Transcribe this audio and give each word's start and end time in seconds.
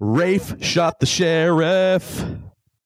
Rafe 0.00 0.62
shot 0.62 1.00
the 1.00 1.06
sheriff. 1.06 2.24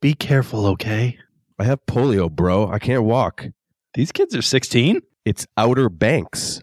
Be 0.01 0.15
careful, 0.15 0.67
okay? 0.69 1.19
I 1.59 1.65
have 1.65 1.85
polio, 1.85 2.31
bro. 2.31 2.71
I 2.71 2.79
can't 2.79 3.05
walk. 3.05 3.49
These 3.93 4.13
kids 4.13 4.35
are 4.35 4.41
16? 4.41 5.03
It's 5.27 5.47
Outer 5.59 5.91
Banks. 5.91 6.63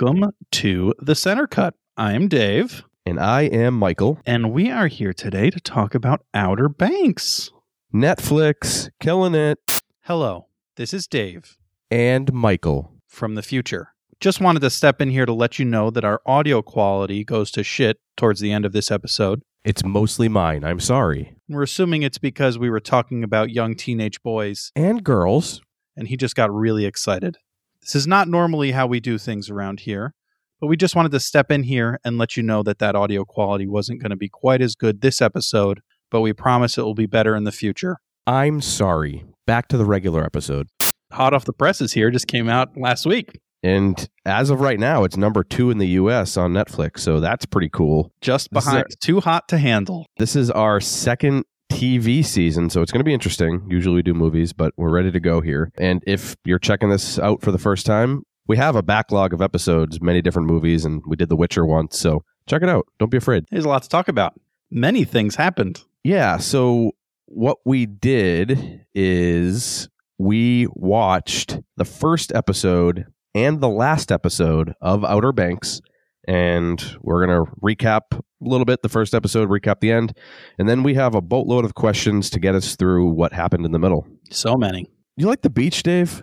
Welcome 0.00 0.30
to 0.52 0.94
the 0.98 1.14
Center 1.14 1.46
Cut. 1.46 1.74
I'm 1.98 2.26
Dave, 2.28 2.84
And 3.04 3.20
I 3.20 3.42
am 3.42 3.74
Michael. 3.74 4.18
and 4.24 4.50
we 4.50 4.70
are 4.70 4.86
here 4.86 5.12
today 5.12 5.50
to 5.50 5.60
talk 5.60 5.94
about 5.94 6.24
Outer 6.32 6.70
Banks. 6.70 7.50
Netflix, 7.92 8.88
killing 8.98 9.34
it. 9.34 9.58
Hello, 10.04 10.46
this 10.76 10.94
is 10.94 11.06
Dave 11.06 11.58
And 11.90 12.32
Michael. 12.32 12.94
from 13.08 13.34
the 13.34 13.42
future. 13.42 13.88
Just 14.20 14.40
wanted 14.40 14.60
to 14.60 14.70
step 14.70 15.02
in 15.02 15.10
here 15.10 15.26
to 15.26 15.34
let 15.34 15.58
you 15.58 15.66
know 15.66 15.90
that 15.90 16.04
our 16.04 16.22
audio 16.24 16.62
quality 16.62 17.22
goes 17.22 17.50
to 17.50 17.62
shit 17.62 17.98
towards 18.16 18.40
the 18.40 18.52
end 18.52 18.64
of 18.64 18.72
this 18.72 18.90
episode. 18.90 19.42
It's 19.64 19.84
mostly 19.84 20.28
mine. 20.28 20.64
I'm 20.64 20.80
sorry. 20.80 21.36
We're 21.46 21.64
assuming 21.64 22.02
it's 22.04 22.16
because 22.18 22.58
we 22.58 22.70
were 22.70 22.80
talking 22.80 23.22
about 23.22 23.50
young 23.50 23.74
teenage 23.74 24.22
boys 24.22 24.72
And 24.74 25.04
girls. 25.04 25.60
and 25.94 26.08
he 26.08 26.16
just 26.16 26.36
got 26.36 26.50
really 26.50 26.86
excited. 26.86 27.36
This 27.82 27.94
is 27.94 28.06
not 28.06 28.28
normally 28.28 28.72
how 28.72 28.86
we 28.86 29.00
do 29.00 29.18
things 29.18 29.48
around 29.48 29.80
here, 29.80 30.14
but 30.60 30.66
we 30.66 30.76
just 30.76 30.94
wanted 30.94 31.12
to 31.12 31.20
step 31.20 31.50
in 31.50 31.62
here 31.62 31.98
and 32.04 32.18
let 32.18 32.36
you 32.36 32.42
know 32.42 32.62
that 32.62 32.78
that 32.78 32.94
audio 32.94 33.24
quality 33.24 33.66
wasn't 33.66 34.00
going 34.00 34.10
to 34.10 34.16
be 34.16 34.28
quite 34.28 34.60
as 34.60 34.74
good 34.74 35.00
this 35.00 35.22
episode, 35.22 35.80
but 36.10 36.20
we 36.20 36.32
promise 36.32 36.76
it 36.76 36.82
will 36.82 36.94
be 36.94 37.06
better 37.06 37.34
in 37.34 37.44
the 37.44 37.52
future. 37.52 37.96
I'm 38.26 38.60
sorry. 38.60 39.24
Back 39.46 39.68
to 39.68 39.76
the 39.76 39.86
regular 39.86 40.22
episode. 40.22 40.68
Hot 41.12 41.34
off 41.34 41.44
the 41.44 41.52
presses 41.52 41.92
here 41.92 42.10
just 42.10 42.28
came 42.28 42.48
out 42.48 42.76
last 42.76 43.06
week. 43.06 43.40
And 43.62 44.08
as 44.24 44.50
of 44.50 44.60
right 44.60 44.78
now, 44.78 45.04
it's 45.04 45.16
number 45.16 45.44
two 45.44 45.70
in 45.70 45.78
the 45.78 45.88
US 45.88 46.36
on 46.36 46.52
Netflix. 46.52 47.00
So 47.00 47.20
that's 47.20 47.44
pretty 47.44 47.68
cool. 47.68 48.12
Just 48.20 48.50
behind 48.50 48.86
Too 49.02 49.20
Hot 49.20 49.48
to 49.48 49.58
Handle. 49.58 50.06
This 50.18 50.36
is 50.36 50.50
our 50.50 50.80
second 50.80 51.44
TV 51.70 52.24
season, 52.24 52.68
so 52.68 52.82
it's 52.82 52.92
going 52.92 53.00
to 53.00 53.04
be 53.04 53.14
interesting. 53.14 53.66
Usually 53.68 53.96
we 53.96 54.02
do 54.02 54.14
movies, 54.14 54.52
but 54.52 54.74
we're 54.76 54.90
ready 54.90 55.10
to 55.10 55.20
go 55.20 55.40
here. 55.40 55.72
And 55.78 56.02
if 56.06 56.36
you're 56.44 56.58
checking 56.58 56.90
this 56.90 57.18
out 57.18 57.40
for 57.42 57.52
the 57.52 57.58
first 57.58 57.86
time, 57.86 58.24
we 58.46 58.56
have 58.56 58.76
a 58.76 58.82
backlog 58.82 59.32
of 59.32 59.40
episodes, 59.40 60.02
many 60.02 60.20
different 60.20 60.48
movies, 60.48 60.84
and 60.84 61.02
we 61.06 61.16
did 61.16 61.28
The 61.28 61.36
Witcher 61.36 61.64
once. 61.64 61.98
So 61.98 62.24
check 62.46 62.62
it 62.62 62.68
out. 62.68 62.86
Don't 62.98 63.10
be 63.10 63.16
afraid. 63.16 63.44
There's 63.50 63.64
a 63.64 63.68
lot 63.68 63.82
to 63.84 63.88
talk 63.88 64.08
about. 64.08 64.34
Many 64.70 65.04
things 65.04 65.36
happened. 65.36 65.84
Yeah. 66.04 66.38
So 66.38 66.92
what 67.26 67.58
we 67.64 67.86
did 67.86 68.84
is 68.94 69.88
we 70.18 70.66
watched 70.74 71.58
the 71.76 71.84
first 71.84 72.32
episode 72.34 73.06
and 73.34 73.60
the 73.60 73.68
last 73.68 74.10
episode 74.10 74.74
of 74.80 75.04
Outer 75.04 75.32
Banks. 75.32 75.80
And 76.26 76.82
we're 77.00 77.24
going 77.24 77.44
to 77.44 77.52
recap 77.62 78.20
a 78.44 78.48
little 78.48 78.64
bit 78.64 78.82
the 78.82 78.88
first 78.88 79.14
episode, 79.14 79.48
recap 79.48 79.80
the 79.80 79.92
end. 79.92 80.16
And 80.58 80.68
then 80.68 80.82
we 80.82 80.94
have 80.94 81.14
a 81.14 81.20
boatload 81.20 81.64
of 81.64 81.74
questions 81.74 82.30
to 82.30 82.40
get 82.40 82.54
us 82.54 82.76
through 82.76 83.06
what 83.10 83.32
happened 83.32 83.64
in 83.66 83.72
the 83.72 83.78
middle. 83.78 84.06
So 84.30 84.56
many. 84.56 84.86
You 85.16 85.26
like 85.26 85.42
the 85.42 85.50
beach, 85.50 85.82
Dave? 85.82 86.22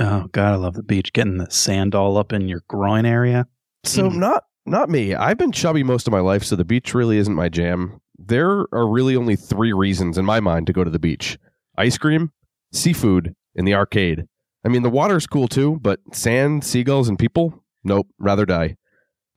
Oh, 0.00 0.26
God, 0.32 0.52
I 0.52 0.56
love 0.56 0.74
the 0.74 0.82
beach. 0.82 1.12
Getting 1.12 1.38
the 1.38 1.50
sand 1.50 1.94
all 1.94 2.16
up 2.18 2.32
in 2.32 2.48
your 2.48 2.62
groin 2.68 3.04
area. 3.06 3.46
So 3.84 4.08
Mhm. 4.08 4.16
not 4.16 4.44
not 4.66 4.90
me. 4.90 5.14
I've 5.14 5.38
been 5.38 5.50
chubby 5.52 5.82
most 5.82 6.06
of 6.06 6.12
my 6.12 6.20
life, 6.20 6.44
so 6.44 6.54
the 6.54 6.64
beach 6.64 6.92
really 6.94 7.16
isn't 7.16 7.34
my 7.34 7.48
jam. 7.48 8.00
There 8.18 8.66
are 8.72 8.86
really 8.86 9.16
only 9.16 9.34
three 9.34 9.72
reasons 9.72 10.18
in 10.18 10.26
my 10.26 10.40
mind 10.40 10.66
to 10.66 10.72
go 10.74 10.84
to 10.84 10.90
the 10.90 10.98
beach: 10.98 11.38
ice 11.78 11.96
cream, 11.96 12.32
seafood, 12.72 13.34
and 13.56 13.66
the 13.66 13.74
arcade. 13.74 14.26
I 14.64 14.68
mean, 14.68 14.82
the 14.82 14.90
water's 14.90 15.26
cool 15.26 15.48
too, 15.48 15.78
but 15.80 16.00
sand, 16.12 16.64
seagulls, 16.64 17.08
and 17.08 17.18
people? 17.18 17.64
Nope, 17.82 18.08
rather 18.18 18.44
die. 18.44 18.76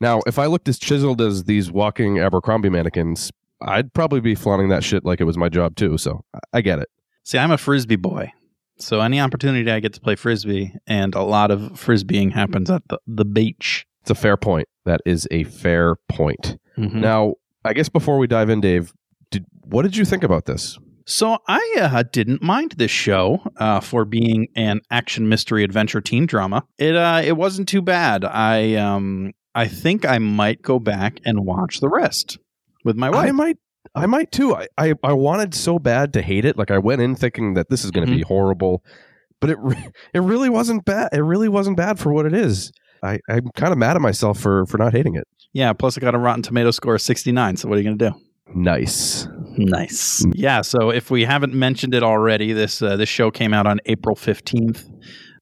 Now, 0.01 0.22
if 0.25 0.39
I 0.39 0.47
looked 0.47 0.67
as 0.67 0.79
chiseled 0.79 1.22
as 1.22 1.44
these 1.45 1.72
walking 1.72 2.17
Abercrombie 2.19 2.69
mannequins, 2.69 3.31
I'd 3.62 3.94
probably 3.94 4.19
be 4.19 4.34
flaunting 4.35 4.69
that 4.69 4.84
shit 4.84 5.06
like 5.06 5.22
it 5.22 5.25
was 5.25 5.38
my 5.38 5.47
job 5.47 5.75
too. 5.75 5.97
So 6.00 6.25
I- 6.53 6.62
get 6.62 6.79
it. 6.79 6.89
See, 7.23 7.38
I'm 7.38 7.51
a 7.51 7.57
frisbee 7.57 7.95
boy. 7.97 8.34
So 8.78 9.00
any 9.00 9.19
opportunity 9.22 9.69
I 9.72 9.79
get 9.79 9.94
to 9.94 10.01
play 10.01 10.16
frisbee, 10.16 10.73
and 10.88 11.13
a 11.13 11.22
lot 11.22 11.51
of 11.51 11.59
frisbeeing 11.73 12.31
happens 12.34 12.72
at 12.72 12.81
the, 12.90 12.97
the 13.06 13.25
beach. 13.25 13.85
It's 14.01 14.09
a 14.09 14.16
fair 14.16 14.38
point. 14.38 14.67
That 14.85 15.01
is 15.06 15.28
a 15.29 15.44
fair 15.44 15.97
point. 16.09 16.57
Mhm. 16.79 16.95
Now, 16.95 17.35
I 17.63 17.73
guess 17.73 17.90
before 17.90 18.17
we 18.17 18.25
dive 18.25 18.50
in, 18.50 18.59
Dave, 18.59 18.91
did, 19.29 19.45
what 19.61 19.84
did 19.84 19.95
you 19.95 20.03
think 20.03 20.23
about 20.23 20.45
this? 20.45 20.79
So 21.06 21.38
I 21.47 21.75
uh, 21.79 22.03
didn't 22.11 22.41
mind 22.41 22.72
this 22.78 22.90
show 22.90 23.40
uh, 23.57 23.81
for 23.81 24.03
being 24.06 24.47
an 24.56 24.81
action 24.90 25.29
mystery 25.29 25.63
adventure 25.63 26.01
teen 26.01 26.25
drama. 26.25 26.63
It 26.79 26.95
uh, 26.95 27.22
it 27.23 27.34
wasn't 27.38 27.67
too 27.67 27.81
bad. 27.84 28.25
I 28.25 28.75
um 28.75 29.34
I 29.53 29.67
think 29.67 30.06
I 30.06 30.17
might 30.17 30.62
go 30.62 30.79
back 30.79 31.19
and 31.25 31.45
watch 31.45 31.79
the 31.79 31.89
rest 31.89 32.38
with 32.85 32.95
my 32.95 33.09
wife. 33.09 33.28
I 33.28 33.31
might, 33.31 33.57
I 33.95 34.06
might 34.06 34.31
too. 34.31 34.56
I, 34.56 34.67
I, 34.78 34.94
I 35.03 35.13
wanted 35.13 35.53
so 35.53 35.78
bad 35.79 36.13
to 36.13 36.22
hate 36.22 36.45
it. 36.45 36.57
Like 36.57 36.72
I 36.72 36.78
went 36.78 37.01
in 37.01 37.16
thinking 37.16 37.56
that 37.56 37.69
this 37.69 37.84
is 37.84 37.91
going 37.91 38.07
to 38.07 38.13
be 38.13 38.22
horrible, 38.22 38.84
but 39.40 39.50
it, 39.50 39.57
re- 39.59 39.88
it 40.13 40.19
really 40.19 40.50
wasn't 40.50 40.85
bad. 40.85 41.09
It 41.11 41.22
really 41.22 41.50
wasn't 41.50 41.78
bad 41.78 42.00
for 42.00 42.13
what 42.13 42.25
it 42.25 42.34
is. 42.34 42.72
I, 43.03 43.19
I'm 43.29 43.50
kind 43.56 43.72
of 43.72 43.78
mad 43.79 43.95
at 43.95 44.01
myself 44.01 44.40
for 44.40 44.66
for 44.67 44.78
not 44.78 44.94
hating 44.94 45.16
it. 45.16 45.28
yeah. 45.53 45.73
Plus, 45.73 45.97
I 45.97 46.01
got 46.01 46.13
a 46.13 46.19
Rotten 46.19 46.44
Tomato 46.44 46.69
score 46.72 46.95
of 46.95 47.01
sixty 47.01 47.31
nine. 47.31 47.57
So 47.57 47.67
what 47.67 47.78
are 47.78 47.81
you 47.81 47.85
gonna 47.95 48.11
do? 48.11 48.22
Nice. 48.53 49.28
Nice. 49.57 50.23
Yeah. 50.34 50.61
So 50.61 50.91
if 50.91 51.09
we 51.09 51.25
haven't 51.25 51.53
mentioned 51.53 51.95
it 51.95 52.03
already, 52.03 52.53
this 52.53 52.81
uh, 52.81 52.95
this 52.97 53.09
show 53.09 53.31
came 53.31 53.53
out 53.56 53.66
on 53.66 53.79
April 53.88 54.16
fifteenth, 54.16 54.88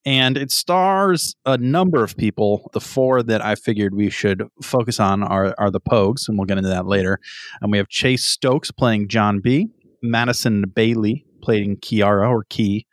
and 0.06 0.38
it 0.38 0.52
stars 0.52 1.36
a 1.46 1.58
number 1.58 2.04
of 2.04 2.16
people. 2.16 2.70
The 2.74 2.82
four 2.82 3.22
that 3.24 3.44
I 3.44 3.56
figured 3.56 3.94
we 3.94 4.10
should 4.10 4.44
focus 4.64 5.00
on 5.00 5.24
are 5.24 5.54
are 5.58 5.72
the 5.72 5.82
Pogues, 5.82 6.28
and 6.28 6.38
we'll 6.38 6.46
get 6.46 6.58
into 6.58 6.70
that 6.70 6.86
later. 6.86 7.20
And 7.62 7.72
we 7.72 7.78
have 7.78 7.88
Chase 7.90 8.26
Stokes 8.26 8.72
playing 8.72 9.08
John 9.08 9.40
B. 9.40 9.68
Madison 10.02 10.64
Bailey 10.74 11.26
playing 11.42 11.78
Kiara 11.78 12.30
or 12.30 12.44
Key. 12.50 12.86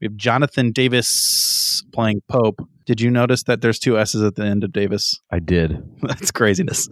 We 0.00 0.06
have 0.06 0.16
Jonathan 0.16 0.72
Davis 0.72 1.82
playing 1.92 2.22
Pope. 2.28 2.60
Did 2.86 3.00
you 3.00 3.10
notice 3.10 3.44
that 3.44 3.60
there's 3.60 3.78
two 3.78 3.98
S's 3.98 4.22
at 4.22 4.34
the 4.34 4.44
end 4.44 4.64
of 4.64 4.72
Davis? 4.72 5.20
I 5.30 5.38
did. 5.38 5.82
That's 6.02 6.32
craziness. 6.32 6.88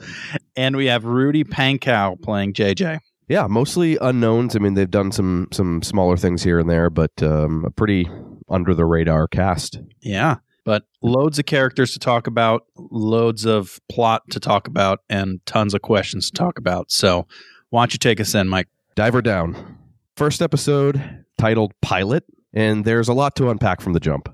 And 0.57 0.77
we 0.77 0.87
have 0.87 1.05
Rudy 1.05 1.43
Pankow 1.43 2.21
playing 2.23 2.53
JJ. 2.55 3.01
Yeah, 3.29 3.47
mostly 3.49 3.97
unknowns. 4.01 4.57
I 4.57 4.59
mean, 4.59 4.75
they've 4.75 4.91
done 4.91 5.13
some 5.13 5.49
some 5.53 5.83
smaller 5.83 6.17
things 6.17 6.43
here 6.43 6.59
and 6.59 6.69
there, 6.69 6.91
but 6.91 7.23
um, 7.23 7.65
a 7.65 7.71
pretty 7.71 8.09
under 8.51 8.75
the 8.75 8.85
radar 8.85 9.29
cast. 9.29 9.81
Yeah. 10.01 10.37
But 10.65 10.85
loads 11.03 11.39
of 11.39 11.47
characters 11.47 11.93
to 11.93 11.99
talk 11.99 12.27
about, 12.27 12.67
loads 12.77 13.47
of 13.47 13.81
plot 13.89 14.23
to 14.31 14.41
talk 14.41 14.69
about, 14.69 15.01
and 15.09 15.45
tons 15.47 15.75
of 15.75 15.83
questions 15.83 16.31
to 16.31 16.37
talk 16.37 16.59
about. 16.59 16.91
So 16.91 17.27
why 17.71 17.83
don't 17.83 17.95
you 17.95 17.99
take 17.99 18.21
us 18.21 18.35
in, 18.35 18.49
Mike? 18.49 18.69
Diver 18.95 19.23
down. 19.23 19.79
First 20.17 20.43
episode 20.43 21.25
titled 21.39 21.73
Pilot, 21.81 22.25
and 22.53 22.85
there's 22.85 23.09
a 23.09 23.15
lot 23.15 23.35
to 23.37 23.49
unpack 23.49 23.81
from 23.81 23.95
the 23.95 24.01
jump. 24.01 24.29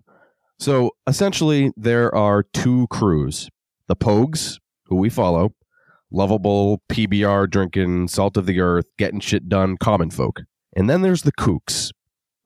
So 0.58 0.90
essentially, 1.06 1.70
there 1.76 2.12
are 2.14 2.42
two 2.42 2.86
crews 2.88 3.48
the 3.86 3.94
Pogues, 3.94 4.58
who 4.86 4.96
we 4.96 5.08
follow, 5.08 5.54
lovable, 6.10 6.82
PBR 6.88 7.48
drinking, 7.48 8.08
salt 8.08 8.36
of 8.36 8.46
the 8.46 8.60
earth, 8.60 8.86
getting 8.98 9.20
shit 9.20 9.48
done, 9.48 9.76
common 9.76 10.10
folk. 10.10 10.40
And 10.74 10.90
then 10.90 11.02
there's 11.02 11.22
the 11.22 11.32
Kooks, 11.32 11.92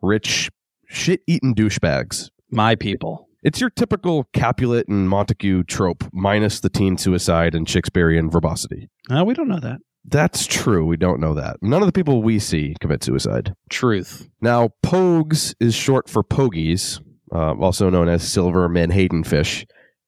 rich, 0.02 0.50
shit 0.90 1.22
eating 1.26 1.54
douchebags. 1.54 2.30
My 2.50 2.74
people. 2.74 3.28
It's 3.42 3.60
your 3.60 3.70
typical 3.70 4.24
Capulet 4.34 4.88
and 4.88 5.08
Montague 5.08 5.64
trope, 5.64 6.04
minus 6.12 6.60
the 6.60 6.68
teen 6.68 6.98
suicide 6.98 7.54
and 7.54 7.68
Shakespearean 7.68 8.30
verbosity. 8.30 8.90
Uh, 9.08 9.24
we 9.24 9.32
don't 9.32 9.48
know 9.48 9.60
that. 9.60 9.78
That's 10.04 10.46
true. 10.46 10.84
We 10.84 10.96
don't 10.96 11.20
know 11.20 11.34
that. 11.34 11.56
None 11.62 11.82
of 11.82 11.86
the 11.86 11.92
people 11.92 12.22
we 12.22 12.38
see 12.38 12.74
commit 12.80 13.04
suicide. 13.04 13.54
Truth. 13.70 14.28
Now, 14.40 14.70
Pogues 14.82 15.54
is 15.60 15.74
short 15.74 16.08
for 16.08 16.22
Pogies, 16.22 17.00
uh, 17.32 17.54
also 17.54 17.88
known 17.88 18.08
as 18.08 18.26
silver 18.26 18.68
menhaden 18.68 19.24
fish, 19.24 19.64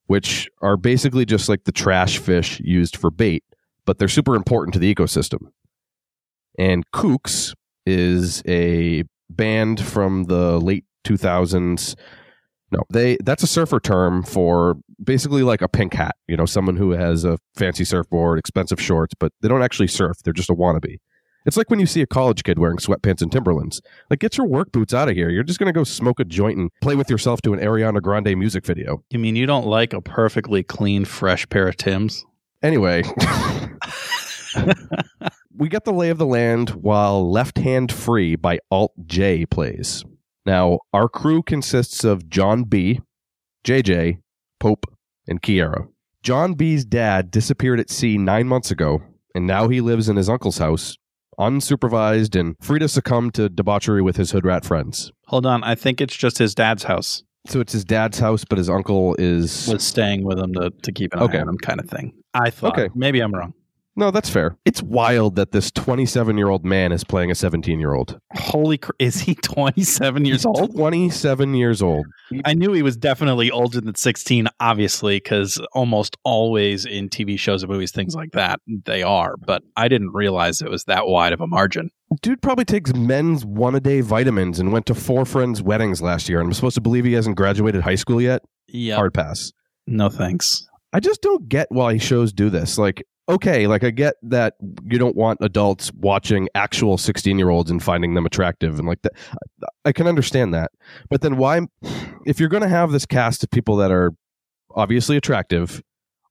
which 0.06 0.49
are 0.61 0.76
basically 0.76 1.25
just 1.25 1.49
like 1.49 1.64
the 1.64 1.73
trash 1.73 2.19
fish 2.19 2.61
used 2.61 2.96
for 2.96 3.11
bait, 3.11 3.44
but 3.87 3.99
they're 3.99 4.08
super 4.08 4.35
important 4.35 4.75
to 4.75 4.78
the 4.78 4.93
ecosystem. 4.93 5.52
And 6.58 6.85
Kooks 6.90 7.55
is 7.87 8.43
a 8.46 9.05
band 9.37 9.81
from 9.81 10.25
the 10.25 10.58
late 10.58 10.84
2000s. 11.05 11.94
No, 12.70 12.81
they 12.90 13.19
that's 13.23 13.43
a 13.43 13.46
surfer 13.46 13.81
term 13.81 14.23
for 14.23 14.76
basically 15.02 15.43
like 15.43 15.61
a 15.61 15.69
pink 15.69 15.94
hat, 15.94 16.17
you 16.26 16.37
know, 16.37 16.46
someone 16.46 16.76
who 16.76 16.93
has 16.93 17.25
a 17.25 17.38
fancy 17.55 17.84
surfboard, 17.84 18.38
expensive 18.38 18.81
shorts, 18.81 19.14
but 19.19 19.32
they 19.43 19.49
don't 19.49 19.62
actually 19.62 19.88
surf. 19.88 20.17
They're 20.25 20.32
just 20.32 20.49
a 20.49 20.55
wannabe. 20.55 20.99
It's 21.44 21.56
like 21.56 21.70
when 21.70 21.81
you 21.81 21.87
see 21.87 22.02
a 22.02 22.06
college 22.06 22.44
kid 22.44 22.58
wearing 22.58 22.79
sweatpants 22.79 23.20
and 23.20 23.32
Timberlands. 23.32 23.82
Like, 24.08 24.20
get 24.20 24.38
your 24.38 24.46
work 24.46 24.70
boots 24.73 24.94
out 24.94 25.08
of 25.08 25.17
here. 25.17 25.29
You're 25.29 25.43
just 25.43 25.58
going 25.58 25.67
to 25.67 25.73
go 25.73 25.85
smoke 25.85 26.20
a 26.20 26.25
joint 26.25 26.56
and 26.56 26.70
play 26.81 26.94
with 26.94 27.11
yourself 27.11 27.43
to 27.43 27.52
an 27.52 27.58
Ariana 27.58 28.00
Grande 28.00 28.37
music 28.38 28.64
video. 28.64 29.02
You 29.11 29.19
mean 29.19 29.35
you 29.37 29.46
don't 29.46 29.67
like 29.67 29.93
a 29.93 30.00
perfectly 30.00 30.62
clean, 30.62 31.05
fresh 31.05 31.49
pair 31.49 31.67
of 31.67 31.76
Tims? 31.76 32.25
Anyway, 32.62 33.02
we 35.56 35.69
get 35.69 35.84
the 35.84 35.93
lay 35.93 36.10
of 36.10 36.19
the 36.19 36.26
land 36.26 36.70
while 36.70 37.31
Left 37.31 37.58
Hand 37.58 37.93
Free 37.93 38.37
by 38.37 38.58
Alt 38.70 38.93
J 39.06 39.46
plays. 39.46 40.04
Now, 40.44 40.81
our 40.93 41.08
crew 41.08 41.43
consists 41.43 42.04
of 42.04 42.28
John 42.28 42.64
B., 42.64 43.00
JJ, 43.64 44.19
Pope, 44.58 44.87
and 45.28 45.40
Kiara. 45.40 45.87
John 46.22 46.54
B.'s 46.54 46.84
dad 46.84 47.31
disappeared 47.31 47.81
at 47.81 47.90
sea 47.90 48.19
nine 48.19 48.46
months 48.49 48.70
ago, 48.70 49.02
and 49.34 49.46
now 49.46 49.69
he 49.69 49.81
lives 49.81 50.08
in 50.08 50.16
his 50.16 50.28
uncle's 50.28 50.58
house, 50.58 50.96
unsupervised 51.38 52.38
and 52.38 52.56
free 52.60 52.78
to 52.78 52.88
succumb 52.88 53.31
to 53.32 53.49
debauchery 53.49 54.02
with 54.02 54.16
his 54.16 54.31
hood 54.32 54.44
rat 54.44 54.64
friends. 54.64 55.12
Hold 55.26 55.46
on, 55.46 55.62
I 55.64 55.75
think 55.75 56.00
it's 56.00 56.16
just 56.16 56.38
his 56.38 56.54
dad's 56.54 56.84
house. 56.84 57.22
So 57.46 57.60
it's 57.60 57.72
his 57.72 57.84
dad's 57.84 58.19
house, 58.20 58.44
but 58.49 58.58
his 58.58 58.70
uncle 58.70 59.16
is. 59.19 59.66
Was 59.69 59.82
staying 59.82 60.25
with 60.25 60.38
him 60.38 60.52
to, 60.54 60.70
to 60.70 60.93
keep 60.93 61.12
an 61.12 61.20
eye 61.20 61.25
Okay. 61.25 61.38
on 61.38 61.49
him, 61.49 61.58
kind 61.58 61.81
of 61.81 61.88
thing. 61.90 62.12
I 62.34 62.50
thought. 62.50 62.78
Okay. 62.78 62.88
Maybe 62.94 63.20
I'm 63.20 63.32
wrong. 63.34 63.52
No, 63.94 64.10
that's 64.10 64.30
fair. 64.30 64.56
It's 64.64 64.82
wild 64.82 65.36
that 65.36 65.52
this 65.52 65.70
27 65.70 66.38
year 66.38 66.48
old 66.48 66.64
man 66.64 66.92
is 66.92 67.04
playing 67.04 67.30
a 67.30 67.34
17 67.34 67.78
year 67.78 67.92
old. 67.92 68.18
Holy, 68.34 68.78
cr- 68.78 68.92
is 68.98 69.20
he 69.20 69.34
27 69.34 70.24
years 70.24 70.46
old? 70.46 70.74
27 70.74 71.54
years 71.54 71.82
old. 71.82 72.06
I 72.44 72.54
knew 72.54 72.72
he 72.72 72.82
was 72.82 72.96
definitely 72.96 73.50
older 73.50 73.80
than 73.80 73.94
16, 73.94 74.48
obviously, 74.60 75.16
because 75.16 75.60
almost 75.74 76.16
always 76.24 76.86
in 76.86 77.10
TV 77.10 77.38
shows 77.38 77.62
and 77.62 77.70
movies, 77.70 77.92
things 77.92 78.14
like 78.14 78.32
that, 78.32 78.60
they 78.66 79.02
are. 79.02 79.36
But 79.36 79.62
I 79.76 79.88
didn't 79.88 80.12
realize 80.14 80.62
it 80.62 80.70
was 80.70 80.84
that 80.84 81.06
wide 81.06 81.34
of 81.34 81.42
a 81.42 81.46
margin. 81.46 81.90
Dude 82.22 82.40
probably 82.40 82.64
takes 82.64 82.94
men's 82.94 83.44
one 83.44 83.74
a 83.74 83.80
day 83.80 84.00
vitamins 84.00 84.58
and 84.58 84.72
went 84.72 84.86
to 84.86 84.94
four 84.94 85.26
friends' 85.26 85.62
weddings 85.62 86.00
last 86.00 86.28
year. 86.28 86.40
And 86.40 86.46
I'm 86.48 86.54
supposed 86.54 86.74
to 86.76 86.80
believe 86.80 87.04
he 87.04 87.12
hasn't 87.12 87.36
graduated 87.36 87.82
high 87.82 87.94
school 87.96 88.20
yet? 88.20 88.42
Yeah. 88.68 88.96
Hard 88.96 89.12
pass. 89.12 89.52
No 89.86 90.08
thanks. 90.08 90.66
I 90.94 91.00
just 91.00 91.22
don't 91.22 91.48
get 91.48 91.68
why 91.70 91.96
shows 91.96 92.32
do 92.32 92.50
this. 92.50 92.76
Like, 92.76 93.02
okay, 93.28 93.66
like 93.66 93.84
I 93.84 93.90
get 93.90 94.14
that 94.22 94.54
you 94.84 94.98
don't 94.98 95.16
want 95.16 95.38
adults 95.42 95.92
watching 95.94 96.48
actual 96.54 96.98
16 96.98 97.38
year 97.38 97.50
olds 97.50 97.70
and 97.70 97.82
finding 97.82 98.14
them 98.14 98.26
attractive 98.26 98.78
and 98.78 98.88
like 98.88 99.02
that. 99.02 99.12
I 99.84 99.92
can 99.92 100.06
understand 100.06 100.52
that. 100.54 100.72
But 101.08 101.22
then 101.22 101.36
why, 101.36 101.60
if 102.26 102.40
you're 102.40 102.48
going 102.48 102.62
to 102.62 102.69
have 102.69 102.92
this 102.92 103.06
cast 103.06 103.44
of 103.44 103.50
people 103.50 103.76
that 103.76 103.90
are 103.90 104.12
obviously 104.74 105.16
attractive, 105.16 105.82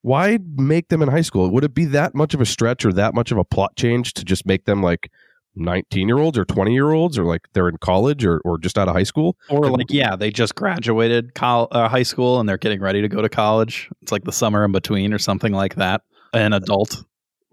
why 0.01 0.39
make 0.55 0.89
them 0.89 1.01
in 1.01 1.09
high 1.09 1.21
school? 1.21 1.49
Would 1.49 1.63
it 1.63 1.73
be 1.73 1.85
that 1.85 2.15
much 2.15 2.33
of 2.33 2.41
a 2.41 2.45
stretch 2.45 2.85
or 2.85 2.93
that 2.93 3.13
much 3.13 3.31
of 3.31 3.37
a 3.37 3.43
plot 3.43 3.75
change 3.75 4.13
to 4.13 4.25
just 4.25 4.45
make 4.45 4.65
them 4.65 4.81
like 4.81 5.11
19 5.55 6.07
year 6.07 6.17
olds 6.17 6.37
or 6.37 6.45
20 6.45 6.73
year 6.73 6.91
olds 6.91 7.17
or 7.17 7.25
like 7.25 7.41
they're 7.53 7.69
in 7.69 7.77
college 7.77 8.25
or, 8.25 8.39
or 8.39 8.57
just 8.57 8.77
out 8.77 8.87
of 8.87 8.95
high 8.95 9.03
school? 9.03 9.37
Or 9.49 9.69
like, 9.69 9.87
yeah, 9.89 10.15
they 10.15 10.31
just 10.31 10.55
graduated 10.55 11.35
col- 11.35 11.67
uh, 11.71 11.87
high 11.87 12.03
school 12.03 12.39
and 12.39 12.49
they're 12.49 12.57
getting 12.57 12.81
ready 12.81 13.01
to 13.01 13.07
go 13.07 13.21
to 13.21 13.29
college. 13.29 13.89
It's 14.01 14.11
like 14.11 14.23
the 14.23 14.31
summer 14.31 14.65
in 14.65 14.71
between 14.71 15.13
or 15.13 15.19
something 15.19 15.53
like 15.53 15.75
that. 15.75 16.01
An 16.33 16.53
adult. 16.53 17.03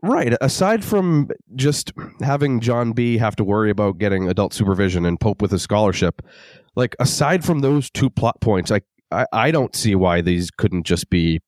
Right. 0.03 0.35
Aside 0.41 0.85
from 0.85 1.29
just 1.57 1.93
having 2.21 2.61
John 2.61 2.93
B 2.93 3.19
have 3.19 3.35
to 3.37 3.45
worry 3.45 3.71
about 3.71 3.99
getting 3.99 4.29
adult 4.29 4.55
supervision 4.55 5.05
and 5.05 5.19
Pope 5.19 5.43
with 5.43 5.53
a 5.53 5.59
scholarship, 5.59 6.23
like 6.77 6.95
aside 7.01 7.45
from 7.45 7.61
those 7.61 7.91
two 7.91 8.09
plot 8.09 8.41
points, 8.41 8.71
I, 8.71 8.83
I, 9.11 9.27
I 9.33 9.51
don't 9.51 9.75
see 9.75 9.97
why 9.97 10.21
these 10.21 10.51
couldn't 10.51 10.85
just 10.85 11.11
be, 11.11 11.41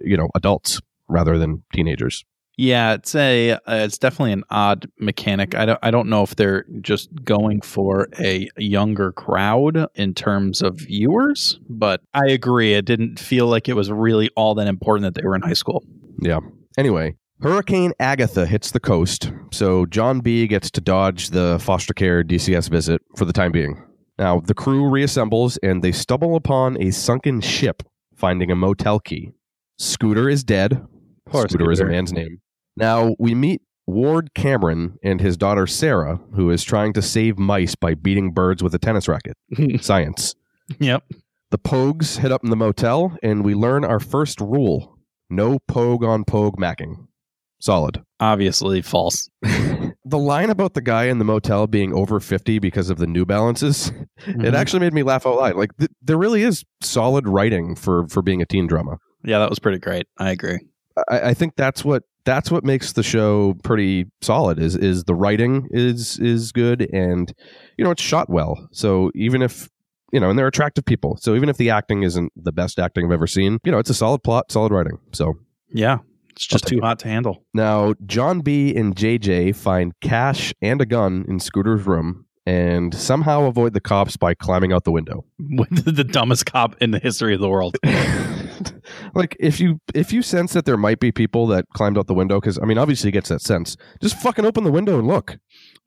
you 0.00 0.16
know, 0.16 0.28
adults 0.36 0.80
rather 1.08 1.36
than 1.36 1.64
teenagers. 1.72 2.24
Yeah, 2.56 2.92
it's 2.92 3.14
a 3.14 3.52
uh, 3.52 3.58
it's 3.66 3.96
definitely 3.96 4.32
an 4.32 4.44
odd 4.50 4.86
mechanic. 4.98 5.54
I 5.54 5.64
don't 5.64 5.78
I 5.82 5.90
don't 5.90 6.10
know 6.10 6.22
if 6.22 6.36
they're 6.36 6.66
just 6.82 7.08
going 7.24 7.62
for 7.62 8.08
a 8.18 8.50
younger 8.58 9.12
crowd 9.12 9.86
in 9.94 10.12
terms 10.12 10.60
of 10.60 10.76
viewers, 10.76 11.58
but 11.70 12.02
I 12.12 12.26
agree. 12.26 12.74
It 12.74 12.84
didn't 12.84 13.18
feel 13.18 13.46
like 13.46 13.70
it 13.70 13.76
was 13.76 13.90
really 13.90 14.28
all 14.36 14.54
that 14.56 14.66
important 14.66 15.04
that 15.04 15.18
they 15.18 15.26
were 15.26 15.34
in 15.34 15.40
high 15.40 15.54
school. 15.54 15.82
Yeah. 16.20 16.40
Anyway, 16.80 17.14
Hurricane 17.42 17.92
Agatha 18.00 18.46
hits 18.46 18.70
the 18.70 18.80
coast, 18.80 19.30
so 19.52 19.84
John 19.84 20.20
B 20.20 20.46
gets 20.46 20.70
to 20.70 20.80
dodge 20.80 21.28
the 21.28 21.58
foster 21.60 21.92
care 21.92 22.24
DCS 22.24 22.70
visit 22.70 23.02
for 23.18 23.26
the 23.26 23.34
time 23.34 23.52
being. 23.52 23.84
Now, 24.18 24.40
the 24.40 24.54
crew 24.54 24.84
reassembles 24.84 25.58
and 25.62 25.84
they 25.84 25.92
stumble 25.92 26.36
upon 26.36 26.80
a 26.80 26.90
sunken 26.90 27.42
ship, 27.42 27.82
finding 28.16 28.50
a 28.50 28.56
motel 28.56 28.98
key. 28.98 29.32
Scooter 29.78 30.30
is 30.30 30.42
dead. 30.42 30.82
Poor 31.26 31.46
Scooter 31.46 31.70
is 31.70 31.80
a 31.80 31.84
man's 31.84 32.14
name. 32.14 32.40
Now, 32.78 33.14
we 33.18 33.34
meet 33.34 33.60
Ward 33.86 34.32
Cameron 34.32 34.98
and 35.04 35.20
his 35.20 35.36
daughter 35.36 35.66
Sarah, 35.66 36.18
who 36.34 36.50
is 36.50 36.64
trying 36.64 36.94
to 36.94 37.02
save 37.02 37.38
mice 37.38 37.74
by 37.74 37.92
beating 37.92 38.32
birds 38.32 38.62
with 38.62 38.74
a 38.74 38.78
tennis 38.78 39.06
racket. 39.06 39.36
Science. 39.82 40.34
yep. 40.78 41.04
The 41.50 41.58
Pogues 41.58 42.16
hit 42.20 42.32
up 42.32 42.42
in 42.42 42.48
the 42.48 42.56
motel, 42.56 43.18
and 43.22 43.44
we 43.44 43.54
learn 43.54 43.84
our 43.84 44.00
first 44.00 44.40
rule 44.40 44.96
no 45.30 45.58
Pogue 45.68 46.04
on 46.04 46.24
Pogue 46.24 46.58
macking. 46.58 47.06
Solid. 47.60 48.02
Obviously 48.20 48.82
false. 48.82 49.28
The 50.06 50.18
line 50.18 50.50
about 50.50 50.74
the 50.74 50.80
guy 50.80 51.04
in 51.04 51.18
the 51.18 51.24
motel 51.24 51.66
being 51.68 51.92
over 51.92 52.18
50 52.18 52.58
because 52.58 52.90
of 52.90 52.98
the 52.98 53.06
New 53.06 53.24
Balances, 53.24 53.92
Mm-hmm. 54.22 54.44
it 54.44 54.54
actually 54.54 54.80
made 54.80 54.92
me 54.92 55.02
laugh 55.02 55.24
out 55.26 55.36
loud. 55.36 55.56
Like, 55.56 55.76
th- 55.78 55.90
there 56.02 56.16
really 56.18 56.42
is 56.42 56.64
solid 56.82 57.28
writing 57.28 57.74
for, 57.76 58.08
for 58.08 58.20
being 58.22 58.42
a 58.42 58.46
teen 58.46 58.66
drama. 58.66 58.98
yeah, 59.24 59.38
that 59.38 59.48
was 59.48 59.58
pretty 59.60 59.78
great. 59.78 60.06
I 60.18 60.30
agree. 60.30 60.58
I, 61.08 61.20
I 61.30 61.34
think 61.34 61.54
that's 61.56 61.84
what 61.84 62.02
that's 62.24 62.50
what 62.50 62.64
makes 62.64 62.92
the 62.92 63.02
show 63.04 63.54
pretty 63.62 64.06
solid 64.20 64.58
is 64.58 64.74
is 64.76 65.04
the 65.04 65.14
writing 65.14 65.68
is 65.70 66.18
is 66.18 66.50
good 66.52 66.88
and 66.92 67.32
you 67.78 67.84
know 67.84 67.90
it's 67.92 68.02
shot 68.02 68.28
well 68.28 68.68
so 68.72 69.10
even 69.14 69.40
if 69.42 69.68
you 70.12 70.20
know 70.20 70.30
and 70.30 70.38
they're 70.38 70.46
attractive 70.46 70.84
people. 70.84 71.16
So 71.20 71.34
even 71.34 71.48
if 71.48 71.56
the 71.56 71.70
acting 71.70 72.02
isn't 72.02 72.32
the 72.36 72.52
best 72.52 72.78
acting 72.78 73.06
i've 73.06 73.12
ever 73.12 73.26
seen 73.26 73.58
you 73.64 73.72
know 73.72 73.78
it's 73.78 73.90
a 73.90 73.94
solid 73.94 74.22
plot 74.22 74.50
solid 74.52 74.72
writing. 74.72 74.98
So 75.12 75.34
Yeah, 75.72 75.98
it's 76.30 76.46
just 76.46 76.66
too 76.66 76.80
hot 76.80 76.98
to 77.00 77.08
handle. 77.08 77.44
now 77.54 77.94
john 78.06 78.40
b 78.40 78.74
and 78.74 78.94
jj 78.96 79.54
find 79.54 79.92
cash 80.00 80.52
and 80.62 80.80
a 80.80 80.86
gun 80.86 81.24
in 81.28 81.38
scooter's 81.40 81.86
room 81.86 82.26
and 82.46 82.94
somehow 82.94 83.44
avoid 83.44 83.74
the 83.74 83.80
cops 83.80 84.16
by 84.16 84.32
climbing 84.34 84.72
out 84.72 84.84
the 84.84 84.90
window. 84.90 85.24
With 85.38 85.84
the 85.96 86.02
dumbest 86.04 86.46
cop 86.46 86.74
in 86.80 86.90
the 86.90 86.98
history 86.98 87.34
of 87.34 87.40
the 87.40 87.48
world. 87.50 87.76
like 89.14 89.36
if 89.38 89.60
you 89.60 89.80
if 89.94 90.12
you 90.12 90.22
sense 90.22 90.52
that 90.52 90.64
there 90.64 90.76
might 90.76 91.00
be 91.00 91.12
people 91.12 91.46
that 91.48 91.64
climbed 91.74 91.96
out 91.98 92.06
the 92.06 92.14
window 92.14 92.40
because 92.40 92.58
i 92.62 92.64
mean 92.64 92.78
obviously 92.78 93.08
he 93.08 93.12
gets 93.12 93.28
that 93.28 93.40
sense 93.40 93.76
just 94.02 94.16
fucking 94.20 94.44
open 94.44 94.64
the 94.64 94.72
window 94.72 94.98
and 94.98 95.06
look 95.06 95.38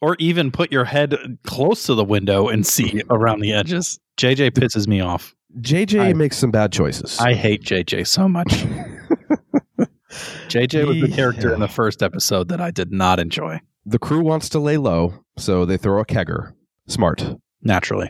or 0.03 0.17
even 0.19 0.51
put 0.51 0.69
your 0.71 0.83
head 0.85 1.15
close 1.45 1.85
to 1.85 1.95
the 1.95 2.03
window 2.03 2.49
and 2.49 2.67
see 2.67 3.01
around 3.09 3.39
the 3.39 3.53
edges. 3.53 3.99
JJ 4.17 4.51
pisses 4.51 4.85
me 4.87 4.99
off. 4.99 5.33
jj 5.61 5.99
I- 5.99 6.13
makes 6.13 6.37
some 6.37 6.51
bad 6.51 6.71
choices 6.73 7.19
I 7.19 7.33
hate 7.33 7.63
JJ 7.63 8.05
so 8.07 8.27
much. 8.27 8.49
JJ 10.49 10.85
was 10.87 10.99
the 11.01 11.07
He- 11.07 11.13
character 11.13 11.53
in 11.53 11.59
the 11.59 11.67
first 11.67 12.03
episode 12.03 12.49
that 12.49 12.61
I 12.61 12.69
did 12.71 12.91
not 12.91 13.19
enjoy. 13.19 13.59
the 13.85 13.99
crew 13.99 14.21
wants 14.21 14.49
to 14.49 14.59
lay 14.59 14.77
low 14.77 15.13
so 15.37 15.65
they 15.65 15.77
throw 15.77 15.99
a 15.99 16.05
kegger 16.05 16.53
smart 16.87 17.25
Naturally. 17.61 18.09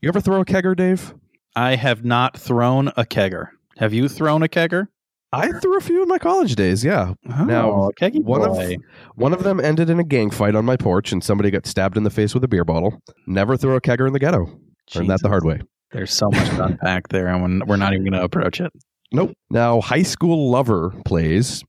you 0.00 0.08
ever 0.08 0.20
throw 0.20 0.40
a 0.40 0.44
kegger 0.44 0.74
dave 0.76 1.14
I 1.56 1.76
have 1.76 2.04
not 2.04 2.36
thrown 2.36 2.88
a 2.96 3.04
kegger. 3.04 3.48
Have 3.78 3.92
you 3.92 4.08
thrown 4.08 4.42
a 4.42 4.48
kegger? 4.48 4.88
I 5.36 5.50
threw 5.60 5.76
a 5.76 5.80
few 5.80 6.02
in 6.02 6.08
my 6.08 6.18
college 6.18 6.54
days 6.54 6.84
yeah 6.84 7.14
Now, 7.24 7.70
Oh, 7.70 7.88
a 7.90 7.94
keggy 7.94 8.22
one 8.22 8.42
of- 8.42 8.72
one 9.16 9.32
of 9.32 9.42
them 9.42 9.60
ended 9.60 9.90
in 9.90 9.98
a 9.98 10.04
gang 10.04 10.30
fight 10.30 10.54
on 10.54 10.64
my 10.64 10.76
porch 10.76 11.12
and 11.12 11.22
somebody 11.22 11.50
got 11.50 11.66
stabbed 11.66 11.96
in 11.96 12.02
the 12.04 12.10
face 12.10 12.34
with 12.34 12.44
a 12.44 12.48
beer 12.48 12.64
bottle 12.64 13.00
never 13.26 13.56
throw 13.56 13.76
a 13.76 13.80
kegger 13.80 14.06
in 14.06 14.12
the 14.12 14.18
ghetto 14.18 14.46
learned 14.94 15.10
that 15.10 15.20
the 15.22 15.28
hard 15.28 15.44
way 15.44 15.60
There's 15.92 16.12
so 16.12 16.28
much 16.30 16.48
to 16.50 16.64
unpack 16.64 17.08
there, 17.08 17.28
and 17.28 17.62
we're 17.66 17.76
not 17.76 17.92
even 17.92 18.04
going 18.04 18.14
to 18.20 18.22
approach 18.24 18.60
it. 18.60 18.72
Nope. 19.12 19.32
Now, 19.48 19.80
High 19.80 20.02
School 20.02 20.50
Lover 20.50 20.90
plays, 21.04 21.62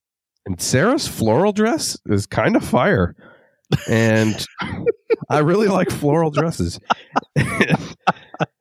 and 0.47 0.59
Sarah's 0.59 1.07
floral 1.07 1.51
dress 1.53 1.95
is 2.07 2.25
kind 2.25 2.55
of 2.55 2.63
fire. 2.65 3.15
And 3.87 4.43
I 5.29 5.39
really 5.39 5.67
like 5.67 5.89
floral 5.89 6.31
dresses. 6.31 6.79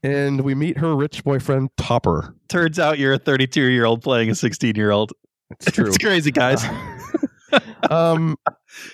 and 0.03 0.41
we 0.43 0.55
meet 0.55 0.79
her 0.79 0.95
rich 0.95 1.25
boyfriend, 1.25 1.71
Topper. 1.77 2.35
Turns 2.49 2.79
out 2.79 2.99
you're 2.99 3.15
a 3.15 3.19
32 3.19 3.63
year 3.63 3.85
old 3.85 4.03
playing 4.03 4.31
a 4.31 4.35
16 4.35 4.75
year 4.77 4.91
old. 4.91 5.13
It's 5.51 5.71
true. 5.71 5.87
It's 5.87 5.99
crazy, 5.99 6.31
guys. 6.31 6.65
um, 7.91 8.37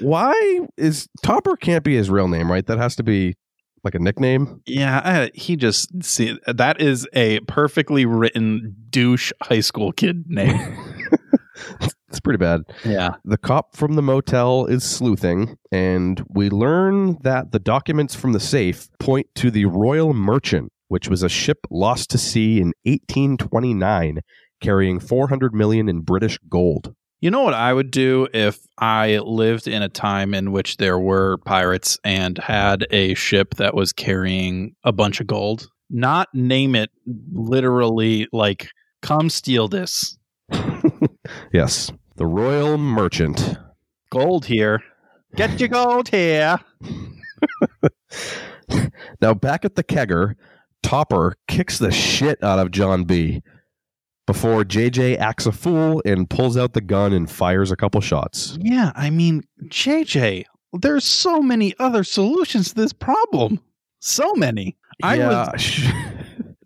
why 0.00 0.60
is 0.76 1.08
Topper 1.22 1.56
can't 1.56 1.84
be 1.84 1.96
his 1.96 2.10
real 2.10 2.28
name, 2.28 2.50
right? 2.50 2.66
That 2.66 2.78
has 2.78 2.96
to 2.96 3.02
be 3.02 3.36
like 3.84 3.94
a 3.94 3.98
nickname. 3.98 4.60
Yeah, 4.66 5.00
I, 5.02 5.30
he 5.34 5.56
just 5.56 6.02
see 6.02 6.38
that 6.46 6.80
is 6.80 7.08
a 7.12 7.40
perfectly 7.40 8.04
written 8.04 8.76
douche 8.90 9.32
high 9.42 9.60
school 9.60 9.92
kid 9.92 10.24
name. 10.28 10.76
It's 12.10 12.20
pretty 12.20 12.38
bad. 12.38 12.62
yeah, 12.84 13.14
The 13.24 13.38
cop 13.38 13.76
from 13.76 13.94
the 13.94 14.02
motel 14.02 14.66
is 14.66 14.82
sleuthing, 14.82 15.56
and 15.70 16.22
we 16.28 16.50
learn 16.50 17.18
that 17.22 17.52
the 17.52 17.60
documents 17.60 18.16
from 18.16 18.32
the 18.32 18.40
safe 18.40 18.88
point 18.98 19.28
to 19.36 19.50
the 19.50 19.66
Royal 19.66 20.12
Merchant, 20.12 20.72
which 20.88 21.08
was 21.08 21.22
a 21.22 21.28
ship 21.28 21.58
lost 21.70 22.10
to 22.10 22.18
sea 22.18 22.60
in 22.60 22.72
1829, 22.84 24.20
carrying 24.60 24.98
400 24.98 25.54
million 25.54 25.88
in 25.88 26.00
British 26.00 26.36
gold. 26.48 26.94
You 27.20 27.30
know 27.30 27.42
what 27.42 27.54
I 27.54 27.72
would 27.72 27.90
do 27.90 28.26
if 28.32 28.58
I 28.78 29.18
lived 29.18 29.68
in 29.68 29.82
a 29.82 29.88
time 29.88 30.34
in 30.34 30.52
which 30.52 30.78
there 30.78 30.98
were 30.98 31.36
pirates 31.44 31.98
and 32.02 32.38
had 32.38 32.86
a 32.90 33.14
ship 33.14 33.54
that 33.56 33.74
was 33.74 33.92
carrying 33.92 34.74
a 34.84 34.90
bunch 34.92 35.20
of 35.20 35.26
gold? 35.26 35.68
Not 35.90 36.28
name 36.34 36.74
it 36.74 36.90
literally 37.32 38.26
like, 38.32 38.68
come 39.02 39.28
steal 39.28 39.68
this. 39.68 40.16
Yes. 41.52 41.90
The 42.16 42.26
Royal 42.26 42.76
Merchant. 42.78 43.56
Gold 44.10 44.44
here. 44.46 44.82
Get 45.36 45.58
your 45.60 45.68
gold 45.68 46.08
here. 46.08 46.58
Now, 49.20 49.34
back 49.34 49.64
at 49.64 49.74
the 49.74 49.82
kegger, 49.84 50.34
Topper 50.82 51.34
kicks 51.48 51.78
the 51.78 51.90
shit 51.90 52.42
out 52.42 52.58
of 52.58 52.70
John 52.70 53.04
B. 53.04 53.42
before 54.26 54.64
JJ 54.64 55.18
acts 55.18 55.46
a 55.46 55.52
fool 55.52 56.00
and 56.04 56.30
pulls 56.30 56.56
out 56.56 56.72
the 56.72 56.80
gun 56.80 57.12
and 57.12 57.28
fires 57.28 57.70
a 57.72 57.76
couple 57.76 58.00
shots. 58.00 58.56
Yeah, 58.60 58.92
I 58.94 59.10
mean, 59.10 59.42
JJ, 59.64 60.44
there's 60.72 61.04
so 61.04 61.42
many 61.42 61.74
other 61.80 62.04
solutions 62.04 62.68
to 62.70 62.74
this 62.76 62.92
problem. 62.92 63.60
So 63.98 64.34
many. 64.34 64.76
I 65.02 65.18
was 65.18 65.48
was. 65.52 65.80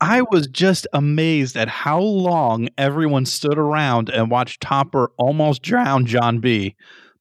I 0.04 0.20
was 0.20 0.46
just 0.48 0.86
amazed 0.92 1.56
at 1.56 1.66
how 1.66 1.98
long 1.98 2.68
everyone 2.76 3.24
stood 3.24 3.56
around 3.56 4.10
and 4.10 4.30
watched 4.30 4.60
Topper 4.60 5.10
almost 5.16 5.62
drown 5.62 6.04
John 6.04 6.40
B 6.40 6.76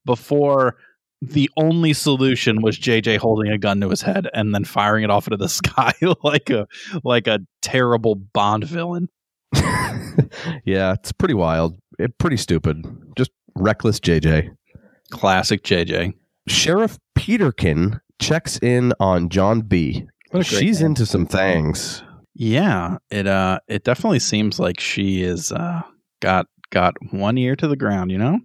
before 0.05 0.75
the 1.21 1.49
only 1.55 1.93
solution 1.93 2.61
was 2.61 2.77
JJ 2.77 3.19
holding 3.19 3.49
a 3.49 3.57
gun 3.57 3.79
to 3.79 3.89
his 3.89 4.01
head 4.01 4.27
and 4.33 4.53
then 4.53 4.65
firing 4.65 5.05
it 5.05 5.09
off 5.09 5.27
into 5.27 5.37
the 5.37 5.47
sky 5.61 5.93
like 6.23 6.49
a 6.49 6.67
like 7.05 7.25
a 7.25 7.39
terrible 7.61 8.15
Bond 8.15 8.65
villain. 8.65 9.07
yeah, 10.65 10.91
it's 10.91 11.13
pretty 11.13 11.35
wild. 11.35 11.77
It, 11.99 12.17
pretty 12.17 12.35
stupid. 12.35 12.85
Just 13.15 13.31
reckless 13.55 14.01
JJ. 14.01 14.49
Classic 15.09 15.63
JJ. 15.63 16.15
Sheriff 16.49 16.99
Peterkin 17.15 18.01
checks 18.19 18.59
in 18.61 18.91
on 18.99 19.29
John 19.29 19.61
B. 19.61 20.05
What 20.31 20.45
a 20.45 20.49
great 20.49 20.59
She's 20.59 20.81
name. 20.81 20.87
into 20.87 21.05
some 21.05 21.25
things. 21.25 22.03
Yeah, 22.35 22.97
it 23.09 23.27
uh 23.27 23.59
it 23.67 23.83
definitely 23.83 24.19
seems 24.19 24.59
like 24.59 24.79
she 24.79 25.23
is 25.23 25.51
uh 25.51 25.81
got 26.19 26.47
got 26.71 26.95
one 27.11 27.37
ear 27.37 27.55
to 27.55 27.67
the 27.67 27.75
ground, 27.75 28.11
you 28.11 28.17
know? 28.17 28.39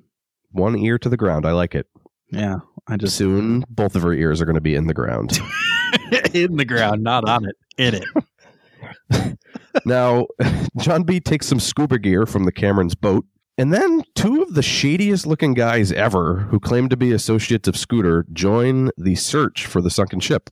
One 0.53 0.79
ear 0.79 0.99
to 0.99 1.09
the 1.09 1.17
ground. 1.17 1.47
I 1.47 1.53
like 1.53 1.75
it. 1.75 1.87
Yeah. 2.31 2.59
I 2.87 2.97
just 2.97 3.17
Soon, 3.17 3.65
both 3.69 3.97
of 3.97 4.03
her 4.03 4.13
ears 4.13 4.41
are 4.41 4.45
going 4.45 4.55
to 4.55 4.61
be 4.61 4.75
in 4.75 4.87
the 4.87 4.95
ground. 4.95 5.39
in 6.35 6.57
the 6.57 6.65
ground, 6.65 7.03
not 7.03 7.29
on 7.29 7.47
it. 7.47 7.57
In 7.77 7.95
it. 7.95 9.39
now, 9.85 10.27
John 10.79 11.03
B 11.03 11.21
takes 11.21 11.47
some 11.47 11.61
scuba 11.61 11.99
gear 11.99 12.27
from 12.27 12.45
the 12.45 12.53
Cameron's 12.53 12.95
boat, 12.95 13.25
and 13.57 13.73
then 13.73 14.03
two 14.15 14.43
of 14.43 14.55
the 14.55 14.63
shadiest 14.63 15.27
looking 15.27 15.55
guys 15.55 15.93
ever, 15.93 16.41
who 16.51 16.61
claim 16.61 16.89
to 16.89 16.97
be 16.97 17.13
associates 17.13 17.69
of 17.69 17.77
Scooter, 17.77 18.25
join 18.33 18.91
the 18.97 19.15
search 19.15 19.67
for 19.67 19.81
the 19.81 19.91
sunken 19.91 20.21
ship. 20.21 20.51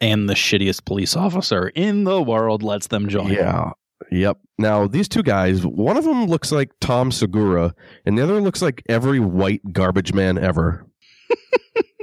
And 0.00 0.28
the 0.28 0.34
shittiest 0.34 0.84
police 0.84 1.16
officer 1.16 1.68
in 1.68 2.04
the 2.04 2.22
world 2.22 2.62
lets 2.62 2.86
them 2.86 3.08
join. 3.08 3.32
Yeah. 3.32 3.72
Yep. 4.10 4.38
Now, 4.58 4.86
these 4.86 5.08
two 5.08 5.22
guys, 5.22 5.66
one 5.66 5.96
of 5.96 6.04
them 6.04 6.26
looks 6.26 6.52
like 6.52 6.70
Tom 6.80 7.10
Segura, 7.10 7.74
and 8.06 8.16
the 8.16 8.22
other 8.22 8.40
looks 8.40 8.62
like 8.62 8.82
every 8.88 9.20
white 9.20 9.60
garbage 9.72 10.12
man 10.12 10.38
ever. 10.38 10.86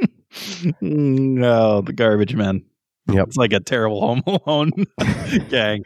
no, 0.81 1.81
the 1.81 1.93
garbage 1.93 2.35
man. 2.35 2.63
Yep. 3.11 3.27
It's 3.27 3.37
like 3.37 3.53
a 3.53 3.59
terrible 3.59 4.01
home 4.01 4.21
alone 4.27 4.71
gang. 5.49 5.83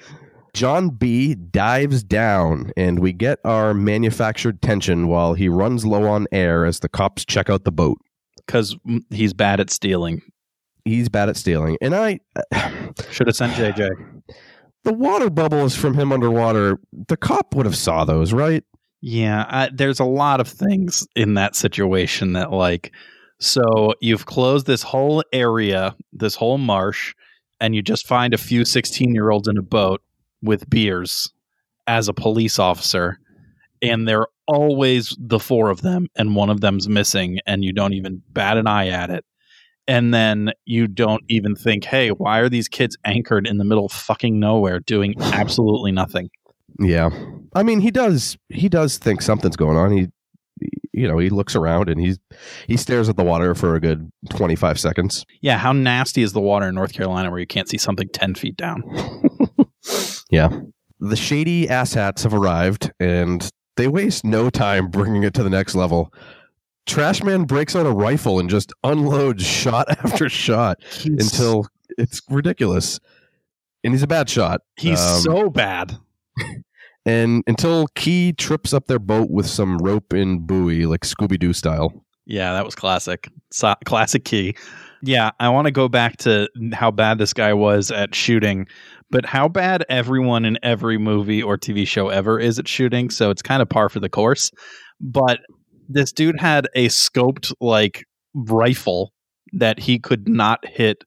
John 0.54 0.90
B 0.90 1.36
dives 1.36 2.04
down, 2.04 2.72
and 2.76 3.00
we 3.00 3.14
get 3.14 3.40
our 3.46 3.74
manufactured 3.74 4.62
tension 4.62 5.08
while 5.08 5.36
he 5.36 5.48
runs 5.48 5.86
low 5.86 6.08
on 6.08 6.28
air 6.32 6.66
as 6.66 6.80
the 6.80 6.90
cops 6.90 7.24
check 7.24 7.50
out 7.50 7.66
the 7.66 7.72
boat. 7.72 8.00
Because 8.38 8.76
he's 9.12 9.34
bad 9.34 9.60
at 9.60 9.70
stealing. 9.70 10.22
He's 10.86 11.10
bad 11.10 11.30
at 11.30 11.38
stealing. 11.38 11.78
And 11.82 11.96
I. 11.96 12.20
Should 13.12 13.28
have 13.28 13.36
sent 13.36 13.54
JJ. 13.54 13.90
The 14.84 14.94
water 14.94 15.30
bubbles 15.30 15.76
from 15.76 15.94
him 15.94 16.12
underwater, 16.12 16.80
the 17.08 17.18
cop 17.18 17.54
would 17.56 17.66
have 17.66 17.76
saw 17.76 18.06
those, 18.06 18.34
right? 18.34 18.64
Yeah, 19.02 19.46
I, 19.48 19.70
there's 19.74 20.00
a 20.00 20.06
lot 20.06 20.40
of 20.40 20.48
things 20.48 21.08
in 21.16 21.36
that 21.36 21.56
situation 21.56 22.34
that 22.34 22.52
like 22.52 22.92
so 23.40 23.94
you've 24.02 24.26
closed 24.26 24.68
this 24.68 24.84
whole 24.84 25.24
area, 25.32 25.96
this 26.12 26.36
whole 26.36 26.58
marsh, 26.58 27.14
and 27.62 27.74
you 27.74 27.82
just 27.82 28.06
find 28.06 28.34
a 28.34 28.38
few 28.38 28.62
16-year-olds 28.62 29.48
in 29.48 29.58
a 29.58 29.62
boat 29.62 30.02
with 30.42 30.70
beers 30.70 31.32
as 31.88 32.10
a 32.10 32.14
police 32.14 32.60
officer, 32.60 33.18
and 33.82 34.08
they're 34.08 34.28
always 34.48 35.16
the 35.20 35.40
four 35.40 35.70
of 35.70 35.82
them 35.82 36.08
and 36.16 36.36
one 36.36 36.50
of 36.50 36.60
them's 36.60 36.90
missing 36.90 37.40
and 37.46 37.64
you 37.64 37.72
don't 37.72 37.94
even 37.94 38.22
bat 38.30 38.58
an 38.58 38.68
eye 38.68 38.88
at 38.88 39.10
it. 39.10 39.24
And 39.90 40.14
then 40.14 40.52
you 40.66 40.88
don't 40.88 41.24
even 41.28 41.56
think, 41.56 41.84
"Hey, 41.84 42.10
why 42.10 42.40
are 42.40 42.50
these 42.50 42.68
kids 42.68 42.98
anchored 43.04 43.48
in 43.48 43.58
the 43.58 43.66
middle 43.66 43.86
of 43.86 43.92
fucking 43.92 44.40
nowhere 44.40 44.80
doing 44.80 45.16
absolutely 45.20 45.92
nothing?" 45.92 46.30
Yeah. 46.80 47.10
I 47.54 47.64
mean, 47.64 47.82
he 47.82 47.92
does 47.92 48.38
he 48.50 48.70
does 48.70 48.98
think 48.98 49.22
something's 49.22 49.58
going 49.58 49.78
on. 49.78 49.92
He 49.92 50.08
you 50.94 51.08
know, 51.08 51.18
he 51.18 51.30
looks 51.30 51.56
around 51.56 51.90
and 51.90 52.00
he's 52.00 52.20
he 52.68 52.78
stares 52.78 53.10
at 53.10 53.18
the 53.18 53.24
water 53.24 53.56
for 53.56 53.76
a 53.76 53.80
good 53.80 54.12
25 54.30 54.80
seconds. 54.80 55.26
Yeah, 55.42 55.58
how 55.58 55.72
nasty 55.72 56.22
is 56.22 56.34
the 56.34 56.42
water 56.42 56.68
in 56.68 56.76
North 56.76 56.94
Carolina 56.94 57.32
where 57.32 57.40
you 57.40 57.48
can't 57.48 57.68
see 57.68 57.78
something 57.78 58.08
10 58.10 58.36
feet 58.36 58.56
down? 58.56 58.84
Yeah. 60.30 60.50
The 61.00 61.16
shady 61.16 61.68
asshats 61.68 62.24
have 62.24 62.34
arrived 62.34 62.92
and 63.00 63.50
they 63.78 63.88
waste 63.88 64.26
no 64.26 64.50
time 64.50 64.90
bringing 64.90 65.24
it 65.24 65.34
to 65.36 65.44
the 65.44 65.50
next 65.50 65.76
level. 65.76 66.14
Trashman 66.90 67.48
breaks 67.48 67.76
out 67.76 67.86
a 67.86 67.92
rifle 67.92 68.40
and 68.40 68.50
just 68.50 68.74
unloads 68.84 69.46
shot 69.46 69.90
after 70.04 70.28
shot 70.30 70.80
until 71.06 71.68
it's 71.98 72.22
ridiculous. 72.30 73.00
And 73.84 73.94
he's 73.94 74.04
a 74.04 74.08
bad 74.08 74.30
shot. 74.30 74.62
he's 74.78 75.00
um, 75.00 75.22
so 75.22 75.50
bad. 75.50 75.98
And 77.06 77.44
until 77.48 77.88
Key 77.96 78.34
trips 78.34 78.72
up 78.72 78.86
their 78.86 79.00
boat 79.00 79.32
with 79.32 79.48
some 79.48 79.78
rope 79.80 80.14
and 80.14 80.46
buoy, 80.46 80.86
like 80.86 81.02
Scooby 81.02 81.40
Doo 81.40 81.54
style. 81.54 82.06
Yeah, 82.26 82.54
that 82.54 82.66
was 82.66 82.76
classic. 82.76 83.32
So, 83.52 83.74
classic 83.86 84.26
key. 84.26 84.56
Yeah, 85.02 85.32
I 85.40 85.50
want 85.50 85.66
to 85.66 85.72
go 85.72 85.88
back 85.88 86.18
to 86.18 86.50
how 86.74 86.92
bad 86.92 87.18
this 87.18 87.34
guy 87.34 87.54
was 87.54 87.90
at 87.90 88.14
shooting, 88.14 88.68
but 89.10 89.26
how 89.26 89.48
bad 89.48 89.86
everyone 89.90 90.46
in 90.46 90.60
every 90.62 91.00
movie 91.00 91.42
or 91.42 91.58
TV 91.58 91.88
show 91.88 92.10
ever 92.10 92.38
is 92.38 92.60
at 92.60 92.68
shooting. 92.68 93.10
So 93.10 93.32
it's 93.32 93.42
kind 93.42 93.62
of 93.62 93.70
par 93.70 93.90
for 93.90 94.02
the 94.02 94.10
course. 94.10 94.52
But 95.02 95.40
this 95.90 96.12
dude 96.12 96.40
had 96.40 96.68
a 96.76 96.88
scoped 96.88 97.52
like 97.60 98.06
rifle 98.34 99.12
that 99.54 99.80
he 99.80 100.00
could 100.00 100.30
not 100.30 100.66
hit 100.66 101.04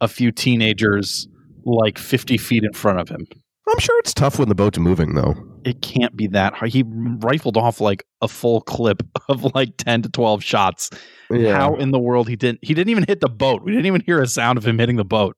a 0.00 0.08
few 0.08 0.32
teenagers 0.32 1.28
like 1.64 1.98
50 1.98 2.38
feet 2.38 2.64
in 2.64 2.72
front 2.72 2.98
of 2.98 3.08
him. 3.08 3.26
I'm 3.68 3.78
sure 3.78 3.96
it's 4.00 4.12
tough 4.12 4.38
when 4.38 4.48
the 4.48 4.54
boat's 4.54 4.78
moving, 4.78 5.14
though. 5.14 5.34
It 5.64 5.82
can't 5.82 6.16
be 6.16 6.26
that 6.28 6.54
hard. 6.54 6.72
He 6.72 6.82
rifled 6.86 7.56
off 7.56 7.80
like 7.80 8.04
a 8.20 8.26
full 8.26 8.62
clip 8.62 9.02
of 9.28 9.54
like 9.54 9.76
10 9.76 10.02
to 10.02 10.08
12 10.08 10.42
shots. 10.42 10.90
How 11.30 11.76
in 11.76 11.92
the 11.92 11.98
world 11.98 12.28
he 12.28 12.36
didn't 12.36 12.58
he 12.62 12.74
didn't 12.74 12.90
even 12.90 13.04
hit 13.06 13.20
the 13.20 13.28
boat. 13.28 13.62
We 13.62 13.72
didn't 13.72 13.86
even 13.86 14.02
hear 14.02 14.20
a 14.20 14.26
sound 14.26 14.58
of 14.58 14.66
him 14.66 14.78
hitting 14.78 14.96
the 14.96 15.04
boat. 15.04 15.36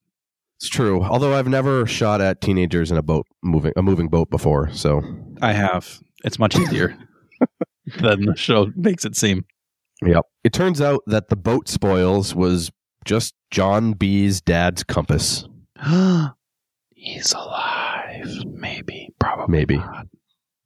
It's 0.56 0.68
true. 0.68 1.02
Although 1.04 1.34
I've 1.34 1.46
never 1.46 1.86
shot 1.86 2.20
at 2.20 2.40
teenagers 2.40 2.90
in 2.90 2.96
a 2.96 3.02
boat 3.02 3.26
moving 3.42 3.72
a 3.76 3.82
moving 3.82 4.08
boat 4.08 4.30
before, 4.30 4.72
so 4.72 5.02
I 5.42 5.52
have. 5.52 6.00
It's 6.24 6.38
much 6.38 6.56
easier 6.56 6.96
than 8.00 8.26
the 8.26 8.36
show 8.36 8.70
makes 8.76 9.04
it 9.04 9.16
seem. 9.16 9.44
yep. 10.04 10.24
It 10.42 10.52
turns 10.52 10.80
out 10.80 11.02
that 11.06 11.28
the 11.28 11.36
boat 11.36 11.68
spoils 11.68 12.34
was 12.34 12.70
just 13.04 13.34
John 13.50 13.92
B's 13.92 14.40
dad's 14.40 14.82
compass. 14.84 15.46
He's 16.94 17.32
alive. 17.32 18.26
Maybe. 18.46 19.10
Probably. 19.18 19.52
Maybe. 19.58 19.76
not. 19.76 20.06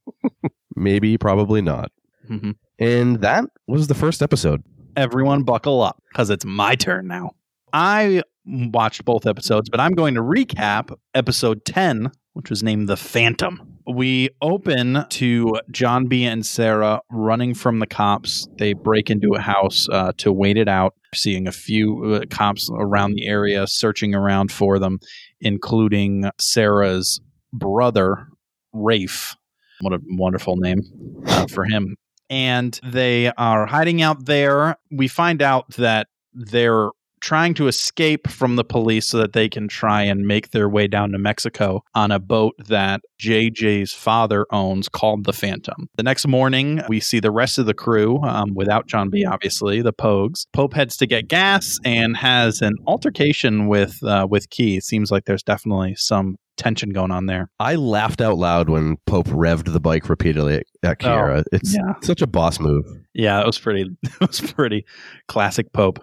Maybe, 0.77 1.19
probably 1.19 1.61
not. 1.63 1.91
Mhm. 2.31 2.55
And 2.79 3.21
that 3.21 3.45
was 3.67 3.89
the 3.89 3.95
first 3.95 4.23
episode. 4.23 4.63
Everyone 4.97 5.43
buckle 5.43 5.83
up 5.83 6.03
because 6.11 6.31
it's 6.31 6.45
my 6.45 6.75
turn 6.75 7.07
now. 7.09 7.33
I 7.73 8.23
watched 8.47 9.05
both 9.05 9.27
episodes, 9.27 9.69
but 9.69 9.81
I'm 9.81 9.93
going 9.93 10.15
to 10.15 10.21
recap 10.23 10.95
episode 11.15 11.65
10, 11.65 12.11
which 12.35 12.51
was 12.51 12.63
named 12.63 12.89
The 12.89 12.97
Phantom. 12.97 13.78
We 13.91 14.29
open 14.43 15.07
to 15.09 15.61
John 15.71 16.09
B. 16.09 16.25
and 16.25 16.45
Sarah 16.45 17.01
running 17.11 17.55
from 17.55 17.79
the 17.79 17.87
cops. 17.87 18.47
They 18.59 18.75
break 18.75 19.09
into 19.09 19.33
a 19.35 19.41
house 19.41 19.89
uh, 19.91 20.13
to 20.19 20.31
wait 20.31 20.59
it 20.59 20.69
out, 20.69 20.95
seeing 21.15 21.49
a 21.49 21.53
few 21.53 22.05
uh, 22.05 22.21
cops 22.29 22.71
around 22.79 23.15
the 23.15 23.27
area 23.27 23.67
searching 23.67 24.15
around 24.15 24.53
for 24.53 24.79
them, 24.79 24.99
including 25.41 26.31
Sarah's 26.39 27.21
brother, 27.53 28.29
Rafe. 28.75 29.35
What 29.81 29.95
a 29.95 30.01
wonderful 30.11 30.57
name 30.57 30.83
uh, 31.27 31.47
for 31.47 31.65
him. 31.65 31.97
And 32.29 32.79
they 32.83 33.33
are 33.39 33.65
hiding 33.65 34.03
out 34.03 34.27
there. 34.27 34.77
We 34.91 35.09
find 35.09 35.41
out 35.41 35.77
that 35.77 36.09
their 36.35 36.91
trying 37.21 37.55
to 37.55 37.69
escape 37.69 38.29
from 38.29 38.57
the 38.57 38.65
police 38.65 39.07
so 39.07 39.19
that 39.19 39.33
they 39.33 39.49
can 39.49 39.69
try 39.69 40.03
and 40.03 40.27
make 40.27 40.51
their 40.51 40.69
way 40.69 40.87
down 40.87 41.13
to 41.13 41.19
Mexico 41.19 41.83
on 41.95 42.11
a 42.11 42.19
boat 42.19 42.55
that 42.67 43.01
JJ's 43.21 43.93
father 43.93 44.47
owns 44.51 44.89
called 44.89 45.25
the 45.25 45.33
Phantom. 45.33 45.89
The 45.97 46.03
next 46.03 46.27
morning, 46.27 46.81
we 46.89 47.01
see 47.01 47.21
the 47.21 47.31
rest 47.31 47.59
of 47.59 47.67
the 47.67 47.75
crew, 47.75 48.21
um, 48.23 48.55
without 48.55 48.87
John 48.87 49.11
B., 49.11 49.25
obviously, 49.25 49.83
the 49.83 49.93
Pogues. 49.93 50.47
Pope 50.53 50.75
heads 50.75 50.97
to 50.99 51.07
get 51.07 51.29
gas 51.29 51.79
and 51.85 52.17
has 52.17 52.63
an 52.63 52.77
altercation 52.87 53.69
with 53.69 54.03
uh, 54.03 54.27
with 54.29 54.51
Key. 54.51 54.77
It 54.77 54.85
seems 54.85 55.11
like 55.11 55.25
there's 55.25 55.43
definitely 55.43 55.95
some 55.97 56.37
tension 56.59 56.91
going 56.91 57.11
on 57.11 57.27
there. 57.27 57.51
I 57.59 57.77
laughed 57.77 58.21
out 58.21 58.37
loud 58.37 58.69
when 58.69 58.97
Pope 59.07 59.29
revved 59.29 59.73
the 59.73 59.81
bike 59.81 60.09
repeatedly 60.09 60.63
at 60.83 60.99
Kiara. 60.99 61.45
it's 61.53 61.75
yeah. 61.75 61.95
such 62.03 62.21
a 62.21 62.27
boss 62.27 62.61
move. 62.61 62.85
Yeah, 63.15 63.41
it 63.41 63.47
was 63.47 63.59
pretty. 63.59 63.87
It 64.21 64.27
was 64.27 64.41
pretty 64.41 64.85
classic 65.29 65.73
Pope. 65.73 66.01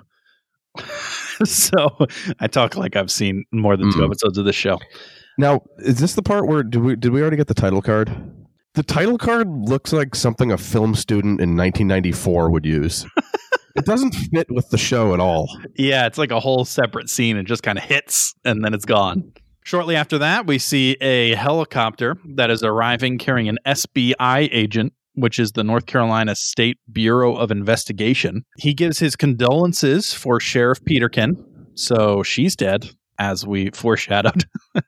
so 1.45 1.97
I 2.39 2.47
talk 2.47 2.75
like 2.75 2.95
I've 2.95 3.11
seen 3.11 3.45
more 3.51 3.75
than 3.77 3.91
two 3.91 3.99
Mm. 3.99 4.05
episodes 4.05 4.37
of 4.37 4.45
this 4.45 4.55
show. 4.55 4.79
Now, 5.37 5.61
is 5.79 5.99
this 5.99 6.13
the 6.15 6.21
part 6.23 6.47
where 6.47 6.63
did 6.63 6.81
we 6.81 6.95
did 6.95 7.11
we 7.11 7.21
already 7.21 7.37
get 7.37 7.47
the 7.47 7.53
title 7.53 7.81
card? 7.81 8.09
The 8.75 8.83
title 8.83 9.17
card 9.17 9.47
looks 9.49 9.93
like 9.93 10.15
something 10.15 10.51
a 10.51 10.57
film 10.57 10.95
student 10.95 11.39
in 11.41 11.55
1994 11.55 12.49
would 12.49 12.65
use. 12.65 13.05
it 13.75 13.85
doesn't 13.85 14.11
fit 14.13 14.47
with 14.49 14.69
the 14.69 14.77
show 14.77 15.13
at 15.13 15.19
all. 15.19 15.47
Yeah, 15.75 16.07
it's 16.07 16.17
like 16.17 16.31
a 16.31 16.39
whole 16.39 16.65
separate 16.65 17.09
scene 17.09 17.37
and 17.37 17.47
just 17.47 17.63
kind 17.63 17.77
of 17.77 17.83
hits 17.85 18.33
and 18.43 18.63
then 18.63 18.73
it's 18.73 18.85
gone. 18.85 19.31
Shortly 19.63 19.95
after 19.95 20.17
that, 20.19 20.45
we 20.45 20.59
see 20.59 20.91
a 21.01 21.33
helicopter 21.35 22.17
that 22.35 22.51
is 22.51 22.63
arriving 22.63 23.17
carrying 23.17 23.49
an 23.49 23.57
SBI 23.65 24.49
agent, 24.51 24.93
which 25.15 25.39
is 25.39 25.53
the 25.53 25.63
North 25.63 25.85
Carolina 25.85 26.35
State 26.35 26.77
Bureau 26.91 27.35
of 27.35 27.51
Investigation. 27.51 28.45
He 28.57 28.73
gives 28.73 28.99
his 28.99 29.15
condolences 29.15 30.13
for 30.13 30.39
Sheriff 30.39 30.83
Peterkin. 30.85 31.43
So 31.75 32.23
she's 32.23 32.55
dead, 32.55 32.89
as 33.19 33.45
we 33.45 33.69
foreshadowed, 33.71 34.45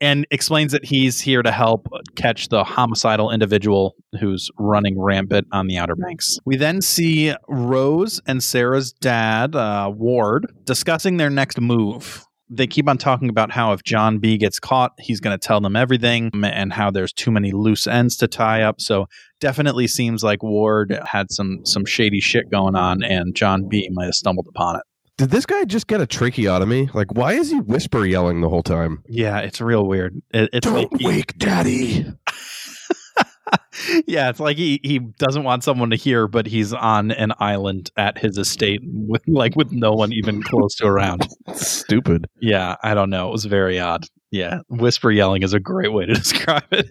and 0.00 0.26
explains 0.30 0.72
that 0.72 0.84
he's 0.84 1.20
here 1.20 1.42
to 1.42 1.50
help 1.50 1.88
catch 2.16 2.48
the 2.48 2.64
homicidal 2.64 3.30
individual 3.30 3.94
who's 4.20 4.50
running 4.58 4.98
rampant 4.98 5.46
on 5.52 5.66
the 5.66 5.78
Outer 5.78 5.96
Banks. 5.96 6.38
We 6.44 6.56
then 6.56 6.80
see 6.80 7.34
Rose 7.48 8.20
and 8.26 8.42
Sarah's 8.42 8.92
dad, 8.92 9.54
uh, 9.54 9.90
Ward, 9.94 10.52
discussing 10.64 11.16
their 11.16 11.30
next 11.30 11.60
move. 11.60 12.24
They 12.50 12.66
keep 12.66 12.88
on 12.88 12.96
talking 12.96 13.28
about 13.28 13.50
how 13.50 13.72
if 13.72 13.82
John 13.82 14.18
B 14.18 14.38
gets 14.38 14.58
caught, 14.58 14.92
he's 14.98 15.20
going 15.20 15.38
to 15.38 15.46
tell 15.46 15.60
them 15.60 15.76
everything 15.76 16.30
and 16.42 16.72
how 16.72 16.90
there's 16.90 17.12
too 17.12 17.30
many 17.30 17.52
loose 17.52 17.86
ends 17.86 18.16
to 18.16 18.26
tie 18.26 18.62
up. 18.62 18.80
So 18.80 19.06
definitely 19.40 19.86
seems 19.86 20.22
like 20.22 20.42
Ward 20.42 20.98
had 21.04 21.30
some 21.30 21.64
some 21.64 21.84
shady 21.84 22.20
shit 22.20 22.50
going 22.50 22.74
on 22.74 23.02
and 23.02 23.34
John 23.34 23.68
B 23.68 23.88
might 23.92 24.06
have 24.06 24.14
stumbled 24.14 24.46
upon 24.48 24.76
it. 24.76 24.82
Did 25.16 25.30
this 25.30 25.46
guy 25.46 25.64
just 25.64 25.88
get 25.88 26.00
a 26.00 26.06
tracheotomy? 26.06 26.90
Like, 26.94 27.12
why 27.12 27.32
is 27.32 27.50
he 27.50 27.58
whisper 27.58 28.06
yelling 28.06 28.40
the 28.40 28.48
whole 28.48 28.62
time? 28.62 29.02
Yeah, 29.08 29.38
it's 29.40 29.60
real 29.60 29.84
weird. 29.84 30.22
It, 30.30 30.50
it's 30.52 30.66
like 30.66 30.88
he- 30.96 31.06
wake 31.06 31.36
daddy. 31.38 32.06
yeah, 34.06 34.28
it's 34.30 34.38
like 34.40 34.56
he, 34.56 34.80
he 34.84 34.98
doesn't 34.98 35.42
want 35.42 35.64
someone 35.64 35.90
to 35.90 35.96
hear, 35.96 36.28
but 36.28 36.46
he's 36.46 36.72
on 36.72 37.10
an 37.10 37.32
island 37.40 37.90
at 37.96 38.18
his 38.18 38.38
estate 38.38 38.80
with 38.84 39.22
like 39.26 39.56
with 39.56 39.72
no 39.72 39.92
one 39.92 40.12
even 40.12 40.42
close 40.42 40.76
to 40.76 40.86
around. 40.86 41.26
Stupid. 41.54 42.26
Yeah, 42.40 42.76
I 42.84 42.94
don't 42.94 43.10
know. 43.10 43.28
It 43.28 43.32
was 43.32 43.44
very 43.44 43.78
odd. 43.80 44.06
Yeah, 44.30 44.60
whisper 44.68 45.10
yelling 45.10 45.42
is 45.42 45.52
a 45.54 45.60
great 45.60 45.92
way 45.92 46.06
to 46.06 46.14
describe 46.14 46.62
it. 46.70 46.86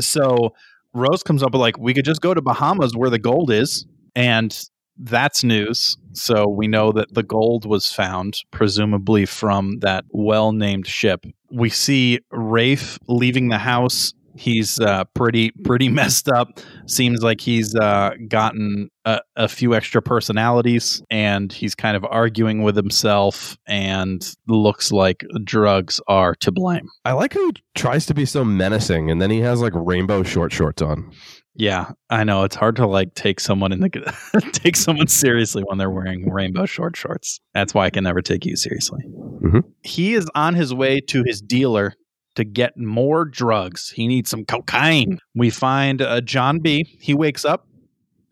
So 0.00 0.54
Rose 0.96 1.22
comes 1.22 1.42
up 1.42 1.52
with 1.52 1.60
like, 1.60 1.78
we 1.78 1.92
could 1.92 2.04
just 2.04 2.20
go 2.20 2.32
to 2.32 2.40
Bahamas 2.40 2.96
where 2.96 3.10
the 3.10 3.18
gold 3.18 3.50
is, 3.50 3.86
and 4.14 4.58
that's 4.98 5.44
news. 5.44 5.96
So 6.14 6.48
we 6.48 6.68
know 6.68 6.90
that 6.92 7.12
the 7.12 7.22
gold 7.22 7.66
was 7.66 7.92
found, 7.92 8.38
presumably 8.50 9.26
from 9.26 9.80
that 9.80 10.04
well-named 10.10 10.86
ship. 10.86 11.26
We 11.52 11.68
see 11.68 12.20
Rafe 12.30 12.98
leaving 13.08 13.50
the 13.50 13.58
house. 13.58 14.14
He's 14.36 14.78
uh, 14.80 15.04
pretty 15.14 15.50
pretty 15.64 15.88
messed 16.00 16.28
up. 16.28 16.60
Seems 16.86 17.22
like 17.22 17.40
he's 17.40 17.74
uh, 17.74 18.12
gotten 18.28 18.90
a, 19.04 19.20
a 19.36 19.48
few 19.48 19.74
extra 19.74 20.02
personalities, 20.02 21.02
and 21.10 21.52
he's 21.52 21.74
kind 21.74 21.96
of 21.96 22.04
arguing 22.04 22.62
with 22.62 22.76
himself. 22.76 23.56
And 23.66 24.26
looks 24.46 24.92
like 24.92 25.24
drugs 25.44 26.00
are 26.08 26.34
to 26.36 26.52
blame. 26.52 26.88
I 27.04 27.12
like 27.12 27.34
how 27.34 27.46
he 27.46 27.52
tries 27.74 28.06
to 28.06 28.14
be 28.14 28.26
so 28.26 28.44
menacing, 28.44 29.10
and 29.10 29.20
then 29.20 29.30
he 29.30 29.40
has 29.40 29.60
like 29.60 29.72
rainbow 29.74 30.22
short 30.22 30.52
shorts 30.52 30.82
on. 30.82 31.10
Yeah, 31.58 31.92
I 32.10 32.24
know 32.24 32.44
it's 32.44 32.54
hard 32.54 32.76
to 32.76 32.86
like 32.86 33.14
take 33.14 33.40
someone 33.40 33.72
in 33.72 33.80
the 33.80 34.50
take 34.52 34.76
someone 34.76 35.06
seriously 35.06 35.62
when 35.66 35.78
they're 35.78 35.90
wearing 35.90 36.30
rainbow 36.30 36.66
short 36.66 36.96
shorts. 36.96 37.40
That's 37.54 37.72
why 37.72 37.86
I 37.86 37.90
can 37.90 38.04
never 38.04 38.20
take 38.20 38.44
you 38.44 38.56
seriously. 38.56 39.00
Mhm. 39.42 39.62
He 39.82 40.12
is 40.14 40.28
on 40.34 40.54
his 40.54 40.74
way 40.74 41.00
to 41.08 41.22
his 41.24 41.40
dealer 41.40 41.94
to 42.36 42.44
get 42.44 42.76
more 42.76 43.24
drugs. 43.24 43.90
He 43.90 44.06
needs 44.06 44.30
some 44.30 44.44
cocaine. 44.44 45.18
We 45.34 45.50
find 45.50 46.00
uh, 46.00 46.20
John 46.20 46.60
B. 46.60 46.84
He 47.00 47.14
wakes 47.14 47.44
up. 47.44 47.66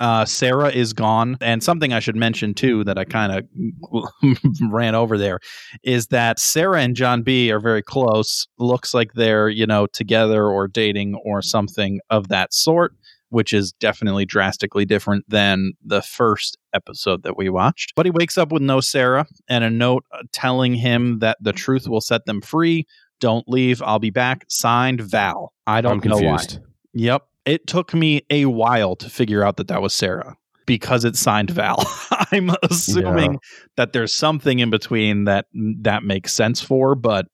Uh, 0.00 0.24
Sarah 0.24 0.70
is 0.70 0.92
gone, 0.92 1.38
and 1.40 1.62
something 1.62 1.92
I 1.92 2.00
should 2.00 2.16
mention 2.16 2.52
too 2.52 2.82
that 2.84 2.98
I 2.98 3.04
kind 3.04 3.32
of 3.32 4.38
ran 4.70 4.94
over 4.94 5.16
there 5.16 5.38
is 5.84 6.08
that 6.08 6.40
Sarah 6.40 6.82
and 6.82 6.96
John 6.96 7.22
B 7.22 7.50
are 7.52 7.60
very 7.60 7.82
close. 7.82 8.46
Looks 8.58 8.92
like 8.92 9.12
they're 9.14 9.48
you 9.48 9.66
know 9.66 9.86
together 9.86 10.46
or 10.46 10.66
dating 10.66 11.14
or 11.24 11.42
something 11.42 12.00
of 12.10 12.28
that 12.28 12.52
sort 12.52 12.94
which 13.34 13.52
is 13.52 13.72
definitely 13.72 14.24
drastically 14.24 14.84
different 14.84 15.28
than 15.28 15.72
the 15.84 16.00
first 16.00 16.56
episode 16.72 17.24
that 17.24 17.36
we 17.36 17.48
watched. 17.48 17.92
But 17.96 18.06
he 18.06 18.10
wakes 18.10 18.38
up 18.38 18.52
with 18.52 18.62
no 18.62 18.80
Sarah 18.80 19.26
and 19.48 19.64
a 19.64 19.70
note 19.70 20.04
uh, 20.12 20.22
telling 20.32 20.74
him 20.74 21.18
that 21.18 21.36
the 21.40 21.52
truth 21.52 21.88
will 21.88 22.00
set 22.00 22.26
them 22.26 22.40
free. 22.40 22.86
Don't 23.20 23.48
leave. 23.48 23.83
I'll 23.83 23.98
be 23.98 24.11
back. 24.11 24.44
Signed 24.48 25.00
Val. 25.00 25.53
I 25.66 25.81
don't 25.81 26.05
I'm 26.05 26.11
know 26.11 26.18
why. 26.18 26.44
Yep. 26.92 27.27
It 27.46 27.66
took 27.66 27.92
me 27.94 28.22
a 28.31 28.46
while 28.46 28.96
to 28.96 29.11
figure 29.11 29.42
out 29.44 29.57
that 29.59 29.68
that 29.68 29.83
was 29.83 29.92
Sarah 29.92 30.37
because 30.66 31.05
it's 31.05 31.20
signed 31.20 31.50
Val. 31.50 31.85
I'm 32.33 32.50
assuming 32.62 33.38
that 33.77 33.92
there's 33.92 34.14
something 34.14 34.59
in 34.61 34.70
between 34.70 35.24
that 35.24 35.46
that 35.53 36.05
makes 36.05 36.33
sense 36.33 36.61
for, 36.61 36.94
but 36.94 37.27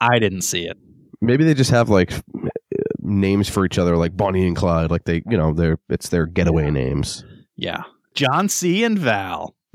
I 0.00 0.18
didn't 0.18 0.42
see 0.42 0.66
it. 0.66 0.78
Maybe 1.20 1.44
they 1.44 1.54
just 1.54 1.70
have 1.70 1.88
like 1.88 2.12
names 3.00 3.48
for 3.48 3.64
each 3.64 3.78
other, 3.78 3.96
like 3.96 4.16
Bonnie 4.16 4.46
and 4.46 4.56
Clyde. 4.56 4.90
Like 4.90 5.04
they, 5.04 5.22
you 5.28 5.36
know, 5.36 5.52
they're 5.52 5.78
it's 5.88 6.08
their 6.08 6.26
getaway 6.26 6.70
names. 6.70 7.24
Yeah. 7.56 7.82
John 8.14 8.48
C. 8.48 8.84
and 8.84 8.98
Val. 8.98 9.54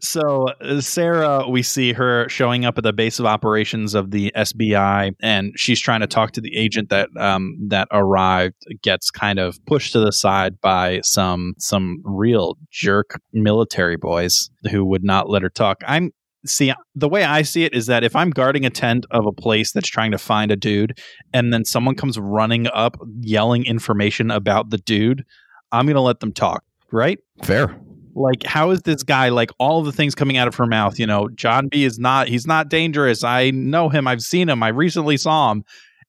so 0.00 0.48
uh, 0.60 0.80
Sarah, 0.80 1.48
we 1.48 1.62
see 1.62 1.92
her 1.92 2.28
showing 2.28 2.64
up 2.64 2.78
at 2.78 2.84
the 2.84 2.92
base 2.92 3.18
of 3.18 3.26
operations 3.26 3.94
of 3.94 4.10
the 4.10 4.32
SBI, 4.36 5.14
and 5.20 5.52
she's 5.56 5.80
trying 5.80 6.00
to 6.00 6.06
talk 6.06 6.32
to 6.32 6.40
the 6.40 6.56
agent 6.56 6.90
that 6.90 7.08
um, 7.18 7.56
that 7.68 7.88
arrived. 7.90 8.54
Gets 8.82 9.10
kind 9.10 9.38
of 9.38 9.64
pushed 9.66 9.92
to 9.92 10.00
the 10.00 10.12
side 10.12 10.60
by 10.60 11.00
some 11.02 11.54
some 11.58 12.02
real 12.04 12.56
jerk 12.70 13.20
military 13.32 13.96
boys 13.96 14.50
who 14.70 14.84
would 14.84 15.04
not 15.04 15.28
let 15.28 15.42
her 15.42 15.50
talk. 15.50 15.82
I'm 15.86 16.12
see 16.44 16.72
the 16.94 17.08
way 17.08 17.24
I 17.24 17.42
see 17.42 17.64
it 17.64 17.74
is 17.74 17.86
that 17.86 18.04
if 18.04 18.16
I'm 18.16 18.30
guarding 18.30 18.64
a 18.64 18.70
tent 18.70 19.06
of 19.10 19.26
a 19.26 19.32
place 19.32 19.72
that's 19.72 19.88
trying 19.88 20.10
to 20.12 20.18
find 20.18 20.50
a 20.50 20.56
dude, 20.56 20.98
and 21.32 21.52
then 21.52 21.64
someone 21.64 21.94
comes 21.94 22.18
running 22.18 22.66
up 22.68 22.96
yelling 23.20 23.64
information 23.64 24.30
about 24.30 24.70
the 24.70 24.78
dude, 24.78 25.24
I'm 25.70 25.86
gonna 25.86 26.02
let 26.02 26.20
them 26.20 26.32
talk, 26.32 26.64
right? 26.90 27.18
Fair. 27.42 27.78
Like 28.14 28.42
how 28.44 28.70
is 28.70 28.82
this 28.82 29.02
guy 29.02 29.28
like 29.28 29.50
all 29.58 29.82
the 29.82 29.92
things 29.92 30.14
coming 30.14 30.36
out 30.36 30.48
of 30.48 30.54
her 30.56 30.66
mouth 30.66 30.98
you 30.98 31.06
know? 31.06 31.28
John 31.34 31.68
b 31.68 31.84
is 31.84 31.98
not 31.98 32.28
he's 32.28 32.46
not 32.46 32.68
dangerous. 32.68 33.24
I 33.24 33.50
know 33.50 33.88
him. 33.88 34.06
I've 34.06 34.22
seen 34.22 34.48
him. 34.48 34.62
I 34.62 34.68
recently 34.68 35.16
saw 35.16 35.50
him. 35.50 35.64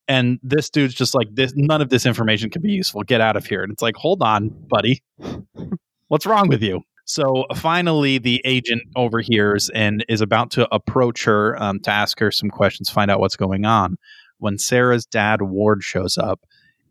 And 0.08 0.40
this 0.44 0.70
dude's 0.70 0.94
just 0.94 1.16
like 1.16 1.28
this 1.34 1.54
none 1.56 1.82
of 1.82 1.90
this 1.90 2.06
information 2.06 2.50
can 2.50 2.62
be 2.62 2.72
useful. 2.72 3.04
Get 3.04 3.22
out 3.22 3.36
of 3.36 3.46
here. 3.46 3.64
And 3.64 3.72
it's 3.72 3.82
like 3.82 3.96
hold 3.96 4.22
on 4.22 4.50
buddy. 4.50 5.02
What's 6.08 6.26
wrong 6.26 6.48
with 6.48 6.62
you? 6.62 6.82
So 7.06 7.46
finally 7.56 8.18
the 8.18 8.42
agent 8.46 8.84
overhears 8.96 9.70
and 9.70 10.06
is 10.08 10.22
about 10.22 10.52
to 10.52 10.74
approach 10.74 11.26
her 11.26 11.62
um, 11.62 11.80
to 11.82 11.92
ask 11.92 12.20
her 12.20 12.32
some 12.32 12.50
questions 12.50 12.90
find 12.90 13.12
out 13.12 13.20
what's 13.20 13.36
going 13.36 13.66
on. 13.66 13.98
When 14.40 14.58
sarah's 14.58 15.06
dad 15.06 15.42
ward 15.42 15.84
shows 15.84 16.18
up 16.18 16.42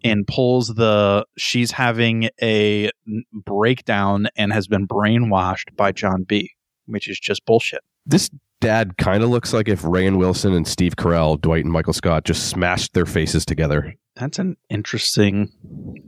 and 0.05 0.27
pulls 0.27 0.69
the 0.69 1.25
she's 1.39 1.71
having 1.73 2.29
a 2.43 2.91
breakdown 3.33 4.29
and 4.37 4.53
has 4.53 4.67
been 4.67 4.87
brainwashed 4.87 5.75
by 5.77 5.93
John 5.93 6.25
B, 6.25 6.51
which 6.87 7.09
is 7.09 7.19
just 7.19 7.45
bullshit. 7.47 7.81
This 8.07 8.31
dad 8.61 8.97
kind 8.99 9.23
of 9.23 9.31
looks 9.31 9.53
like 9.53 9.69
if 9.69 9.83
Rainn 9.83 10.19
Wilson 10.19 10.53
and 10.53 10.67
Steve 10.67 10.97
Carell, 10.97 11.41
Dwight 11.41 11.65
and 11.65 11.73
Michael 11.73 11.93
Scott 11.93 12.25
just 12.25 12.49
smashed 12.49 12.95
their 12.95 13.07
faces 13.07 13.45
together. 13.45 13.95
That's 14.17 14.39
an 14.39 14.57
interesting 14.69 15.51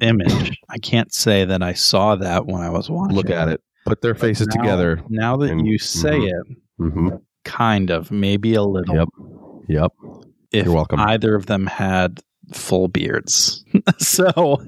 image. 0.00 0.56
I 0.68 0.78
can't 0.78 1.12
say 1.12 1.44
that 1.44 1.62
I 1.62 1.72
saw 1.72 2.16
that 2.16 2.46
when 2.46 2.60
I 2.62 2.70
was 2.70 2.90
watching. 2.90 3.16
Look 3.16 3.30
at 3.30 3.48
it. 3.48 3.60
Put 3.86 4.02
their 4.02 4.14
faces 4.14 4.48
Now- 4.48 4.62
together. 4.62 5.02
Now 5.08 5.36
that 5.38 5.50
And- 5.50 5.66
you 5.66 5.78
say 5.78 6.18
mhm. 6.18 6.28
it, 6.28 6.56
hmm 6.78 7.08
kind 7.44 7.90
of, 7.90 8.10
maybe 8.10 8.54
a 8.54 8.62
little. 8.62 8.94
Yep. 8.96 9.08
Yep. 9.68 9.92
If 10.50 10.64
You're 10.64 10.74
welcome. 10.74 10.98
either 11.00 11.34
of 11.34 11.44
them 11.44 11.66
had 11.66 12.20
full 12.54 12.88
beards. 12.88 13.64
so 13.98 14.62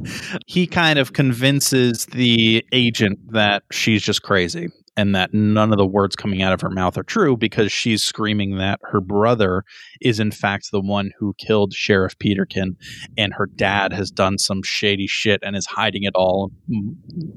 he 0.47 0.67
kind 0.67 0.99
of 0.99 1.13
convinces 1.13 2.07
the 2.07 2.65
agent 2.73 3.19
that 3.33 3.63
she's 3.71 4.03
just 4.03 4.23
crazy. 4.23 4.69
and 4.97 5.15
that 5.15 5.35
none 5.35 5.73
of 5.73 5.77
the 5.79 5.87
words 5.87 6.17
coming 6.17 6.41
out 6.41 6.55
of 6.55 6.61
her 6.63 6.71
mouth 6.71 6.97
are 6.97 7.03
true 7.03 7.37
because 7.37 7.71
she's 7.71 8.03
screaming 8.03 8.57
that 8.57 8.81
her 8.83 9.01
brother 9.01 9.63
is 10.01 10.19
in 10.19 10.31
fact 10.31 10.71
the 10.73 10.81
one 10.81 11.11
who 11.19 11.35
killed 11.37 11.75
Sheriff 11.75 12.19
Peterkin 12.19 12.77
and 13.19 13.35
her 13.35 13.45
dad 13.47 13.93
has 13.93 14.11
done 14.11 14.39
some 14.39 14.63
shady 14.63 15.07
shit 15.07 15.41
and 15.43 15.55
is 15.55 15.67
hiding 15.67 16.05
it 16.05 16.15
all, 16.15 16.51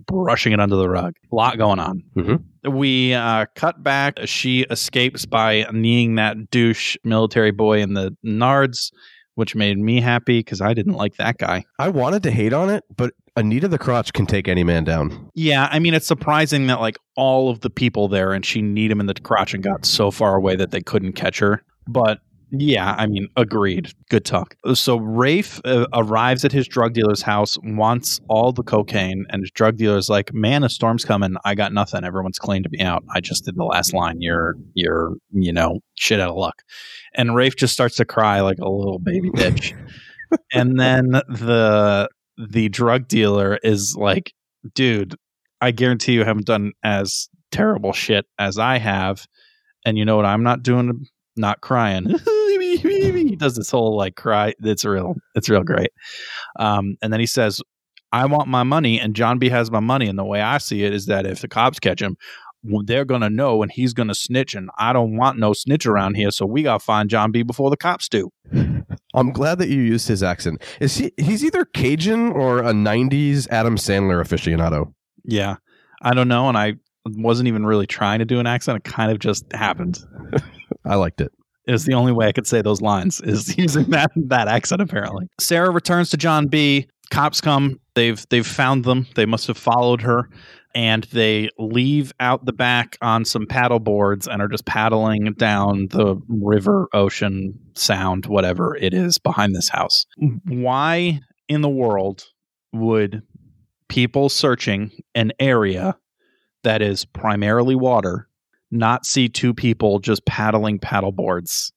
brushing 0.08 0.54
it 0.54 0.62
under 0.62 0.78
the 0.78 0.90
rug. 0.90 1.16
A 1.32 1.36
lot 1.36 1.58
going 1.58 1.80
on. 1.80 2.02
Mm-hmm. 2.16 2.72
We 2.78 3.14
uh, 3.14 3.46
cut 3.56 3.84
back. 3.84 4.20
She 4.26 4.62
escapes 4.70 5.26
by 5.26 5.66
kneeing 5.74 6.16
that 6.16 6.50
douche 6.52 6.96
military 7.04 7.52
boy 7.52 7.82
in 7.82 7.94
the 7.94 8.16
nards, 8.26 8.92
which 9.40 9.56
made 9.56 9.78
me 9.78 10.02
happy 10.02 10.40
because 10.40 10.60
I 10.60 10.74
didn't 10.74 10.96
like 10.96 11.16
that 11.16 11.38
guy. 11.38 11.64
I 11.80 11.88
wanted 11.88 12.24
to 12.24 12.32
hate 12.32 12.52
on 12.52 12.70
it, 12.70 12.84
but 12.98 13.14
Anita 13.38 13.70
the 13.70 13.78
Crotch 13.78 14.12
can 14.12 14.26
take 14.26 14.50
any 14.50 14.66
man 14.66 14.84
down. 14.84 15.32
Yeah, 15.34 15.70
I 15.72 15.80
mean, 15.80 15.94
it's 15.94 16.06
surprising 16.06 16.68
that 16.68 16.82
like 16.82 16.98
all 17.16 17.50
of 17.50 17.62
the 17.62 17.70
people 17.70 18.10
there 18.10 18.34
and 18.34 18.46
she 18.46 18.62
kneed 18.62 18.92
him 18.92 19.00
in 19.00 19.06
the 19.06 19.14
crotch 19.14 19.54
and 19.54 19.64
got 19.64 19.86
so 19.86 20.12
far 20.12 20.36
away 20.36 20.58
that 20.58 20.72
they 20.72 20.82
couldn't 20.82 21.14
catch 21.14 21.40
her. 21.40 21.64
But 21.88 22.20
yeah, 22.52 22.96
I 22.98 23.06
mean, 23.06 23.28
agreed. 23.36 23.94
Good 24.10 24.26
talk. 24.26 24.56
So 24.74 24.98
Rafe 24.98 25.62
uh, 25.66 25.86
arrives 25.94 26.44
at 26.44 26.52
his 26.52 26.68
drug 26.68 26.94
dealer's 26.94 27.22
house, 27.22 27.58
wants 27.64 28.20
all 28.28 28.52
the 28.52 28.64
cocaine, 28.64 29.26
and 29.30 29.44
his 29.44 29.52
drug 29.52 29.78
dealer's 29.78 30.10
like, 30.10 30.34
"Man, 30.34 30.64
a 30.64 30.70
storm's 30.70 31.06
coming. 31.06 31.36
I 31.46 31.54
got 31.54 31.74
nothing. 31.74 32.04
Everyone's 32.04 32.40
cleaned 32.40 32.68
me 32.72 32.80
out. 32.80 33.04
I 33.14 33.20
just 33.20 33.46
did 33.46 33.56
the 33.56 33.64
last 33.64 33.94
line. 33.94 34.18
You're, 34.20 34.56
you're, 34.74 35.14
you 35.32 35.54
know, 35.54 35.80
shit 35.96 36.20
out 36.20 36.32
of 36.32 36.38
luck." 36.38 36.64
And 37.14 37.36
Rafe 37.36 37.56
just 37.56 37.74
starts 37.74 37.98
to 37.98 38.06
cry 38.06 38.42
like 38.42 38.58
a 38.60 38.70
little 38.70 39.00
baby 39.00 39.30
bitch. 39.30 39.76
and 40.54 40.80
then 40.80 41.12
the 41.12 42.10
the 42.38 42.70
drug 42.70 43.08
dealer 43.08 43.60
is 43.62 43.96
like, 43.96 44.34
"Dude, 44.74 45.16
I 45.62 45.70
guarantee 45.70 46.14
you 46.14 46.24
haven't 46.24 46.48
done 46.48 46.72
as 46.84 47.30
terrible 47.52 47.94
shit 47.94 48.26
as 48.40 48.58
I 48.58 48.80
have." 48.80 49.28
And 49.86 50.00
you 50.00 50.06
know 50.06 50.16
what 50.16 50.26
I'm 50.26 50.44
not 50.44 50.64
doing? 50.64 51.06
Not 51.36 51.62
crying. 51.62 52.16
he 53.30 53.36
does 53.36 53.56
this 53.56 53.70
whole 53.70 53.96
like 53.98 54.16
cry. 54.16 54.54
It's 54.60 54.86
real. 54.86 55.16
It's 55.36 55.50
real 55.50 55.64
great. 55.64 55.92
Um, 56.60 56.96
and 57.02 57.12
then 57.12 57.20
he 57.20 57.26
says, 57.26 57.62
"I 58.12 58.26
want 58.26 58.48
my 58.48 58.64
money," 58.64 59.00
and 59.00 59.16
John 59.16 59.40
B 59.40 59.50
has 59.50 59.72
my 59.72 59.80
money. 59.80 60.08
And 60.08 60.18
the 60.18 60.26
way 60.26 60.42
I 60.42 60.58
see 60.58 60.84
it 60.84 60.94
is 60.94 61.06
that 61.08 61.26
if 61.26 61.42
the 61.42 61.48
cops 61.48 61.80
catch 61.80 62.02
him, 62.02 62.18
they're 62.86 63.06
gonna 63.06 63.30
know, 63.30 63.62
and 63.62 63.72
he's 63.72 63.94
gonna 63.94 64.16
snitch. 64.16 64.56
And 64.56 64.70
I 64.78 64.94
don't 64.94 65.18
want 65.18 65.40
no 65.40 65.54
snitch 65.54 65.86
around 65.86 66.16
here, 66.16 66.32
so 66.32 66.46
we 66.46 66.64
gotta 66.64 66.84
find 66.84 67.10
John 67.10 67.32
B 67.32 67.44
before 67.44 67.70
the 67.70 67.78
cops 67.78 68.10
do. 68.10 68.30
I'm 69.14 69.32
glad 69.32 69.58
that 69.60 69.70
you 69.70 69.82
used 69.82 70.08
his 70.08 70.22
accent. 70.24 70.62
Is 70.80 70.98
he? 70.98 71.12
He's 71.18 71.44
either 71.44 71.66
Cajun 71.66 72.32
or 72.32 72.60
a 72.60 72.74
'90s 72.74 73.48
Adam 73.50 73.76
Sandler 73.76 74.22
aficionado. 74.24 74.94
Yeah, 75.24 75.58
I 76.02 76.14
don't 76.14 76.28
know, 76.28 76.48
and 76.48 76.58
I 76.58 76.76
wasn't 77.06 77.48
even 77.48 77.66
really 77.66 77.88
trying 77.88 78.20
to 78.20 78.26
do 78.26 78.40
an 78.40 78.48
accent. 78.48 78.78
It 78.78 78.84
kind 78.84 79.12
of 79.12 79.20
just 79.20 79.52
happened. 79.54 80.00
I 80.86 80.96
liked 80.96 81.22
it. 81.22 81.32
Was 81.72 81.86
the 81.86 81.94
only 81.94 82.12
way 82.12 82.28
I 82.28 82.32
could 82.32 82.48
say 82.48 82.62
those 82.62 82.82
lines 82.82 83.22
is 83.22 83.58
using 83.58 83.86
that 83.92 84.12
that 84.16 84.48
accent. 84.48 84.82
Apparently, 84.82 85.28
Sarah 85.40 85.72
returns 85.72 86.10
to 86.12 86.18
John 86.18 86.48
B. 86.48 86.88
Cops 87.12 87.42
come. 87.42 87.80
They've 87.96 88.24
they've 88.30 88.46
found 88.46 88.86
them. 88.86 89.08
They 89.16 89.26
must 89.26 89.48
have 89.48 89.58
followed 89.58 90.02
her, 90.02 90.30
and 90.76 91.04
they 91.06 91.50
leave 91.58 92.14
out 92.20 92.46
the 92.46 92.54
back 92.54 92.98
on 93.02 93.26
some 93.26 93.48
paddle 93.48 93.80
boards 93.80 94.28
and 94.28 94.42
are 94.42 94.48
just 94.48 94.66
paddling 94.66 95.34
down 95.34 95.88
the 95.90 96.18
river, 96.28 96.88
ocean, 96.94 97.60
sound, 97.76 98.28
whatever 98.28 98.76
it 98.76 98.94
is 98.94 99.18
behind 99.18 99.56
this 99.56 99.70
house. 99.70 100.06
Why 100.46 101.20
in 101.48 101.62
the 101.62 101.70
world 101.70 102.26
would 102.72 103.24
people 103.88 104.30
searching 104.30 104.92
an 105.16 105.34
area 105.40 105.98
that 106.64 106.82
is 106.82 107.06
primarily 107.06 107.76
water 107.76 108.29
not 108.72 109.06
see 109.06 109.28
two 109.30 109.54
people 109.54 110.00
just 110.00 110.26
paddling 110.26 110.80
paddle 110.80 111.12
boards 111.12 111.72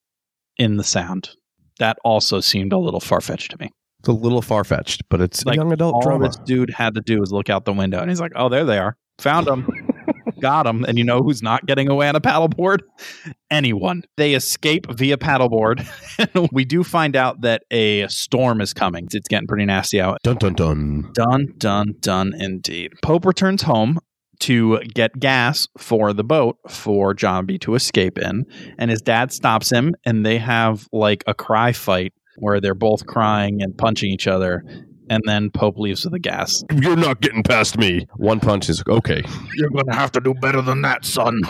in 0.59 0.77
the 0.77 0.85
sound. 0.85 1.31
That 1.79 1.97
also 2.05 2.41
seemed 2.41 2.73
a 2.73 2.79
little 2.79 3.01
far 3.01 3.21
fetched 3.21 3.51
to 3.53 3.57
me. 3.59 3.71
It's 4.01 4.09
a 4.09 4.13
little 4.13 4.43
far 4.43 4.65
fetched, 4.65 5.03
but 5.09 5.21
it's 5.21 5.45
Like, 5.47 5.57
young 5.57 5.73
adult 5.73 5.95
All 5.95 6.03
drama. 6.03 6.27
this 6.27 6.37
dude 6.45 6.71
had 6.71 6.95
to 6.95 7.01
do 7.01 7.21
was 7.21 7.33
look 7.33 7.49
out 7.49 7.65
the 7.65 7.73
window, 7.73 8.01
and 8.01 8.11
he's 8.11 8.21
like, 8.21 8.33
"Oh, 8.35 8.49
there 8.49 8.65
they 8.65 8.79
are, 8.79 8.97
found 9.19 9.47
them, 9.47 9.69
got 10.41 10.65
them." 10.65 10.85
And 10.85 10.99
you 10.99 11.05
know 11.05 11.23
who's 11.23 11.41
not 11.41 11.67
getting 11.67 11.89
away 11.89 12.09
on 12.09 12.17
a 12.17 12.21
paddleboard? 12.21 12.81
Anyone. 13.51 14.03
They 14.17 14.35
escape 14.35 14.87
via 14.91 15.17
paddleboard, 15.19 15.87
and 16.35 16.49
we 16.53 16.65
do 16.65 16.83
find 16.83 17.15
out 17.15 17.43
that 17.43 17.63
a 17.71 18.09
storm 18.09 18.61
is 18.61 18.75
coming. 18.75 19.07
It's 19.13 19.29
getting 19.29 19.47
pretty 19.47 19.65
nasty 19.67 20.01
out. 20.01 20.19
Dun 20.25 20.37
dun 20.37 20.55
dun. 20.55 21.11
Done, 21.15 21.55
done, 21.59 21.95
done 22.01 22.33
indeed. 22.39 22.93
Pope 23.03 23.25
returns 23.25 23.63
home 23.63 23.99
to 24.43 24.81
get 24.81 25.19
gas 25.19 25.69
for 25.79 26.13
the 26.13 26.25
boat 26.25 26.59
for 26.69 27.15
John 27.15 27.47
B 27.47 27.59
to 27.59 27.75
escape 27.75 28.19
in, 28.19 28.45
and 28.79 28.91
his 28.91 29.01
dad 29.01 29.33
stops 29.33 29.71
him, 29.71 29.95
and 30.05 30.27
they 30.27 30.39
have 30.39 30.89
like 30.93 31.23
a 31.27 31.35
cry 31.35 31.73
fight 31.73 32.13
where 32.37 32.61
they're 32.61 32.75
both 32.75 33.07
crying 33.07 33.63
and 33.63 33.77
punching 33.77 34.11
each 34.11 34.27
other. 34.27 34.65
And 35.11 35.23
then 35.27 35.51
Pope 35.51 35.79
leaves 35.79 36.05
with 36.05 36.13
the 36.13 36.19
gas. 36.19 36.65
You're 36.73 36.97
not 36.97 37.21
getting 37.21 37.43
past 37.43 37.77
me. 37.77 38.07
One 38.17 38.41
punch 38.41 38.69
is 38.71 38.83
okay. 38.89 39.23
You're 39.57 39.71
going 39.71 39.87
to 39.87 39.95
have 39.95 40.13
to 40.13 40.21
do 40.21 40.33
better 40.35 40.63
than 40.63 40.83
that, 40.83 41.05
son. 41.05 41.41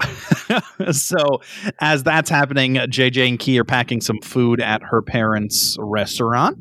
so, 0.92 1.40
as 1.80 2.02
that's 2.02 2.30
happening, 2.30 2.78
uh, 2.78 2.86
JJ 2.86 3.28
and 3.28 3.38
Key 3.38 3.58
are 3.58 3.64
packing 3.64 4.00
some 4.00 4.20
food 4.20 4.60
at 4.60 4.82
her 4.82 5.02
parents' 5.02 5.76
restaurant. 5.78 6.58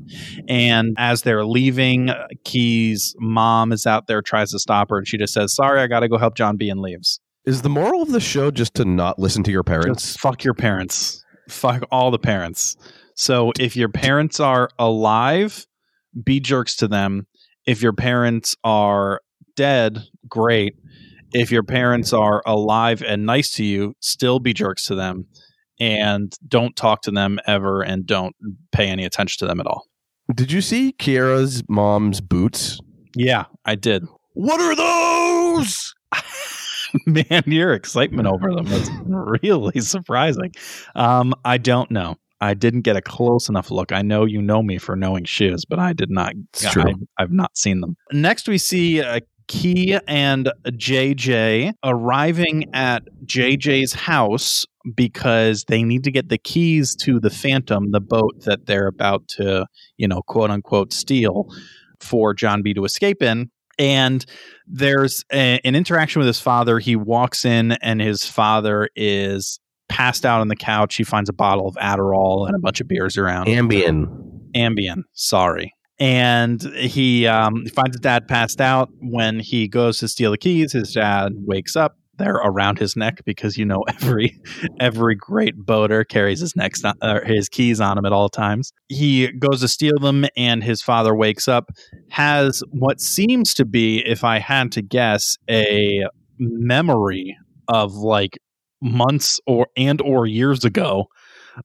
And 0.47 0.95
as 0.97 1.23
they're 1.23 1.45
leaving, 1.45 2.09
uh, 2.09 2.27
Key's 2.43 3.15
mom 3.19 3.71
is 3.71 3.85
out 3.85 4.07
there, 4.07 4.21
tries 4.21 4.51
to 4.51 4.59
stop 4.59 4.89
her, 4.89 4.97
and 4.97 5.07
she 5.07 5.17
just 5.17 5.33
says, 5.33 5.53
Sorry, 5.53 5.81
I 5.81 5.87
got 5.87 6.01
to 6.01 6.09
go 6.09 6.17
help 6.17 6.35
John 6.35 6.57
B. 6.57 6.69
and 6.69 6.81
leaves. 6.81 7.19
Is 7.45 7.61
the 7.61 7.69
moral 7.69 8.01
of 8.01 8.11
the 8.11 8.19
show 8.19 8.49
just 8.49 8.73
to 8.75 8.85
not 8.85 9.19
listen 9.19 9.43
to 9.43 9.51
your 9.51 9.63
parents? 9.63 10.03
Just 10.03 10.19
fuck 10.19 10.43
your 10.43 10.55
parents. 10.55 11.23
Fuck 11.47 11.83
all 11.91 12.09
the 12.09 12.19
parents. 12.19 12.75
So, 13.15 13.51
if 13.59 13.75
your 13.75 13.89
parents 13.89 14.39
are 14.39 14.69
alive, 14.79 15.65
be 16.23 16.39
jerks 16.39 16.75
to 16.77 16.87
them. 16.87 17.27
If 17.65 17.81
your 17.81 17.93
parents 17.93 18.55
are 18.63 19.21
dead, 19.55 20.03
great. 20.27 20.75
If 21.33 21.51
your 21.51 21.63
parents 21.63 22.13
are 22.13 22.41
alive 22.45 23.01
and 23.01 23.25
nice 23.25 23.51
to 23.55 23.65
you, 23.65 23.95
still 23.99 24.39
be 24.39 24.53
jerks 24.53 24.85
to 24.85 24.95
them 24.95 25.25
and 25.79 26.33
don't 26.47 26.75
talk 26.75 27.01
to 27.03 27.11
them 27.11 27.39
ever 27.47 27.81
and 27.81 28.05
don't 28.05 28.35
pay 28.71 28.87
any 28.87 29.03
attention 29.03 29.39
to 29.39 29.47
them 29.47 29.59
at 29.59 29.67
all. 29.67 29.83
Did 30.33 30.51
you 30.51 30.61
see 30.61 30.93
Kiara's 30.93 31.63
mom's 31.69 32.21
boots? 32.21 32.79
Yeah, 33.15 33.45
I 33.65 33.75
did. 33.75 34.05
What 34.33 34.59
are 34.59 34.75
those? 34.75 35.93
Man, 37.05 37.43
your 37.45 37.73
excitement 37.73 38.27
over 38.27 38.53
them 38.53 38.65
was 38.65 38.89
really 39.05 39.79
surprising. 39.81 40.53
Um, 40.95 41.33
I 41.43 41.57
don't 41.57 41.91
know. 41.91 42.15
I 42.41 42.53
didn't 42.53 42.81
get 42.81 42.95
a 42.95 43.01
close 43.01 43.49
enough 43.49 43.71
look. 43.71 43.91
I 43.91 44.01
know 44.01 44.25
you 44.25 44.41
know 44.41 44.61
me 44.61 44.77
for 44.77 44.95
knowing 44.95 45.23
shoes, 45.23 45.63
but 45.65 45.79
I 45.79 45.93
did 45.93 46.09
not. 46.09 46.33
It's 46.53 46.69
true. 46.71 46.83
I, 47.17 47.21
have 47.21 47.31
not 47.31 47.57
seen 47.57 47.81
them. 47.81 47.95
Next, 48.11 48.47
we 48.47 48.57
see 48.57 49.01
uh, 49.01 49.21
Key 49.47 49.97
and 50.07 50.51
JJ 50.65 51.73
arriving 51.83 52.65
at 52.73 53.03
JJ's 53.25 53.93
house 53.93 54.65
because 54.95 55.65
they 55.67 55.83
need 55.83 56.03
to 56.03 56.11
get 56.11 56.29
the 56.29 56.37
keys 56.37 56.95
to 56.97 57.19
the 57.19 57.29
Phantom, 57.29 57.91
the 57.91 58.01
boat 58.01 58.41
that 58.45 58.65
they're 58.65 58.87
about 58.87 59.27
to, 59.29 59.65
you 59.97 60.07
know, 60.07 60.21
quote 60.27 60.51
unquote, 60.51 60.93
steal 60.93 61.47
for 61.99 62.33
John 62.33 62.61
B 62.61 62.73
to 62.73 62.85
escape 62.85 63.21
in. 63.21 63.49
And 63.77 64.25
there's 64.67 65.25
a, 65.33 65.59
an 65.65 65.75
interaction 65.75 66.19
with 66.19 66.27
his 66.27 66.39
father. 66.39 66.79
He 66.79 66.95
walks 66.95 67.43
in, 67.43 67.73
and 67.73 68.01
his 68.01 68.25
father 68.25 68.89
is 68.95 69.59
passed 69.89 70.25
out 70.25 70.41
on 70.41 70.47
the 70.47 70.55
couch. 70.55 70.95
He 70.95 71.03
finds 71.03 71.29
a 71.29 71.33
bottle 71.33 71.67
of 71.67 71.75
Adderall 71.75 72.47
and 72.47 72.55
a 72.55 72.59
bunch 72.59 72.79
of 72.79 72.87
beers 72.87 73.17
around. 73.17 73.47
Ambien. 73.47 74.07
Ambien, 74.55 75.03
sorry. 75.13 75.74
And 75.99 76.61
he 76.75 77.25
um, 77.25 77.65
finds 77.67 77.95
his 77.95 78.01
dad 78.01 78.27
passed 78.27 78.59
out. 78.59 78.89
When 78.99 79.39
he 79.39 79.67
goes 79.67 79.99
to 79.99 80.07
steal 80.07 80.31
the 80.31 80.37
keys, 80.37 80.73
his 80.73 80.93
dad 80.93 81.33
wakes 81.45 81.75
up. 81.75 81.97
They're 82.17 82.35
around 82.35 82.79
his 82.79 82.95
neck 82.95 83.21
because 83.25 83.57
you 83.57 83.65
know 83.65 83.83
every 83.89 84.39
every 84.79 85.15
great 85.15 85.55
boater 85.57 86.03
carries 86.03 86.39
his 86.39 86.55
neck 86.55 86.73
uh, 87.01 87.19
his 87.25 87.49
keys 87.49 87.81
on 87.81 87.97
him 87.97 88.05
at 88.05 88.13
all 88.13 88.29
times. 88.29 88.71
He 88.87 89.31
goes 89.33 89.61
to 89.61 89.67
steal 89.67 89.99
them, 89.99 90.25
and 90.35 90.63
his 90.63 90.81
father 90.81 91.15
wakes 91.15 91.47
up, 91.47 91.71
has 92.09 92.63
what 92.71 93.01
seems 93.01 93.53
to 93.55 93.65
be, 93.65 93.99
if 94.05 94.23
I 94.23 94.39
had 94.39 94.71
to 94.73 94.81
guess, 94.81 95.37
a 95.49 96.05
memory 96.37 97.37
of 97.67 97.93
like 97.93 98.37
months 98.81 99.39
or 99.47 99.67
and 99.75 100.01
or 100.01 100.25
years 100.25 100.63
ago 100.63 101.07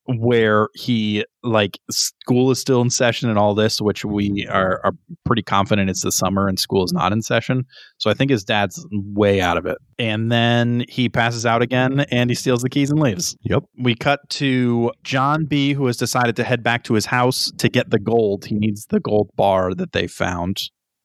where 0.06 0.68
he 0.74 1.24
like 1.42 1.78
school 1.90 2.50
is 2.50 2.60
still 2.60 2.80
in 2.80 2.90
session 2.90 3.28
and 3.28 3.38
all 3.38 3.54
this 3.54 3.80
which 3.80 4.04
we 4.04 4.46
are, 4.50 4.80
are 4.84 4.92
pretty 5.24 5.42
confident 5.42 5.88
it's 5.90 6.02
the 6.02 6.12
summer 6.12 6.48
and 6.48 6.58
school 6.58 6.84
is 6.84 6.92
not 6.92 7.12
in 7.12 7.22
session. 7.22 7.64
So 7.98 8.10
i 8.10 8.14
think 8.14 8.30
his 8.30 8.44
dad's 8.44 8.84
way 8.92 9.40
out 9.40 9.56
of 9.56 9.66
it. 9.66 9.78
And 9.98 10.30
then 10.32 10.84
he 10.88 11.08
passes 11.08 11.44
out 11.44 11.62
again 11.62 12.00
and 12.10 12.30
he 12.30 12.34
steals 12.34 12.62
the 12.62 12.70
keys 12.70 12.90
and 12.90 13.00
leaves. 13.00 13.36
Yep. 13.42 13.64
we 13.78 13.94
cut 13.94 14.20
to 14.30 14.92
john 15.02 15.46
b 15.46 15.72
who 15.72 15.86
has 15.86 15.96
decided 15.96 16.36
to 16.36 16.44
head 16.44 16.62
back 16.62 16.84
to 16.84 16.94
his 16.94 17.06
house 17.06 17.50
to 17.58 17.68
get 17.68 17.90
the 17.90 17.98
gold. 17.98 18.44
He 18.46 18.56
needs 18.56 18.86
the 18.86 19.00
gold 19.00 19.30
bar 19.36 19.74
that 19.74 19.92
they 19.92 20.06
found 20.06 20.62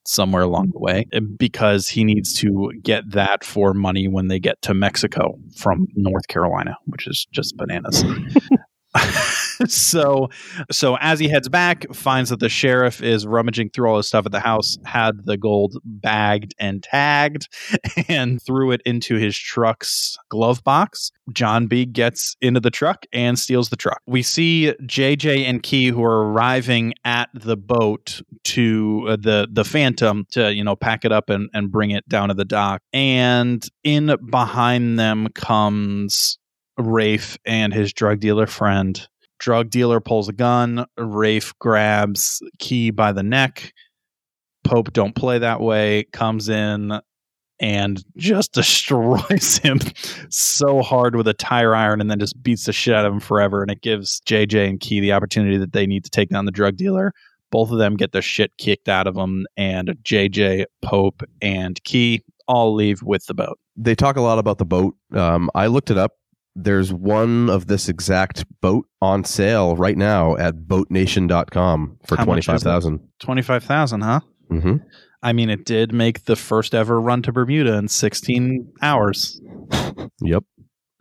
somewhere 0.08 0.43
along 0.43 0.69
the 0.71 0.80
way 0.80 1.06
eh, 1.13 1.19
because 1.38 1.88
he 1.88 2.04
needs 2.04 2.34
to 2.34 2.71
get 2.84 3.04
that 3.12 3.43
for 3.43 3.74
money 3.74 4.08
when 4.08 4.28
they 4.28 4.39
get 4.39 4.62
to 4.62 4.74
Mexico 4.74 5.36
from 5.58 5.88
North 5.95 6.28
Carolina, 6.28 6.78
which 6.86 7.08
is 7.08 7.28
just 7.32 7.58
bananas. 7.58 8.04
so 9.68 10.30
so 10.72 10.98
as 10.98 11.20
he 11.20 11.28
heads 11.28 11.50
back 11.50 11.86
finds 11.94 12.30
that 12.30 12.40
the 12.40 12.50
sheriff 12.50 13.02
is 13.02 13.26
rummaging 13.26 13.70
through 13.70 13.90
all 13.90 13.98
his 13.98 14.08
stuff 14.08 14.26
at 14.26 14.32
the 14.32 14.40
house 14.40 14.78
had 14.86 15.26
the 15.26 15.38
gold 15.38 15.78
bagged 15.84 16.54
and 16.60 16.84
tagged 16.84 17.48
and 18.08 18.42
threw 18.42 18.72
it 18.72 18.82
into 18.86 19.16
his 19.16 19.38
truck's 19.38 20.18
glove 20.30 20.64
box. 20.64 21.12
John 21.34 21.68
b 21.68 21.86
gets 21.86 22.36
into 22.42 22.60
the 22.60 22.72
truck 22.72 23.06
and 23.12 23.38
steals 23.38 23.70
the 23.70 23.76
truck. 23.76 24.02
We 24.06 24.22
see 24.22 24.74
jj 24.84 25.46
and 25.46 25.62
key 25.62 25.88
who 25.88 26.04
are 26.04 26.32
arriving 26.32 26.94
at 27.04 27.30
the 27.34 27.58
boat 27.58 28.22
to 28.44 29.06
uh, 29.10 29.18
the 29.18 29.48
the 29.52 29.66
phantom 29.66 30.26
to 30.32 30.54
you 30.54 30.64
know 30.64 30.76
pack 30.76 31.06
it 31.06 31.12
up 31.12 31.30
and, 31.30 31.50
and 31.54 31.72
bring 31.72 31.92
it 31.92 32.08
down 32.08 32.30
to 32.30 32.34
the 32.34 32.46
dock. 32.46 32.82
And 32.94 33.66
in 33.84 34.16
behind 34.30 35.00
them 35.00 35.28
comes 35.34 36.38
Rafe 36.78 37.38
and 37.46 37.74
his 37.74 37.94
drug 37.94 38.20
dealer 38.20 38.48
friend. 38.48 39.08
Drug 39.40 39.70
dealer 39.70 40.00
pulls 40.00 40.30
a 40.30 40.34
gun. 40.34 40.86
Rafe 40.98 41.54
grabs 41.60 42.42
Key 42.60 42.92
by 42.92 43.12
the 43.12 43.24
neck. 43.24 43.74
Pope 44.64 44.94
don't 44.94 45.16
play 45.16 45.38
that 45.40 45.62
way. 45.62 46.06
Comes 46.12 46.50
in 46.50 47.00
and 47.60 48.04
just 48.18 48.52
destroys 48.54 49.58
him 49.58 49.80
so 50.30 50.82
hard 50.82 51.16
with 51.16 51.28
a 51.28 51.34
tire 51.34 51.76
iron 51.76 52.02
and 52.02 52.10
then 52.10 52.20
just 52.20 52.42
beats 52.42 52.66
the 52.66 52.74
shit 52.74 52.96
out 52.96 53.06
of 53.06 53.14
him 53.14 53.20
forever. 53.20 53.62
And 53.62 53.72
it 53.72 53.82
gives 53.82 54.22
JJ 54.22 54.70
and 54.70 54.80
Key 54.80 55.00
the 55.00 55.14
opportunity 55.14 55.58
that 55.58 55.74
they 55.74 55.86
need 55.86 56.04
to 56.04 56.10
take 56.10 56.30
down 56.30 56.46
the 56.46 56.52
drug 56.52 56.76
dealer. 56.76 57.14
Both 57.52 57.72
of 57.72 57.78
them 57.78 57.96
get 57.96 58.12
the 58.12 58.22
shit 58.22 58.52
kicked 58.58 58.90
out 58.90 59.08
of 59.08 59.16
them, 59.16 59.46
and 59.56 59.90
JJ, 60.04 60.66
Pope, 60.82 61.24
and 61.42 61.82
Key 61.84 62.22
all 62.48 62.74
leave 62.74 63.02
with 63.02 63.26
the 63.28 63.34
boat. 63.34 63.58
They 63.78 63.96
talk 63.96 64.18
a 64.18 64.22
lot 64.22 64.40
about 64.40 64.58
the 64.58 64.66
boat. 64.66 64.96
Um, 65.14 65.50
I 65.56 65.68
looked 65.68 65.92
it 65.92 65.98
up 65.98 66.14
there's 66.56 66.94
one 66.94 67.50
of 67.50 67.68
this 67.68 67.89
exact 67.89 68.46
boat 68.62 68.88
on 69.02 69.24
sale 69.24 69.76
right 69.76 69.98
now 69.98 70.38
at 70.38 70.68
boatnation.com 70.68 71.98
for 72.06 72.18
How 72.18 72.26
much 72.26 72.39
is 72.39 72.46
it? 72.46 72.63
25000 72.63 73.00
25,000, 73.20 74.02
huh? 74.02 74.20
mm-hmm. 74.52 74.76
I 75.22 75.34
mean, 75.34 75.50
it 75.50 75.65
did 75.65 75.91
make 75.91 76.26
the 76.26 76.36
first 76.36 76.76
ever 76.76 77.02
run 77.02 77.24
to 77.24 77.32
Bermuda 77.32 77.78
in 77.78 77.88
16 77.88 78.74
hours. 78.82 79.41
Yep. 80.22 80.44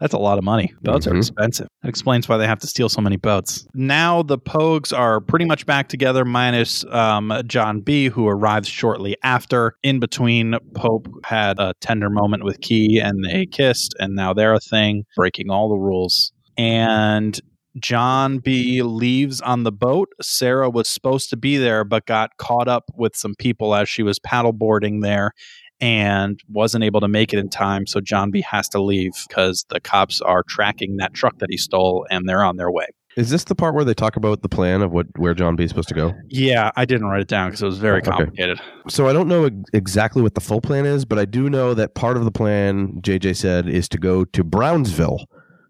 That's 0.01 0.13
a 0.15 0.19
lot 0.19 0.39
of 0.39 0.45
money. 0.45 0.75
Boats 0.83 1.07
are 1.07 1.13
Mhm. 1.13 1.19
expensive. 1.19 1.69
That 1.83 1.89
explains 1.89 2.29
why 2.29 2.37
they 2.37 2.47
have 2.47 2.59
to 2.61 2.67
steal 2.67 2.89
so 2.89 3.01
many 3.01 3.17
boats. 3.17 3.65
Now 3.75 4.23
the 4.23 4.39
Pogues 4.39 4.97
are 4.97 5.21
pretty 5.21 5.45
much 5.45 5.67
back 5.67 5.89
together, 5.89 6.25
minus 6.25 6.85
um, 6.91 7.33
John 7.47 7.81
B., 7.81 8.09
who 8.09 8.27
arrives 8.27 8.69
shortly 8.69 9.17
after. 9.23 9.75
In 9.83 10.01
between, 10.01 10.57
Pope 10.75 11.07
had 11.25 11.59
a 11.61 11.75
tender 11.81 12.11
moment 12.11 12.45
with 12.45 12.61
Key 12.61 12.99
and 12.99 13.25
they 13.25 13.47
kissed, 13.47 13.95
and 14.01 14.15
now 14.15 14.33
they're 14.35 14.55
a 14.55 14.61
thing, 14.61 15.05
breaking 15.17 15.49
all 15.51 15.69
the 15.69 15.77
rules. 15.79 16.33
And 16.59 17.41
John 17.81 18.39
B 18.39 18.83
leaves 18.83 19.41
on 19.41 19.65
the 19.65 19.73
boat. 19.73 20.09
Sarah 20.23 20.71
was 20.71 20.89
supposed 20.89 21.29
to 21.31 21.37
be 21.37 21.57
there, 21.57 21.83
but 21.83 22.07
got 22.07 22.31
caught 22.39 22.69
up 22.69 22.85
with 22.97 23.17
some 23.17 23.35
people 23.39 23.75
as 23.75 23.89
she 23.89 24.03
was 24.05 24.21
paddleboarding 24.21 25.03
there 25.03 25.33
and 25.81 26.41
wasn't 26.49 26.85
able 26.85 27.01
to 27.01 27.09
make 27.09 27.33
it 27.33 27.39
in 27.39 27.49
time. 27.49 27.87
So 27.87 28.01
John 28.01 28.31
B 28.31 28.41
has 28.43 28.69
to 28.71 28.81
leave 28.83 29.13
because 29.29 29.65
the 29.69 29.81
cops 29.81 30.21
are 30.21 30.43
tracking 30.49 30.97
that 30.99 31.15
truck 31.15 31.39
that 31.39 31.49
he 31.51 31.57
stole 31.57 32.07
and 32.11 32.29
they're 32.29 32.45
on 32.45 32.57
their 32.57 32.71
way. 32.71 32.87
Is 33.17 33.31
this 33.31 33.45
the 33.45 33.55
part 33.55 33.77
where 33.77 33.85
they 33.85 33.95
talk 33.95 34.17
about 34.17 34.43
the 34.43 34.49
plan 34.49 34.83
of 34.83 34.91
what 34.91 35.07
where 35.19 35.35
John 35.35 35.55
B 35.55 35.63
is 35.63 35.71
supposed 35.71 35.89
to 35.89 35.95
go? 35.95 36.15
Yeah, 36.29 36.73
I 36.75 36.85
didn't 36.85 37.07
write 37.07 37.21
it 37.21 37.29
down 37.29 37.49
because 37.51 37.63
it 37.63 37.67
was 37.67 37.79
very 37.79 37.99
Okay. 37.99 38.11
complicated. 38.11 38.61
So 38.89 39.09
I 39.09 39.13
don't 39.13 39.29
know 39.29 39.49
exactly 39.73 40.21
what 40.21 40.35
the 40.35 40.41
full 40.41 40.61
plan 40.61 40.85
is, 40.85 41.05
but 41.05 41.19
I 41.19 41.25
do 41.25 41.49
know 41.49 41.75
that 41.75 41.95
part 41.95 42.17
of 42.17 42.25
the 42.25 42.33
plan, 42.33 43.01
JJ 43.03 43.37
said, 43.37 43.69
is 43.69 43.89
to 43.91 43.99
go 43.99 44.25
to 44.25 44.43
Brownsville, 44.43 45.27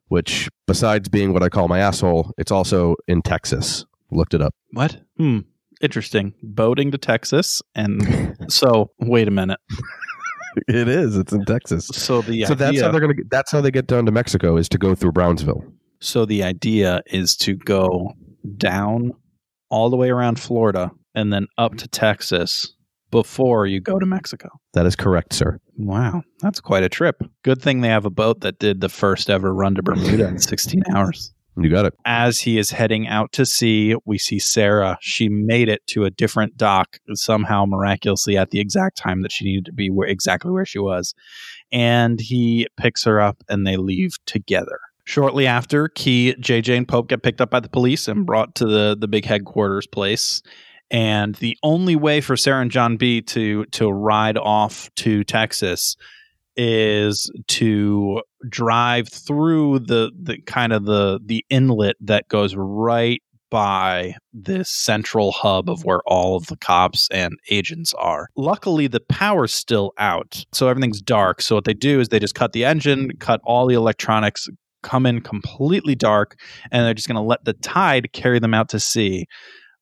which, 0.09 0.49
besides 0.67 1.11
being 1.11 1.35
what 1.35 1.43
I 1.43 1.51
call 1.51 1.69
my 1.69 1.81
asshole, 1.81 2.33
it's 2.39 2.51
also 2.51 2.97
in 3.09 3.21
Texas. 3.21 3.85
Looked 4.11 4.33
it 4.33 4.41
up. 4.41 4.55
What? 4.73 5.03
Hmm. 5.19 5.41
Interesting. 5.85 6.33
Boating 6.43 6.91
to 6.93 6.99
Texas. 6.99 7.61
And 7.75 8.37
so, 8.49 8.91
wait 9.01 9.29
a 9.29 9.31
minute. 9.31 9.61
it 10.67 10.89
is. 10.89 11.17
It's 11.17 11.33
in 11.33 11.45
Texas. 11.45 11.87
So 11.89 12.23
the 12.23 12.45
so 12.47 12.55
that's 12.55 12.81
how 12.81 12.91
they're 12.91 13.01
gonna. 13.01 13.15
That's 13.31 13.53
how 13.53 13.61
they 13.61 13.71
get 13.71 13.87
down 13.87 14.07
to 14.07 14.13
Mexico 14.13 14.57
is 14.57 14.69
to 14.71 14.79
go 14.79 14.95
through 14.95 15.13
Brownsville. 15.13 15.63
so 16.01 16.25
the 16.25 16.43
idea 16.43 17.03
is 17.07 17.37
to 17.39 17.55
go 17.57 18.13
down 18.57 19.13
all 19.71 19.91
the 19.91 19.97
way 19.97 20.09
around 20.11 20.39
Florida 20.41 20.91
and 21.15 21.33
then 21.33 21.47
up 21.59 21.77
to 21.77 21.89
Texas 21.89 22.75
before 23.11 23.67
you 23.67 23.81
go 23.81 23.99
to 23.99 24.07
Mexico. 24.07 24.49
That 24.73 24.87
is 24.87 24.97
correct, 24.97 25.33
sir. 25.35 25.59
Wow, 25.77 26.23
that's 26.41 26.61
quite 26.61 26.83
a 26.83 26.89
trip. 26.89 27.23
Good 27.43 27.61
thing 27.61 27.81
they 27.81 27.89
have 27.89 28.05
a 28.07 28.11
boat 28.11 28.41
that 28.41 28.59
did 28.59 28.81
the 28.81 28.89
first 28.89 29.29
ever 29.29 29.53
run 29.53 29.75
to 29.75 29.83
Bermuda 29.83 30.29
in 30.29 30.39
16 30.51 30.83
hours. 30.95 31.33
You 31.57 31.71
got 31.71 31.87
it. 31.87 31.95
As 32.05 32.41
he 32.41 32.59
is 32.59 32.71
heading 32.71 33.07
out 33.07 33.33
to 33.33 33.47
sea, 33.47 33.95
we 34.05 34.19
see 34.19 34.39
Sarah. 34.39 34.99
She 35.01 35.29
made 35.29 35.69
it 35.69 35.87
to 35.89 36.05
a 36.05 36.11
different 36.11 36.57
dock 36.57 36.99
somehow 37.13 37.65
miraculously 37.65 38.37
at 38.37 38.51
the 38.51 38.59
exact 38.59 38.97
time 38.97 39.23
that 39.23 39.31
she 39.31 39.45
needed 39.45 39.67
to 39.67 39.73
be 39.73 39.89
where, 39.89 40.09
exactly 40.09 40.51
where 40.51 40.67
she 40.67 40.81
was. 40.81 41.15
And 41.71 42.21
he 42.21 42.67
picks 42.77 43.05
her 43.05 43.21
up 43.21 43.43
and 43.49 43.67
they 43.67 43.77
leave 43.77 44.17
together. 44.27 44.81
Shortly 45.05 45.47
after, 45.47 45.89
Key, 45.89 46.35
JJ, 46.41 46.77
and 46.77 46.89
Pope 46.89 47.09
get 47.09 47.23
picked 47.23 47.41
up 47.41 47.51
by 47.51 47.61
the 47.61 47.69
police 47.69 48.09
and 48.09 48.27
brought 48.27 48.55
to 48.57 48.67
the, 48.67 48.97
the 48.99 49.09
big 49.09 49.25
headquarters 49.25 49.87
place. 49.87 50.43
And 50.91 51.35
the 51.37 51.57
only 51.63 51.95
way 51.95 52.21
for 52.21 52.37
Sarah 52.37 52.63
and 52.63 52.71
John 52.71 52.97
B 52.97 53.21
to 53.23 53.65
to 53.67 53.91
ride 53.91 54.39
off 54.39 54.91
to 54.97 55.25
Texas 55.25 55.97
is 56.57 57.31
to 57.49 58.23
drive 58.49 59.09
through 59.09 59.81
the 59.81 60.13
the 60.21 60.41
kind 60.43 60.73
of 60.73 60.85
the 60.85 61.21
the 61.25 61.45
inlet 61.51 61.97
that 62.01 62.29
goes 62.29 62.55
right 62.57 63.23
by 63.51 64.17
this 64.33 64.69
central 64.69 65.31
hub 65.31 65.71
of 65.71 65.85
where 65.85 66.01
all 66.07 66.37
of 66.37 66.47
the 66.47 66.57
cops 66.57 67.09
and 67.13 67.35
agents 67.51 67.95
are. 67.95 68.27
Luckily, 68.37 68.89
the 68.89 68.99
power's 68.99 69.55
still 69.55 69.93
out, 69.97 70.45
so 70.53 70.67
everything's 70.67 71.01
dark. 71.01 71.41
So 71.41 71.55
what 71.55 71.65
they 71.65 71.75
do 71.75 72.01
is 72.01 72.09
they 72.09 72.19
just 72.19 72.35
cut 72.35 72.53
the 72.53 72.65
engine, 72.65 73.13
cut 73.21 73.41
all 73.45 73.69
the 73.69 73.77
electronics, 73.77 74.49
come 74.83 75.07
in 75.07 75.21
completely 75.21 75.95
dark, 75.95 76.37
and 76.73 76.85
they're 76.85 76.95
just 76.95 77.07
going 77.07 77.15
to 77.15 77.23
let 77.23 77.45
the 77.45 77.53
tide 77.53 78.13
carry 78.13 78.41
them 78.41 78.55
out 78.55 78.69
to 78.71 78.81
sea. 78.81 79.27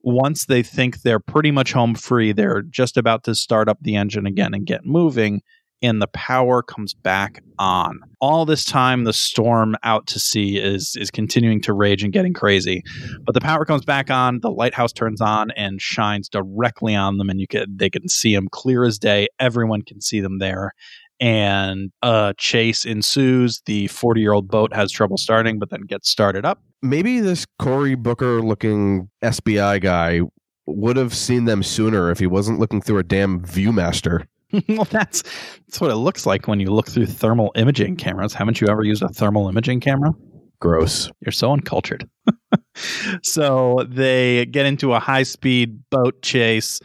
Once 0.03 0.47
they 0.47 0.63
think 0.63 1.01
they're 1.01 1.21
pretty 1.21 1.51
much 1.51 1.73
home 1.73 1.95
free, 1.95 2.33
they're 2.33 2.63
just 2.63 2.99
about 2.99 3.25
to 3.25 3.35
start 3.35 3.71
up 3.71 3.79
the 3.81 3.97
engine 3.97 4.27
again 4.27 4.53
and 4.53 4.67
get 4.67 4.85
moving 4.85 5.41
and 5.83 6.01
the 6.01 6.09
power 6.09 6.63
comes 6.63 6.95
back 6.95 7.43
on. 7.59 8.01
All 8.21 8.45
this 8.45 8.65
time, 8.65 9.05
the 9.05 9.13
storm 9.13 9.77
out 9.83 10.07
to 10.09 10.21
sea 10.21 10.59
is 10.59 10.97
is 10.97 11.11
continuing 11.11 11.61
to 11.63 11.73
rage 11.73 12.05
and 12.05 12.13
getting 12.13 12.33
crazy. 12.33 12.83
But 13.25 13.35
the 13.35 13.41
power 13.41 13.65
comes 13.65 13.85
back 13.85 14.11
on. 14.11 14.41
The 14.41 14.51
lighthouse 14.51 14.93
turns 14.93 15.21
on 15.21 15.51
and 15.53 15.81
shines 15.81 16.29
directly 16.29 16.95
on 16.95 17.19
them, 17.19 17.29
and 17.29 17.41
you 17.41 17.47
can 17.47 17.67
they 17.77 17.91
can 17.91 18.09
see 18.09 18.35
them 18.35 18.49
clear 18.51 18.85
as 18.85 18.99
day. 18.99 19.29
Everyone 19.39 19.83
can 19.83 20.01
see 20.01 20.21
them 20.21 20.39
there. 20.39 20.73
And 21.21 21.93
a 22.03 22.35
chase 22.37 22.85
ensues. 22.85 23.63
The 23.67 23.87
40 23.89 24.21
year 24.21 24.33
old 24.33 24.49
boat 24.49 24.75
has 24.75 24.91
trouble 24.91 25.17
starting, 25.17 25.59
but 25.59 25.71
then 25.71 25.83
gets 25.83 26.09
started 26.09 26.45
up. 26.45 26.61
Maybe 26.81 27.21
this 27.21 27.47
Cory 27.61 27.95
Booker 27.95 28.43
looking 28.43 29.09
SBI 29.23 29.81
guy 29.81 30.23
would 30.67 30.97
have 30.97 31.15
seen 31.15 31.45
them 31.45 31.63
sooner 31.63 32.11
if 32.11 32.19
he 32.19 32.27
wasn't 32.27 32.59
looking 32.59 32.81
through 32.81 32.99
a 32.99 33.05
damn 33.05 33.41
ViewMaster. 33.41 34.27
well, 34.69 34.85
that's 34.85 35.23
that's 35.23 35.81
what 35.81 35.91
it 35.91 35.97
looks 35.97 36.27
like 36.27 36.47
when 36.47 36.61
you 36.61 36.71
look 36.71 36.89
through 36.89 37.07
thermal 37.07 37.53
imaging 37.57 37.97
cameras. 37.97 38.35
Haven't 38.35 38.61
you 38.61 38.69
ever 38.69 38.85
used 38.85 39.03
a 39.03 39.09
thermal 39.09 39.49
imaging 39.49 39.81
camera? 39.81 40.13
Gross. 40.61 41.11
You're 41.21 41.33
so 41.33 41.53
uncultured. 41.53 42.09
so 43.23 43.85
they 43.89 44.47
get 44.47 44.67
into 44.67 44.93
a 44.93 45.01
high 45.01 45.23
speed 45.23 45.81
boat 45.91 46.23
chase, 46.23 46.81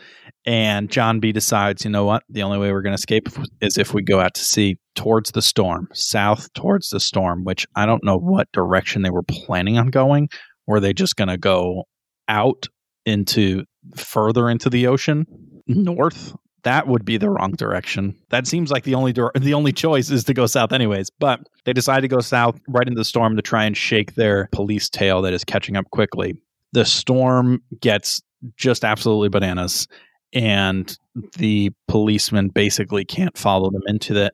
and 0.45 0.89
John 0.89 1.19
B 1.19 1.31
decides, 1.31 1.83
you 1.83 1.91
know 1.91 2.05
what? 2.05 2.23
The 2.29 2.41
only 2.43 2.57
way 2.57 2.71
we're 2.71 2.81
going 2.81 2.95
to 2.95 2.99
escape 2.99 3.27
is 3.61 3.77
if 3.77 3.93
we 3.93 4.01
go 4.01 4.19
out 4.19 4.33
to 4.35 4.43
sea 4.43 4.77
towards 4.95 5.31
the 5.31 5.41
storm, 5.41 5.89
south 5.93 6.51
towards 6.53 6.89
the 6.89 6.99
storm, 6.99 7.43
which 7.43 7.67
I 7.75 7.85
don't 7.85 8.03
know 8.03 8.17
what 8.17 8.51
direction 8.53 9.01
they 9.01 9.09
were 9.09 9.23
planning 9.23 9.77
on 9.77 9.87
going. 9.87 10.29
Were 10.65 10.79
they 10.79 10.93
just 10.93 11.15
going 11.15 11.27
to 11.27 11.37
go 11.37 11.83
out 12.27 12.67
into 13.05 13.63
further 13.95 14.49
into 14.49 14.69
the 14.69 14.87
ocean, 14.87 15.25
north? 15.67 16.33
That 16.67 16.89
would 16.89 17.05
be 17.05 17.15
the 17.15 17.29
wrong 17.29 17.53
direction. 17.53 18.13
That 18.27 18.45
seems 18.45 18.71
like 18.71 18.83
the 18.83 18.93
only 18.93 19.13
the 19.13 19.53
only 19.53 19.71
choice 19.71 20.09
is 20.09 20.25
to 20.25 20.33
go 20.33 20.47
south, 20.47 20.73
anyways. 20.73 21.09
But 21.09 21.47
they 21.63 21.71
decide 21.71 22.01
to 22.01 22.09
go 22.09 22.19
south 22.19 22.59
right 22.67 22.85
into 22.85 22.99
the 22.99 23.05
storm 23.05 23.37
to 23.37 23.41
try 23.41 23.63
and 23.63 23.77
shake 23.77 24.15
their 24.15 24.49
police 24.51 24.89
tail 24.89 25.21
that 25.21 25.31
is 25.31 25.45
catching 25.45 25.77
up 25.77 25.89
quickly. 25.91 26.35
The 26.73 26.83
storm 26.83 27.63
gets 27.79 28.21
just 28.57 28.83
absolutely 28.83 29.29
bananas, 29.29 29.87
and 30.33 30.93
the 31.37 31.71
policemen 31.87 32.49
basically 32.49 33.05
can't 33.05 33.37
follow 33.37 33.71
them 33.71 33.83
into 33.87 34.13
that. 34.15 34.33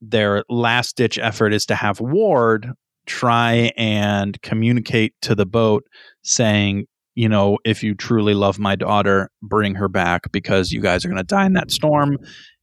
Their 0.00 0.44
last 0.48 0.96
ditch 0.96 1.18
effort 1.18 1.52
is 1.52 1.66
to 1.66 1.74
have 1.74 1.98
Ward 1.98 2.70
try 3.06 3.72
and 3.76 4.40
communicate 4.42 5.12
to 5.22 5.34
the 5.34 5.46
boat 5.46 5.82
saying, 6.22 6.86
you 7.18 7.28
know, 7.28 7.58
if 7.64 7.82
you 7.82 7.96
truly 7.96 8.32
love 8.32 8.60
my 8.60 8.76
daughter, 8.76 9.28
bring 9.42 9.74
her 9.74 9.88
back 9.88 10.30
because 10.30 10.70
you 10.70 10.80
guys 10.80 11.04
are 11.04 11.08
going 11.08 11.16
to 11.16 11.24
die 11.24 11.46
in 11.46 11.54
that 11.54 11.72
storm. 11.72 12.16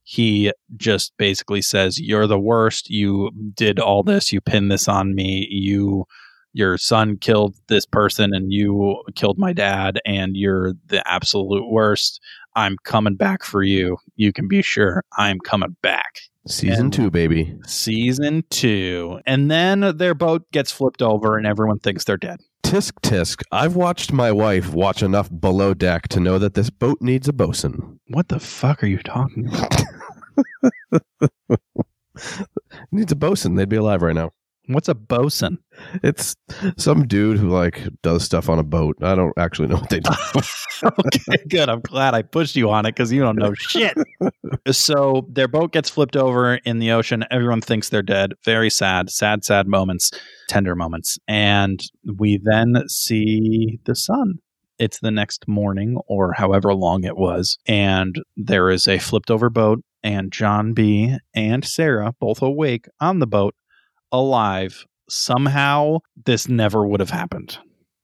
He 0.04 0.54
just 0.78 1.12
basically 1.18 1.62
says, 1.62 2.00
You're 2.00 2.26
the 2.26 2.40
worst. 2.40 2.90
You 2.90 3.32
did 3.54 3.82
all 3.82 4.02
this. 4.02 4.32
You 4.32 4.40
pinned 4.40 4.72
this 4.72 4.88
on 4.88 5.14
me. 5.14 5.46
You, 5.52 6.06
your 6.54 6.78
son 6.78 7.18
killed 7.18 7.58
this 7.68 7.86
person 7.86 8.34
and 8.34 8.54
you 8.54 9.04
killed 9.16 9.38
my 9.38 9.52
dad, 9.52 10.00
and 10.06 10.38
you're 10.38 10.72
the 10.86 11.06
absolute 11.06 11.70
worst. 11.70 12.22
I'm 12.56 12.78
coming 12.86 13.18
back 13.18 13.44
for 13.44 13.62
you. 13.62 13.98
You 14.16 14.32
can 14.32 14.48
be 14.48 14.62
sure 14.62 15.04
I'm 15.18 15.40
coming 15.42 15.76
back. 15.82 16.20
Season 16.48 16.86
And- 16.86 16.94
two, 16.94 17.10
baby. 17.10 17.56
Season 17.66 18.44
two. 18.50 19.20
And 19.26 19.50
then 19.50 19.98
their 19.98 20.14
boat 20.14 20.44
gets 20.52 20.72
flipped 20.72 21.02
over 21.02 21.38
and 21.38 21.48
everyone 21.48 21.80
thinks 21.80 22.04
they're 22.04 22.18
dead. 22.18 22.40
Tisk 22.64 22.94
tisk. 23.02 23.42
I've 23.52 23.76
watched 23.76 24.12
my 24.12 24.32
wife 24.32 24.74
watch 24.74 25.04
enough 25.04 25.30
below 25.40 25.74
deck 25.74 26.08
to 26.10 26.20
know 26.20 26.38
that 26.40 26.54
this 26.56 26.70
boat 26.70 26.98
needs 27.02 27.28
a 27.28 27.34
bosun. 27.34 28.00
What 28.08 28.28
the 28.30 28.40
fuck 28.40 28.84
are 28.84 28.88
you 28.88 29.00
talking 29.00 29.48
about? 29.48 29.82
needs 32.92 33.12
a 33.12 33.16
bosun. 33.16 33.56
They'd 33.56 33.70
be 33.70 33.76
alive 33.76 34.02
right 34.02 34.16
now. 34.16 34.32
What's 34.68 34.88
a 34.88 34.96
bosun? 34.96 35.60
It's 36.04 36.36
some 36.78 37.08
dude 37.08 37.38
who 37.38 37.50
like 37.50 37.88
does 38.02 38.24
stuff 38.24 38.50
on 38.50 38.60
a 38.60 38.64
boat. 38.64 38.98
I 39.02 39.16
don't 39.16 39.34
actually 39.38 39.68
know 39.68 39.76
what 39.76 39.90
they 39.90 40.00
do. 40.00 40.12
okay, 40.84 41.44
good. 41.50 41.70
I'm 41.70 41.82
glad 41.82 42.14
I 42.14 42.22
pushed 42.22 42.56
you 42.56 42.70
on 42.72 42.86
it 42.86 42.96
because 42.96 43.12
you 43.12 43.22
don't 43.22 43.38
know 43.38 43.54
shit. 43.54 43.96
so 44.72 45.28
their 45.30 45.48
boat 45.48 45.72
gets 45.72 45.90
flipped 45.90 46.16
over 46.16 46.56
in 46.56 46.80
the 46.80 46.92
ocean. 46.92 47.26
Everyone 47.30 47.62
thinks 47.62 47.90
they're 47.90 48.02
dead. 48.02 48.34
Very 48.44 48.70
sad, 48.70 49.10
sad, 49.10 49.44
sad 49.44 49.68
moments, 49.68 50.12
tender 50.50 50.76
moments. 50.76 51.20
And 51.28 51.82
we 52.18 52.40
then 52.44 52.84
see 52.88 53.80
the 53.86 53.96
sun. 53.96 54.36
It's 54.78 55.00
the 55.00 55.12
next 55.12 55.48
morning 55.48 55.98
or 56.08 56.34
however 56.34 56.74
long 56.74 57.04
it 57.04 57.18
was. 57.18 57.58
And 57.66 58.16
there 58.36 58.70
is 58.70 58.88
a 58.88 58.98
flipped 58.98 59.32
over 59.32 59.50
boat, 59.50 59.82
and 60.04 60.32
John 60.32 60.74
B. 60.74 61.16
and 61.34 61.66
Sarah 61.66 62.14
both 62.20 62.42
awake 62.42 62.88
on 63.00 63.20
the 63.20 63.28
boat, 63.28 63.56
alive. 64.20 64.86
Somehow, 65.10 66.00
this 66.26 66.48
never 66.50 66.86
would 66.86 67.00
have 67.00 67.10
happened. 67.10 67.58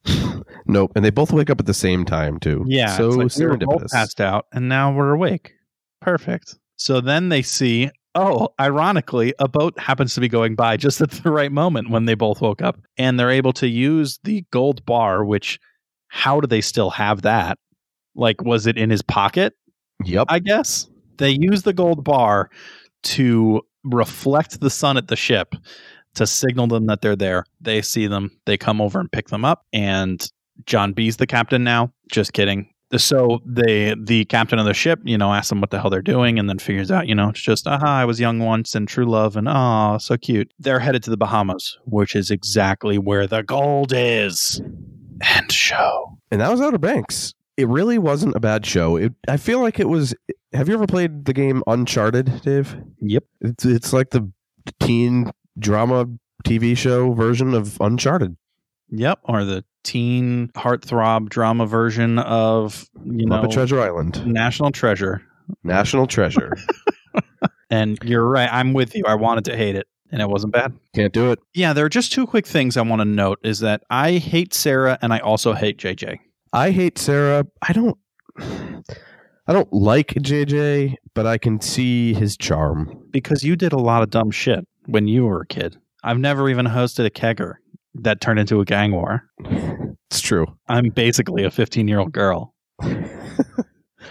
nope. 0.65 0.91
And 0.95 1.03
they 1.03 1.09
both 1.09 1.31
wake 1.31 1.49
up 1.49 1.59
at 1.59 1.65
the 1.65 1.73
same 1.73 2.05
time 2.05 2.39
too. 2.39 2.63
Yeah. 2.67 2.95
So 2.97 3.21
it's 3.21 3.37
like 3.37 3.45
we 3.45 3.51
were 3.51 3.57
both 3.57 3.83
serendipitous. 3.83 3.91
passed 3.91 4.21
out 4.21 4.45
and 4.51 4.69
now 4.69 4.93
we're 4.93 5.13
awake. 5.13 5.53
Perfect. 6.01 6.55
So 6.77 7.01
then 7.01 7.29
they 7.29 7.41
see, 7.41 7.91
oh, 8.15 8.49
ironically, 8.59 9.33
a 9.39 9.47
boat 9.47 9.77
happens 9.79 10.15
to 10.15 10.21
be 10.21 10.27
going 10.27 10.55
by 10.55 10.77
just 10.77 11.01
at 11.01 11.11
the 11.11 11.31
right 11.31 11.51
moment 11.51 11.89
when 11.89 12.05
they 12.05 12.15
both 12.15 12.41
woke 12.41 12.61
up. 12.61 12.79
And 12.97 13.19
they're 13.19 13.29
able 13.29 13.53
to 13.53 13.67
use 13.67 14.19
the 14.23 14.45
gold 14.51 14.85
bar, 14.85 15.23
which 15.23 15.59
how 16.07 16.41
do 16.41 16.47
they 16.47 16.61
still 16.61 16.89
have 16.89 17.21
that? 17.21 17.57
Like, 18.15 18.41
was 18.43 18.67
it 18.67 18.77
in 18.77 18.89
his 18.89 19.01
pocket? 19.01 19.53
Yep. 20.03 20.27
I 20.29 20.39
guess. 20.39 20.89
They 21.17 21.37
use 21.39 21.63
the 21.63 21.73
gold 21.73 22.03
bar 22.03 22.49
to 23.03 23.61
reflect 23.83 24.59
the 24.59 24.69
sun 24.69 24.97
at 24.97 25.07
the 25.07 25.15
ship 25.15 25.55
to 26.15 26.27
signal 26.27 26.67
them 26.67 26.87
that 26.87 27.01
they're 27.01 27.15
there. 27.15 27.45
They 27.59 27.81
see 27.81 28.07
them, 28.07 28.31
they 28.45 28.57
come 28.57 28.81
over 28.81 28.99
and 28.99 29.11
pick 29.11 29.29
them 29.29 29.45
up, 29.45 29.65
and 29.73 30.25
John 30.65 30.93
B's 30.93 31.17
the 31.17 31.27
captain 31.27 31.63
now. 31.63 31.91
Just 32.11 32.33
kidding. 32.33 32.67
So 32.97 33.39
they 33.45 33.95
the 33.97 34.25
captain 34.25 34.59
of 34.59 34.65
the 34.65 34.73
ship, 34.73 34.99
you 35.05 35.17
know, 35.17 35.33
asks 35.33 35.49
them 35.49 35.61
what 35.61 35.69
the 35.69 35.79
hell 35.79 35.89
they're 35.89 36.01
doing, 36.01 36.37
and 36.37 36.49
then 36.49 36.59
figures 36.59 36.91
out, 36.91 37.07
you 37.07 37.15
know, 37.15 37.29
it's 37.29 37.39
just 37.39 37.65
aha, 37.67 37.99
I 37.99 38.05
was 38.05 38.19
young 38.19 38.39
once 38.39 38.75
and 38.75 38.87
true 38.87 39.05
love, 39.05 39.37
and 39.37 39.47
ah, 39.47 39.97
so 39.97 40.17
cute. 40.17 40.53
They're 40.59 40.79
headed 40.79 41.01
to 41.03 41.09
the 41.09 41.17
Bahamas, 41.17 41.77
which 41.85 42.15
is 42.15 42.29
exactly 42.31 42.97
where 42.97 43.27
the 43.27 43.43
gold 43.43 43.93
is. 43.95 44.61
End 45.23 45.51
show. 45.51 46.17
and 46.31 46.41
that 46.41 46.51
was 46.51 46.59
Outer 46.59 46.79
Banks. 46.79 47.33
It 47.55 47.67
really 47.67 47.97
wasn't 47.97 48.35
a 48.35 48.39
bad 48.39 48.65
show. 48.65 48.95
It, 48.97 49.13
I 49.27 49.37
feel 49.37 49.61
like 49.61 49.79
it 49.79 49.87
was. 49.87 50.15
Have 50.51 50.67
you 50.67 50.73
ever 50.73 50.87
played 50.87 51.25
the 51.25 51.33
game 51.33 51.63
Uncharted, 51.67 52.41
Dave? 52.41 52.75
Yep. 52.99 53.23
It's 53.41 53.65
it's 53.65 53.93
like 53.93 54.09
the 54.09 54.29
teen 54.81 55.31
drama 55.59 56.07
TV 56.45 56.75
show 56.77 57.13
version 57.13 57.53
of 57.53 57.77
Uncharted. 57.81 58.35
Yep. 58.89 59.19
Or 59.23 59.45
the 59.45 59.63
teen 59.83 60.49
heartthrob 60.49 61.29
drama 61.29 61.65
version 61.65 62.19
of 62.19 62.89
you 63.05 63.25
know 63.25 63.47
Treasure 63.47 63.79
Island, 63.81 64.25
National 64.25 64.71
Treasure. 64.71 65.21
National 65.63 66.07
Treasure. 66.07 66.53
And 67.69 67.97
you're 68.03 68.27
right. 68.27 68.49
I'm 68.51 68.73
with 68.73 68.93
you. 68.95 69.03
I 69.07 69.15
wanted 69.15 69.45
to 69.45 69.55
hate 69.55 69.77
it, 69.77 69.87
and 70.11 70.21
it 70.21 70.27
wasn't 70.27 70.51
bad. 70.51 70.73
Can't 70.93 71.13
do 71.13 71.31
it. 71.31 71.39
Yeah, 71.53 71.71
there 71.71 71.85
are 71.85 71.89
just 71.89 72.11
two 72.11 72.27
quick 72.27 72.45
things 72.45 72.75
I 72.75 72.81
want 72.81 72.99
to 72.99 73.05
note 73.05 73.39
is 73.43 73.61
that 73.61 73.81
I 73.89 74.17
hate 74.17 74.53
Sarah 74.53 74.99
and 75.01 75.13
I 75.13 75.19
also 75.19 75.53
hate 75.53 75.77
JJ. 75.77 76.19
I 76.51 76.71
hate 76.71 76.97
Sarah. 76.97 77.45
I 77.61 77.71
don't. 77.71 77.97
I 79.47 79.53
don't 79.53 79.71
like 79.71 80.07
JJ, 80.09 80.95
but 81.13 81.25
I 81.25 81.37
can 81.37 81.61
see 81.61 82.13
his 82.13 82.35
charm. 82.35 83.05
because 83.11 83.41
you 83.43 83.55
did 83.55 83.71
a 83.71 83.79
lot 83.79 84.03
of 84.03 84.09
dumb 84.09 84.31
shit 84.31 84.67
when 84.85 85.07
you 85.07 85.25
were 85.25 85.41
a 85.41 85.47
kid. 85.47 85.77
I've 86.03 86.17
never 86.19 86.49
even 86.49 86.65
hosted 86.65 87.05
a 87.05 87.09
kegger 87.09 87.55
that 87.95 88.21
turned 88.21 88.39
into 88.39 88.59
a 88.61 88.65
gang 88.65 88.91
war. 88.91 89.23
It's 90.09 90.21
true. 90.21 90.45
I'm 90.67 90.89
basically 90.89 91.43
a 91.43 91.51
15 91.51 91.87
year 91.87 91.99
old 91.99 92.11
girl. 92.11 92.53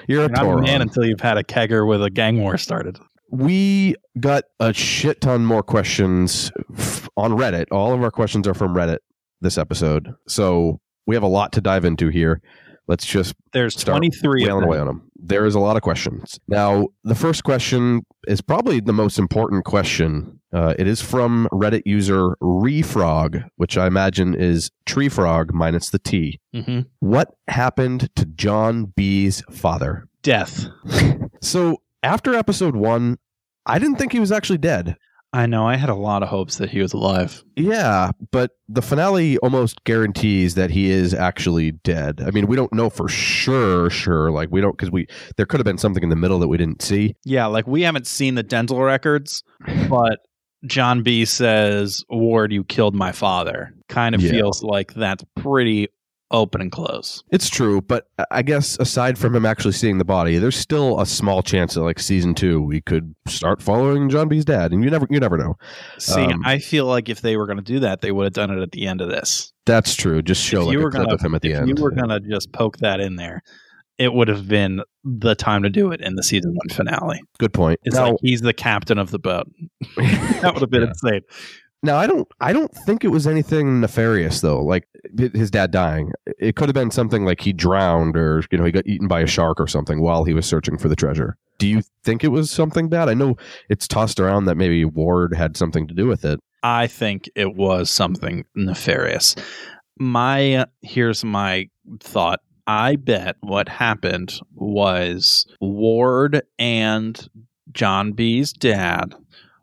You're 0.06 0.22
a 0.22 0.26
And 0.26 0.36
I'm 0.36 0.46
a 0.48 0.60
man 0.60 0.82
until 0.82 1.04
you've 1.04 1.20
had 1.20 1.36
a 1.36 1.42
kegger 1.44 1.86
with 1.86 2.02
a 2.02 2.10
gang 2.10 2.40
war 2.40 2.56
started. 2.56 2.98
we 3.30 3.94
got 4.18 4.44
a 4.58 4.72
shit 4.72 5.20
ton 5.20 5.44
more 5.44 5.62
questions 5.62 6.50
f- 6.76 7.08
on 7.16 7.32
Reddit. 7.32 7.66
All 7.70 7.92
of 7.92 8.02
our 8.02 8.10
questions 8.10 8.46
are 8.48 8.54
from 8.54 8.74
Reddit 8.74 8.98
this 9.40 9.58
episode. 9.58 10.12
So 10.28 10.80
we 11.06 11.14
have 11.16 11.22
a 11.22 11.28
lot 11.28 11.52
to 11.52 11.60
dive 11.60 11.84
into 11.84 12.08
here. 12.08 12.40
Let's 12.88 13.06
just 13.06 13.34
There's 13.52 13.78
Start 13.78 13.98
23 13.98 14.44
wailing 14.46 14.64
away 14.64 14.78
on 14.78 14.86
them. 14.86 15.10
There 15.16 15.46
is 15.46 15.54
a 15.54 15.60
lot 15.60 15.76
of 15.76 15.82
questions. 15.82 16.40
Now, 16.48 16.88
the 17.04 17.14
first 17.14 17.44
question 17.44 18.04
is 18.26 18.40
probably 18.40 18.80
the 18.80 18.92
most 18.92 19.18
important 19.18 19.64
question. 19.64 20.40
Uh, 20.52 20.74
it 20.78 20.88
is 20.88 21.00
from 21.00 21.46
Reddit 21.52 21.82
user 21.84 22.30
Refrog, 22.42 23.44
which 23.56 23.78
I 23.78 23.86
imagine 23.86 24.34
is 24.34 24.70
tree 24.86 25.08
frog 25.08 25.52
minus 25.54 25.90
the 25.90 26.00
T. 26.00 26.40
Mhm. 26.54 26.86
What 26.98 27.34
happened 27.48 28.08
to 28.16 28.24
John 28.24 28.86
B's 28.96 29.42
father? 29.50 30.08
Death. 30.22 30.66
So 31.42 31.78
after 32.02 32.34
episode 32.34 32.76
one, 32.76 33.16
I 33.64 33.78
didn't 33.78 33.96
think 33.96 34.12
he 34.12 34.20
was 34.20 34.30
actually 34.30 34.58
dead. 34.58 34.96
I 35.32 35.46
know. 35.46 35.66
I 35.66 35.76
had 35.76 35.90
a 35.90 35.94
lot 35.94 36.24
of 36.24 36.28
hopes 36.28 36.56
that 36.56 36.70
he 36.70 36.80
was 36.80 36.92
alive. 36.92 37.44
Yeah, 37.56 38.10
but 38.32 38.50
the 38.68 38.82
finale 38.82 39.38
almost 39.38 39.84
guarantees 39.84 40.56
that 40.56 40.70
he 40.70 40.90
is 40.90 41.14
actually 41.14 41.70
dead. 41.72 42.20
I 42.26 42.30
mean, 42.32 42.46
we 42.48 42.56
don't 42.56 42.72
know 42.72 42.90
for 42.90 43.08
sure, 43.08 43.90
sure. 43.90 44.32
Like 44.32 44.48
we 44.50 44.60
don't 44.60 44.72
because 44.76 44.90
we 44.90 45.06
there 45.36 45.46
could 45.46 45.60
have 45.60 45.64
been 45.64 45.78
something 45.78 46.02
in 46.02 46.08
the 46.08 46.16
middle 46.16 46.40
that 46.40 46.48
we 46.48 46.56
didn't 46.56 46.82
see. 46.82 47.14
Yeah, 47.24 47.46
like 47.46 47.66
we 47.68 47.82
haven't 47.82 48.08
seen 48.08 48.34
the 48.34 48.42
dental 48.42 48.80
records, 48.82 49.44
but 49.88 50.18
John 50.66 51.02
B 51.02 51.24
says, 51.24 52.04
Ward, 52.10 52.52
you 52.52 52.64
killed 52.64 52.94
my 52.96 53.12
father. 53.12 53.72
Kind 53.88 54.14
of 54.16 54.20
Yeah. 54.22 54.32
feels 54.32 54.62
like 54.64 54.92
that's 54.94 55.24
pretty 55.36 55.88
open 56.32 56.60
and 56.60 56.70
close. 56.70 57.22
It's 57.30 57.48
true, 57.50 57.80
but 57.80 58.06
I 58.30 58.42
guess 58.42 58.76
aside 58.78 59.18
from 59.18 59.34
him 59.34 59.44
actually 59.44 59.72
seeing 59.72 59.98
the 59.98 60.04
body, 60.04 60.38
there's 60.38 60.56
still 60.56 61.00
a 61.00 61.06
small 61.06 61.42
chance 61.42 61.74
that 61.74 61.82
like 61.82 61.98
season 61.98 62.34
two 62.34 62.60
we 62.62 62.80
could 62.80 63.14
start 63.26 63.60
following 63.62 64.08
John 64.08 64.28
B's 64.28 64.44
dad, 64.44 64.72
and 64.72 64.84
you 64.84 64.90
never 64.90 65.06
you 65.10 65.18
never 65.20 65.36
know. 65.36 65.56
See, 65.98 66.20
Um, 66.20 66.42
I 66.44 66.58
feel 66.58 66.86
like 66.86 67.08
if 67.08 67.20
they 67.20 67.36
were 67.36 67.46
going 67.46 67.58
to 67.58 67.64
do 67.64 67.80
that, 67.80 68.00
they 68.00 68.12
would 68.12 68.24
have 68.24 68.32
done 68.32 68.50
it 68.50 68.62
at 68.62 68.72
the 68.72 68.86
end 68.86 69.00
of 69.00 69.08
this. 69.08 69.52
That's 69.66 69.94
true. 69.96 70.22
Just 70.22 70.42
show 70.42 70.60
If 70.62 70.66
like 70.66 70.72
you 70.74 70.78
were 70.80 70.90
clip 70.90 71.02
gonna- 71.04 71.14
of 71.14 71.20
him 71.20 71.34
at 71.34 71.42
the 71.42 71.52
if 71.52 71.58
end. 71.58 71.68
you 71.68 71.82
were 71.82 71.90
going 71.90 72.08
to 72.10 72.20
just 72.20 72.52
poke 72.52 72.78
that 72.78 73.00
in 73.00 73.16
there, 73.16 73.42
it 73.98 74.12
would 74.14 74.28
have 74.28 74.48
been 74.48 74.82
the 75.04 75.34
time 75.34 75.62
to 75.62 75.68
do 75.70 75.92
it 75.92 76.00
in 76.00 76.14
the 76.16 76.22
season 76.22 76.54
one 76.54 76.68
finale. 76.70 77.20
Good 77.38 77.52
point. 77.52 77.78
It's 77.84 77.96
now, 77.96 78.06
like 78.08 78.16
he's 78.22 78.40
the 78.40 78.52
captain 78.54 78.98
of 78.98 79.10
the 79.10 79.18
boat. 79.18 79.46
that 79.96 80.50
would 80.54 80.60
have 80.62 80.70
been 80.70 80.82
Yeah. 80.82 80.88
insane. 80.88 81.20
Now 81.82 81.96
I 81.96 82.06
don't 82.06 82.28
I 82.40 82.52
don't 82.52 82.72
think 82.72 83.04
it 83.04 83.08
was 83.08 83.26
anything 83.26 83.80
nefarious 83.80 84.40
though. 84.40 84.62
Like 84.62 84.86
his 85.16 85.50
dad 85.50 85.70
dying. 85.70 86.12
It 86.38 86.56
could 86.56 86.68
have 86.68 86.74
been 86.74 86.90
something 86.90 87.24
like 87.24 87.40
he 87.40 87.52
drowned 87.52 88.16
or 88.16 88.42
you 88.50 88.58
know 88.58 88.64
he 88.64 88.72
got 88.72 88.86
eaten 88.86 89.08
by 89.08 89.20
a 89.20 89.26
shark 89.26 89.58
or 89.58 89.66
something 89.66 90.00
while 90.00 90.24
he 90.24 90.34
was 90.34 90.46
searching 90.46 90.76
for 90.76 90.88
the 90.88 90.96
treasure. 90.96 91.36
Do 91.58 91.66
you 91.66 91.82
think 92.04 92.22
it 92.22 92.28
was 92.28 92.50
something 92.50 92.88
bad? 92.88 93.08
I 93.08 93.14
know 93.14 93.36
it's 93.68 93.88
tossed 93.88 94.20
around 94.20 94.44
that 94.46 94.56
maybe 94.56 94.84
Ward 94.84 95.34
had 95.34 95.56
something 95.56 95.86
to 95.88 95.94
do 95.94 96.06
with 96.06 96.24
it. 96.24 96.40
I 96.62 96.86
think 96.86 97.30
it 97.34 97.54
was 97.54 97.90
something 97.90 98.44
nefarious. 98.54 99.34
My 99.98 100.54
uh, 100.54 100.66
here's 100.82 101.24
my 101.24 101.68
thought. 102.00 102.40
I 102.66 102.96
bet 102.96 103.36
what 103.40 103.68
happened 103.68 104.38
was 104.54 105.46
Ward 105.60 106.42
and 106.58 107.28
John 107.72 108.12
B's 108.12 108.52
dad 108.52 109.14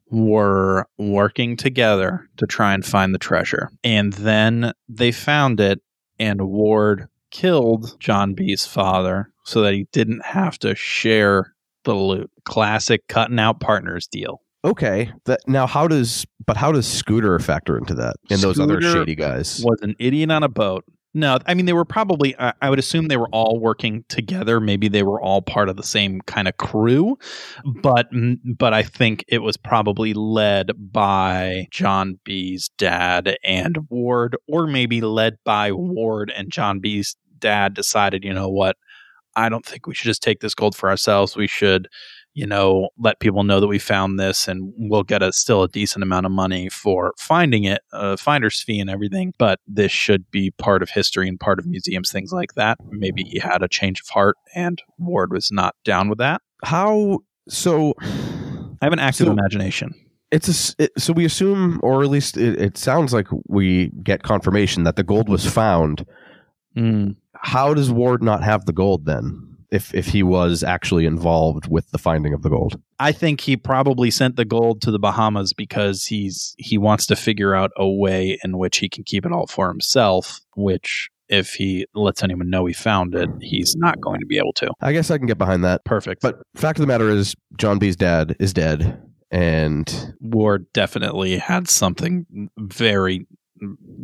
were 0.09 0.87
working 0.97 1.57
together 1.57 2.27
to 2.37 2.45
try 2.45 2.73
and 2.73 2.85
find 2.85 3.13
the 3.13 3.19
treasure. 3.19 3.69
And 3.83 4.13
then 4.13 4.71
they 4.87 5.11
found 5.11 5.59
it 5.59 5.81
and 6.19 6.41
Ward 6.49 7.07
killed 7.31 7.99
John 7.99 8.33
B's 8.33 8.65
father 8.65 9.31
so 9.43 9.61
that 9.61 9.73
he 9.73 9.87
didn't 9.91 10.25
have 10.25 10.57
to 10.59 10.75
share 10.75 11.53
the 11.83 11.93
loot. 11.93 12.31
Classic 12.45 13.05
cutting 13.07 13.39
out 13.39 13.59
partners 13.59 14.07
deal. 14.07 14.41
Okay. 14.63 15.11
That 15.25 15.41
now 15.47 15.67
how 15.67 15.87
does 15.87 16.25
but 16.45 16.57
how 16.57 16.71
does 16.71 16.87
Scooter 16.87 17.37
factor 17.39 17.77
into 17.77 17.93
that 17.95 18.15
and 18.29 18.39
those 18.41 18.59
other 18.59 18.81
shady 18.81 19.15
guys? 19.15 19.61
was 19.63 19.79
an 19.81 19.95
idiot 19.99 20.31
on 20.31 20.43
a 20.43 20.49
boat. 20.49 20.85
No, 21.17 21.39
I 21.47 21.55
mean 21.55 21.65
they 21.65 21.73
were 21.73 21.83
probably. 21.83 22.35
I 22.37 22.53
I 22.61 22.69
would 22.69 22.77
assume 22.77 23.07
they 23.07 23.17
were 23.17 23.29
all 23.29 23.59
working 23.59 24.05
together. 24.07 24.59
Maybe 24.59 24.87
they 24.87 25.01
were 25.01 25.19
all 25.19 25.41
part 25.41 25.67
of 25.67 25.75
the 25.75 25.81
same 25.81 26.21
kind 26.21 26.47
of 26.47 26.57
crew, 26.57 27.17
but 27.81 28.07
but 28.57 28.71
I 28.75 28.83
think 28.83 29.25
it 29.27 29.39
was 29.39 29.57
probably 29.57 30.13
led 30.13 30.71
by 30.91 31.65
John 31.71 32.19
B's 32.23 32.69
dad 32.77 33.35
and 33.43 33.79
Ward, 33.89 34.37
or 34.47 34.67
maybe 34.67 35.01
led 35.01 35.37
by 35.43 35.71
Ward 35.71 36.31
and 36.35 36.51
John 36.51 36.79
B's 36.79 37.15
dad 37.39 37.73
decided, 37.73 38.23
you 38.23 38.33
know 38.33 38.49
what, 38.49 38.75
I 39.35 39.49
don't 39.49 39.65
think 39.65 39.87
we 39.87 39.95
should 39.95 40.05
just 40.05 40.23
take 40.23 40.41
this 40.41 40.55
gold 40.55 40.75
for 40.75 40.89
ourselves. 40.89 41.35
We 41.35 41.47
should, 41.47 41.87
you 42.37 42.45
know, 42.45 42.89
let 42.99 43.19
people 43.19 43.43
know 43.43 43.59
that 43.59 43.65
we 43.65 43.79
found 43.79 44.19
this, 44.19 44.47
and 44.47 44.71
we'll 44.77 45.01
get 45.01 45.23
a 45.23 45.33
still 45.33 45.63
a 45.63 45.67
decent 45.67 46.03
amount 46.03 46.27
of 46.27 46.31
money 46.31 46.69
for 46.69 47.15
finding 47.17 47.63
it, 47.63 47.81
uh, 47.91 48.15
finder's 48.15 48.61
fee 48.61 48.79
and 48.79 48.91
everything. 48.91 49.33
But 49.39 49.59
this 49.65 49.91
should 49.91 50.29
be 50.29 50.51
part 50.51 50.83
of 50.83 50.91
history 50.91 51.27
and 51.27 51.39
part 51.39 51.57
of 51.57 51.65
museums, 51.65 52.11
things 52.11 52.31
like 52.31 52.53
that. 52.53 52.77
Maybe 52.91 53.23
he 53.23 53.39
had 53.39 53.63
a 53.63 53.67
change 53.67 54.01
of 54.01 54.09
heart, 54.09 54.35
and 54.53 54.79
Ward 54.99 55.33
was 55.33 55.49
not 55.51 55.73
down 55.83 56.09
with 56.09 56.19
that. 56.19 56.43
How 56.63 57.21
so? 57.49 57.95
I 57.99 58.85
have 58.85 58.93
an 58.93 58.99
active 58.99 59.25
So- 59.25 59.31
imagination. 59.31 59.95
It's 60.29 60.75
a 60.79 60.83
it, 60.83 60.91
so 60.97 61.13
we 61.13 61.25
assume, 61.25 61.79
or 61.81 62.03
at 62.03 62.09
least 62.09 62.37
it, 62.37 62.61
it 62.61 62.77
sounds 62.77 63.13
like 63.13 63.27
we 63.47 63.91
get 64.03 64.21
confirmation 64.21 64.83
that 64.83 64.95
the 64.95 65.03
gold 65.03 65.27
was 65.29 65.49
found. 65.49 66.05
Mm. 66.77 67.15
How 67.33 67.73
does 67.73 67.89
Ward 67.89 68.21
not 68.21 68.43
have 68.43 68.65
the 68.65 68.73
gold 68.73 69.05
then? 69.05 69.46
If 69.69 69.93
if 69.93 70.07
he 70.07 70.23
was 70.23 70.63
actually 70.63 71.05
involved 71.05 71.67
with 71.67 71.91
the 71.91 71.97
finding 71.97 72.33
of 72.33 72.41
the 72.41 72.49
gold, 72.49 72.79
I 72.99 73.11
think 73.11 73.41
he 73.41 73.57
probably 73.57 74.09
sent 74.09 74.37
the 74.37 74.45
gold 74.45 74.81
to 74.83 74.91
the 74.91 74.99
Bahamas 74.99 75.53
because 75.53 76.05
he's 76.05 76.55
he 76.57 76.77
wants 76.77 77.05
to 77.07 77.15
figure 77.15 77.53
out 77.53 77.71
a 77.75 77.87
way 77.87 78.37
in 78.43 78.57
which 78.57 78.77
he 78.77 78.87
can 78.87 79.03
keep 79.03 79.25
it 79.25 79.31
all 79.31 79.47
for 79.47 79.67
himself. 79.67 80.39
Which, 80.55 81.09
if 81.27 81.53
he 81.53 81.85
lets 81.93 82.23
anyone 82.23 82.49
know 82.49 82.65
he 82.65 82.73
found 82.73 83.13
it, 83.13 83.29
he's 83.41 83.75
not 83.75 83.99
going 83.99 84.21
to 84.21 84.25
be 84.25 84.37
able 84.37 84.53
to. 84.53 84.71
I 84.79 84.93
guess 84.93 85.11
I 85.11 85.17
can 85.17 85.27
get 85.27 85.37
behind 85.37 85.65
that. 85.65 85.83
Perfect. 85.83 86.21
But 86.21 86.37
fact 86.55 86.79
of 86.79 86.81
the 86.81 86.87
matter 86.87 87.09
is, 87.09 87.35
John 87.57 87.77
B's 87.77 87.97
dad 87.97 88.37
is 88.39 88.53
dead, 88.53 89.01
and 89.31 90.15
Ward 90.21 90.65
definitely 90.71 91.37
had 91.37 91.67
something 91.67 92.49
very 92.57 93.27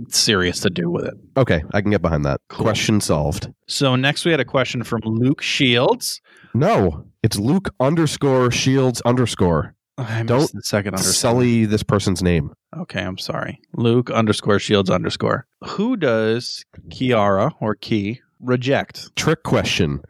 serious 0.09 0.59
to 0.61 0.69
do 0.69 0.89
with 0.89 1.05
it. 1.05 1.13
okay, 1.37 1.63
I 1.73 1.81
can 1.81 1.91
get 1.91 2.01
behind 2.01 2.25
that. 2.25 2.41
Cool. 2.49 2.63
Question 2.65 3.01
solved. 3.01 3.51
So 3.67 3.95
next 3.95 4.25
we 4.25 4.31
had 4.31 4.39
a 4.39 4.45
question 4.45 4.83
from 4.83 5.01
Luke 5.05 5.41
Shields. 5.41 6.21
No, 6.53 7.05
it's 7.23 7.37
Luke 7.37 7.73
underscore 7.79 8.51
Shields 8.51 9.01
underscore. 9.01 9.75
Oh, 9.97 10.03
I 10.03 10.23
missed 10.23 10.27
Don't 10.27 10.51
the 10.53 10.63
second 10.63 10.95
underscore. 10.95 11.13
Sully 11.13 11.65
this 11.65 11.83
person's 11.83 12.23
name. 12.23 12.51
Okay, 12.75 13.01
I'm 13.01 13.17
sorry. 13.17 13.59
Luke 13.75 14.09
underscore 14.09 14.59
Shields 14.59 14.89
underscore. 14.89 15.45
Who 15.65 15.95
does 15.97 16.65
Kiara 16.89 17.53
or 17.61 17.75
Key 17.75 18.21
reject? 18.39 19.15
Trick 19.15 19.43
question. 19.43 20.01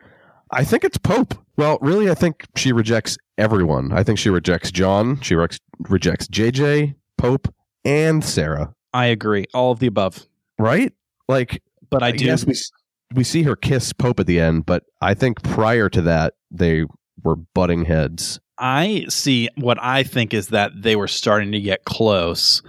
I 0.51 0.63
think 0.63 0.83
it's 0.83 0.97
Pope. 0.97 1.35
Well, 1.57 1.77
really, 1.81 2.09
I 2.09 2.13
think 2.15 2.45
she 2.55 2.71
rejects 2.71 3.17
everyone. 3.37 3.91
I 3.91 4.03
think 4.03 4.19
she 4.19 4.29
rejects 4.29 4.71
John. 4.71 5.19
She 5.21 5.35
rejects 5.35 6.27
JJ, 6.27 6.95
Pope, 7.17 7.53
and 7.83 8.23
Sarah. 8.23 8.73
I 8.93 9.07
agree. 9.07 9.45
All 9.53 9.71
of 9.71 9.79
the 9.79 9.87
above. 9.87 10.25
Right? 10.59 10.93
Like, 11.27 11.61
But 11.89 12.03
I, 12.03 12.07
I 12.07 12.11
do. 12.11 12.25
guess 12.25 12.45
we 12.45 12.53
we 13.15 13.23
see 13.23 13.43
her 13.43 13.55
kiss 13.55 13.93
Pope 13.93 14.19
at 14.19 14.27
the 14.27 14.39
end, 14.39 14.65
but 14.65 14.83
I 15.01 15.13
think 15.13 15.43
prior 15.43 15.89
to 15.89 16.01
that 16.03 16.33
they 16.51 16.85
were 17.23 17.35
butting 17.35 17.85
heads. 17.85 18.39
I 18.57 19.05
see 19.09 19.49
what 19.55 19.77
I 19.81 20.03
think 20.03 20.33
is 20.33 20.49
that 20.49 20.71
they 20.75 20.95
were 20.95 21.07
starting 21.07 21.51
to 21.51 21.59
get 21.61 21.85
close, 21.85 22.61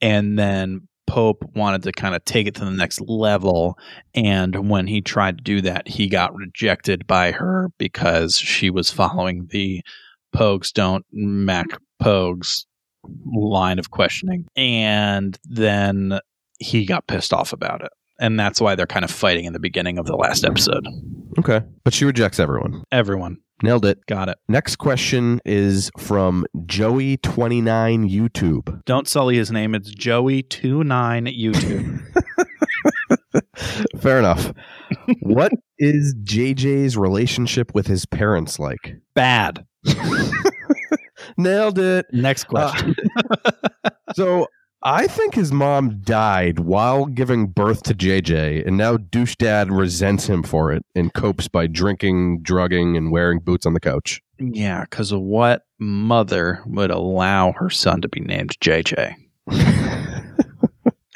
and 0.00 0.38
then 0.38 0.88
Pope 1.06 1.44
wanted 1.54 1.82
to 1.84 1.92
kind 1.92 2.14
of 2.14 2.24
take 2.24 2.46
it 2.46 2.54
to 2.56 2.64
the 2.64 2.70
next 2.70 3.00
level. 3.00 3.76
And 4.14 4.68
when 4.70 4.86
he 4.86 5.00
tried 5.02 5.38
to 5.38 5.44
do 5.44 5.60
that, 5.62 5.88
he 5.88 6.08
got 6.08 6.34
rejected 6.34 7.06
by 7.06 7.32
her 7.32 7.70
because 7.78 8.36
she 8.36 8.70
was 8.70 8.90
following 8.90 9.48
the 9.50 9.82
Pogues 10.34 10.72
don't 10.72 11.04
Mac 11.12 11.66
Pogues 12.02 12.64
line 13.24 13.78
of 13.78 13.90
questioning. 13.90 14.46
And 14.56 15.38
then 15.44 16.20
he 16.58 16.84
got 16.84 17.06
pissed 17.06 17.32
off 17.32 17.52
about 17.52 17.82
it. 17.82 17.90
And 18.20 18.38
that's 18.38 18.60
why 18.60 18.74
they're 18.74 18.86
kind 18.86 19.04
of 19.04 19.10
fighting 19.10 19.46
in 19.46 19.52
the 19.52 19.58
beginning 19.58 19.98
of 19.98 20.06
the 20.06 20.16
last 20.16 20.44
episode. 20.44 20.86
Okay, 21.38 21.62
but 21.82 21.92
she 21.92 22.04
rejects 22.04 22.38
everyone. 22.38 22.84
Everyone 22.92 23.38
Nailed 23.62 23.84
it. 23.86 24.04
got 24.06 24.28
it. 24.28 24.38
Next 24.48 24.76
question 24.76 25.40
is 25.44 25.90
from 25.96 26.44
Joey29 26.56 28.10
YouTube. 28.10 28.84
Don't 28.84 29.06
sully 29.06 29.36
his 29.36 29.52
name. 29.52 29.74
It's 29.74 29.94
Joey29 29.94 31.38
YouTube. 31.38 32.02
Fair 34.00 34.18
enough. 34.18 34.52
what 35.20 35.52
is 35.78 36.14
JJ's 36.24 36.96
relationship 36.96 37.72
with 37.72 37.86
his 37.86 38.04
parents 38.04 38.58
like? 38.58 38.96
Bad. 39.14 39.64
Nailed 41.36 41.78
it. 41.78 42.06
Next 42.12 42.44
uh, 42.44 42.48
question. 42.48 42.94
So 44.14 44.46
I 44.82 45.06
think 45.06 45.34
his 45.34 45.52
mom 45.52 46.00
died 46.00 46.58
while 46.58 47.06
giving 47.06 47.46
birth 47.46 47.82
to 47.84 47.94
JJ, 47.94 48.66
and 48.66 48.76
now 48.76 48.96
douche 48.96 49.36
dad 49.36 49.70
resents 49.70 50.26
him 50.26 50.42
for 50.42 50.72
it 50.72 50.84
and 50.94 51.14
copes 51.14 51.48
by 51.48 51.66
drinking, 51.66 52.42
drugging, 52.42 52.96
and 52.96 53.12
wearing 53.12 53.38
boots 53.38 53.64
on 53.64 53.74
the 53.74 53.80
couch. 53.80 54.20
yeah, 54.38 54.82
because 54.82 55.14
what 55.14 55.62
mother 55.78 56.62
would 56.66 56.90
allow 56.90 57.52
her 57.52 57.70
son 57.70 58.00
to 58.02 58.08
be 58.08 58.20
named 58.20 58.58
JJ? 58.60 59.14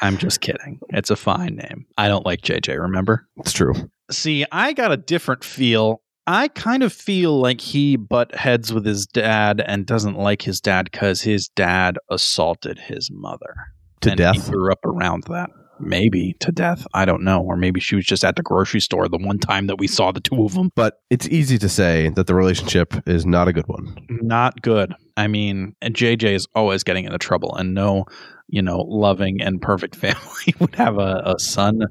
I'm 0.01 0.19
just 0.19 0.41
kidding. 0.43 0.79
It's 0.91 1.11
a 1.11 1.17
fine 1.17 1.57
name. 1.57 1.87
I 1.99 2.09
don't 2.09 2.25
like 2.25 2.43
JJ, 2.43 2.81
remember? 2.81 3.27
It's 3.39 3.53
true. 3.53 3.75
See, 4.11 4.45
I 4.53 4.73
got 4.75 4.93
a 4.93 4.97
different 4.97 5.43
feel. 5.43 6.03
I 6.27 6.49
kind 6.49 6.83
of 6.83 6.93
feel 6.93 7.39
like 7.39 7.61
he 7.61 7.97
butt 7.97 8.35
heads 8.35 8.73
with 8.73 8.85
his 8.85 9.07
dad 9.07 9.63
and 9.65 9.87
doesn't 9.87 10.19
like 10.19 10.43
his 10.43 10.61
dad 10.61 10.91
because 10.91 11.23
his 11.23 11.49
dad 11.49 11.99
assaulted 12.11 12.79
his 12.79 13.11
mother. 13.13 13.55
To 14.01 14.11
and 14.11 14.19
death. 14.19 14.47
He 14.47 14.51
grew 14.51 14.73
up 14.73 14.85
around 14.85 15.25
that. 15.25 15.51
Maybe 15.79 16.35
to 16.41 16.51
death. 16.51 16.87
I 16.95 17.05
don't 17.05 17.23
know. 17.23 17.43
Or 17.43 17.57
maybe 17.57 17.81
she 17.81 17.97
was 17.97 18.07
just 18.07 18.25
at 18.25 18.37
the 18.37 18.43
grocery 18.43 18.81
store 18.81 19.09
the 19.09 19.19
one 19.19 19.39
time 19.39 19.67
that 19.67 19.77
we 19.79 19.87
saw 19.87 20.11
the 20.11 20.21
two 20.21 20.45
of 20.45 20.55
them. 20.55 20.71
But 20.75 21.01
it's 21.11 21.29
easy 21.29 21.59
to 21.59 21.69
say 21.69 22.11
that 22.17 22.27
the 22.27 22.35
relationship 22.35 22.95
is 23.07 23.27
not 23.27 23.47
a 23.47 23.53
good 23.53 23.69
one. 23.69 23.95
Not 24.09 24.63
good. 24.63 24.95
I 25.17 25.29
mean, 25.29 25.77
and 25.83 25.95
JJ 25.95 26.35
is 26.35 26.47
always 26.55 26.83
getting 26.83 27.05
into 27.05 27.19
trouble, 27.19 27.55
and 27.55 27.75
no, 27.75 28.07
you 28.49 28.63
know, 28.63 28.79
loving 28.89 29.41
and 29.41 29.61
perfect 29.61 29.97
family 29.97 30.55
would 30.59 30.75
have 30.75 30.99
a, 30.99 31.23
a 31.25 31.39
son 31.39 31.83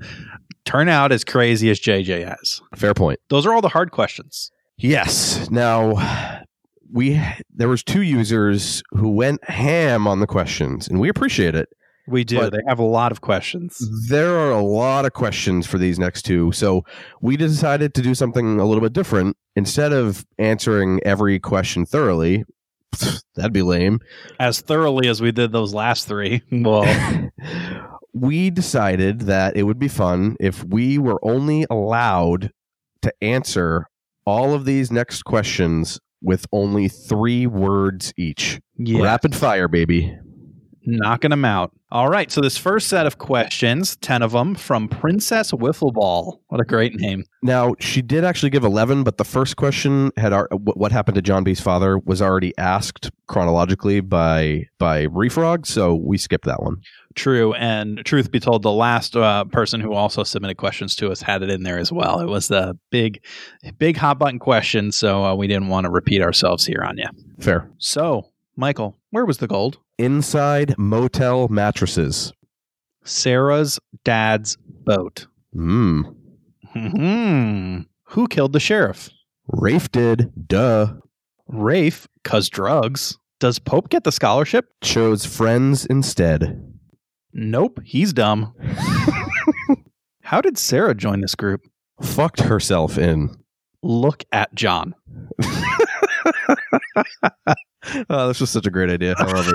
turn 0.66 0.90
out 0.90 1.12
as 1.12 1.24
crazy 1.24 1.70
as 1.70 1.80
JJ 1.80 2.28
has. 2.28 2.62
Fair 2.76 2.94
point. 2.94 3.20
Those 3.30 3.46
are 3.46 3.54
all 3.54 3.62
the 3.62 3.70
hard 3.70 3.92
questions. 3.92 4.52
Yes. 4.78 5.50
Now 5.50 6.44
we 6.92 7.22
there 7.54 7.70
was 7.70 7.84
two 7.84 8.02
users 8.02 8.84
who 8.92 9.10
went 9.10 9.44
ham 9.50 10.08
on 10.08 10.20
the 10.20 10.28
questions, 10.28 10.88
and 10.88 11.00
we 11.00 11.10
appreciate 11.10 11.56
it. 11.56 11.70
We 12.08 12.24
do. 12.24 12.38
But- 12.38 12.52
they 12.52 12.60
have 12.68 12.80
a 12.80 12.84
lot 12.84 13.12
of 13.12 13.22
questions. 13.22 13.78
There 14.10 14.38
are 14.38 14.52
a 14.52 14.62
lot 14.62 15.06
of 15.06 15.14
questions 15.14 15.66
for 15.66 15.78
these 15.78 15.98
next 15.98 16.22
two, 16.24 16.52
so 16.52 16.84
we 17.22 17.36
decided 17.38 17.94
to 17.96 18.02
do 18.02 18.14
something 18.14 18.60
a 18.60 18.66
little 18.66 18.82
bit 18.82 18.94
different. 18.94 19.38
Instead 19.56 19.92
of 19.94 20.26
answering 20.38 21.00
every 21.04 21.40
question 21.40 21.86
thoroughly, 21.86 22.44
that'd 23.36 23.54
be 23.54 23.62
lame. 23.64 24.00
As 24.40 24.62
thoroughly 24.62 25.08
as 25.08 25.22
we 25.22 25.32
did 25.32 25.52
those 25.52 25.74
last 25.74 26.08
three. 26.08 26.42
Well, 26.52 26.84
we 28.16 28.50
decided 28.50 29.22
that 29.22 29.58
it 29.58 29.64
would 29.64 29.78
be 29.78 29.90
fun 29.90 30.38
if 30.40 30.64
we 30.64 30.98
were 30.98 31.20
only 31.22 31.66
allowed 31.70 32.50
to 33.02 33.14
answer 33.22 33.88
all 34.26 34.54
of 34.54 34.64
these 34.64 34.90
next 34.90 35.24
questions 35.24 36.00
with 36.22 36.46
only 36.54 36.88
three 36.88 37.46
words 37.46 38.14
each. 38.18 38.60
yeah. 38.78 39.04
Rapid 39.04 39.36
fire, 39.36 39.68
baby. 39.68 40.18
Knocking 40.86 41.32
them 41.32 41.46
out. 41.46 41.72
All 41.92 42.10
right. 42.10 42.32
So 42.32 42.42
this 42.42 42.58
first 42.58 42.88
set 42.88 43.06
of 43.06 43.18
questions, 43.18 43.96
10 43.98 44.22
of 44.22 44.32
them 44.32 44.56
from 44.56 44.88
Princess 44.88 45.52
Wiffleball. 45.52 46.40
What 46.48 46.60
a 46.60 46.66
great 46.66 46.96
name. 46.96 47.24
Now, 47.42 47.76
she 47.80 48.02
did 48.02 48.26
actually 48.26 48.50
give 48.50 48.64
11, 48.64 49.04
but 49.04 49.18
the 49.18 49.24
first 49.24 49.56
question 49.56 50.12
had 50.18 50.34
our, 50.34 50.50
what 50.52 50.92
happened 50.92 51.16
to 51.16 51.22
John 51.22 51.44
B's 51.44 51.62
father 51.62 51.98
was 52.00 52.22
already 52.22 52.58
asked 52.58 53.12
chronologically 53.28 54.02
by 54.02 54.66
by 54.78 55.08
Refrog, 55.08 55.66
so 55.66 55.96
we 55.96 56.18
skipped 56.18 56.46
that 56.46 56.62
one. 56.62 56.78
True. 57.16 57.54
And 57.54 58.06
truth 58.06 58.30
be 58.30 58.40
told, 58.40 58.62
the 58.62 58.72
last 58.72 59.16
uh, 59.16 59.46
person 59.46 59.80
who 59.80 59.94
also 59.94 60.24
submitted 60.24 60.58
questions 60.58 60.96
to 60.98 61.12
us 61.12 61.22
had 61.22 61.42
it 61.42 61.50
in 61.50 61.64
there 61.64 61.80
as 61.80 61.92
well. 61.92 62.20
It 62.20 62.28
was 62.28 62.50
the 62.50 62.78
big, 62.92 63.24
big 63.78 63.96
hot 63.96 64.20
button 64.20 64.40
question. 64.40 64.92
So 64.92 65.24
uh, 65.24 65.36
we 65.36 65.48
didn't 65.48 65.70
want 65.70 65.86
to 65.86 65.92
repeat 65.92 66.22
ourselves 66.22 66.66
here 66.66 66.84
on 66.84 66.98
you. 66.98 67.08
Fair. 67.40 67.70
So, 67.78 68.32
Michael, 68.58 68.98
where 69.16 69.26
was 69.26 69.38
the 69.38 69.48
gold? 69.48 69.78
Inside 69.98 70.78
motel 70.78 71.48
mattresses. 71.48 72.34
Sarah's 73.06 73.80
dad's 74.04 74.58
boat. 74.60 75.28
Hmm. 75.54 76.02
Hmm. 76.74 77.80
Who 78.10 78.28
killed 78.28 78.52
the 78.52 78.60
sheriff? 78.60 79.10
Rafe 79.48 79.90
did. 79.90 80.34
Duh. 80.50 80.96
Rafe, 81.48 82.10
cause 82.26 82.50
drugs. 82.50 83.18
Does 83.40 83.58
Pope 83.58 83.88
get 83.88 84.04
the 84.04 84.12
scholarship? 84.12 84.66
Chose 84.84 85.26
Friends 85.26 85.86
instead. 85.86 86.62
Nope, 87.32 87.80
he's 87.86 88.12
dumb. 88.12 88.54
How 88.68 89.76
How 90.24 90.42
did 90.42 90.58
Sarah 90.58 90.94
join 90.94 91.22
this 91.22 91.36
group? 91.36 91.62
Fucked 92.02 92.42
herself 92.42 92.98
in. 92.98 93.34
Look 93.82 94.26
at 94.34 94.54
John. 94.56 94.94
Oh, 98.10 98.28
this 98.28 98.40
was 98.42 98.50
such 98.50 98.66
a 98.66 98.72
great 98.72 98.90
idea. 98.90 99.16
I 99.18 99.24
love 99.24 99.54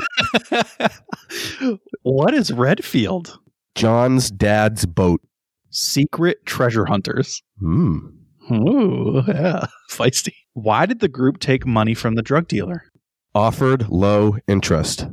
it. 0.51 1.80
what 2.03 2.34
is 2.34 2.53
Redfield? 2.53 3.38
John's 3.74 4.30
dad's 4.30 4.86
boat. 4.86 5.20
Secret 5.70 6.45
treasure 6.47 6.84
hunters. 6.84 7.43
Hmm. 7.59 7.99
Ooh, 8.51 9.22
yeah. 9.28 9.66
Feisty. 9.91 10.34
Why 10.55 10.86
did 10.86 11.01
the 11.01 11.09
group 11.09 11.38
take 11.38 11.66
money 11.66 11.95
from 11.95 12.16
the 12.16 12.22
drug 12.22 12.49
dealer? 12.49 12.84
Offered 13.34 13.88
low 13.88 14.36
interest. 14.49 15.07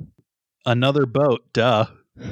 Another 0.65 1.05
boat, 1.05 1.41
duh. 1.53 1.85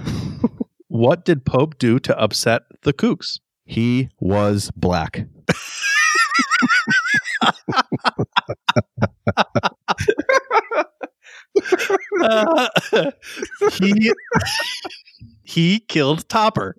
What 0.96 1.26
did 1.26 1.46
Pope 1.46 1.78
do 1.78 2.00
to 2.00 2.18
upset 2.18 2.62
the 2.84 2.94
kooks? 2.94 3.42
He 3.66 4.08
was 4.22 4.72
black. 4.78 5.26
Uh, 12.22 12.70
he 13.74 14.12
he 15.44 15.80
killed 15.80 16.28
Topper. 16.30 16.76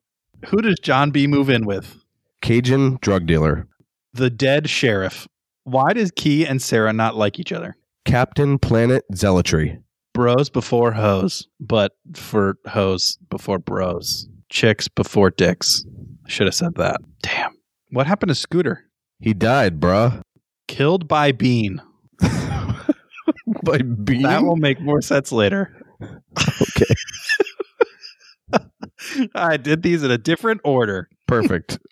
Who 0.46 0.58
does 0.58 0.78
John 0.82 1.10
B 1.10 1.26
move 1.26 1.50
in 1.50 1.66
with? 1.66 1.96
Cajun 2.42 2.98
drug 3.00 3.26
dealer. 3.26 3.66
The 4.12 4.30
dead 4.30 4.68
sheriff. 4.68 5.26
Why 5.64 5.92
does 5.92 6.10
Key 6.10 6.46
and 6.46 6.62
Sarah 6.62 6.92
not 6.92 7.16
like 7.16 7.38
each 7.38 7.52
other? 7.52 7.76
Captain 8.04 8.58
Planet 8.58 9.04
Zealotry. 9.12 9.80
Bros 10.14 10.48
before 10.48 10.92
hoes, 10.92 11.48
but 11.60 11.92
for 12.14 12.56
hoes 12.66 13.18
before 13.28 13.58
bros. 13.58 14.28
Chicks 14.48 14.88
before 14.88 15.30
dicks. 15.30 15.84
Should 16.28 16.46
have 16.46 16.54
said 16.54 16.76
that. 16.76 17.00
Damn. 17.22 17.56
What 17.90 18.06
happened 18.06 18.28
to 18.28 18.34
Scooter? 18.34 18.84
He 19.18 19.34
died, 19.34 19.80
bruh. 19.80 20.22
Killed 20.68 21.08
by 21.08 21.32
Bean. 21.32 21.82
By 23.66 23.78
That 24.22 24.42
will 24.42 24.56
make 24.56 24.80
more 24.80 25.02
sense 25.02 25.32
later. 25.32 25.76
okay. 26.02 26.94
I 29.34 29.56
did 29.56 29.82
these 29.82 30.02
in 30.02 30.10
a 30.10 30.18
different 30.18 30.60
order. 30.64 31.08
Perfect. 31.26 31.78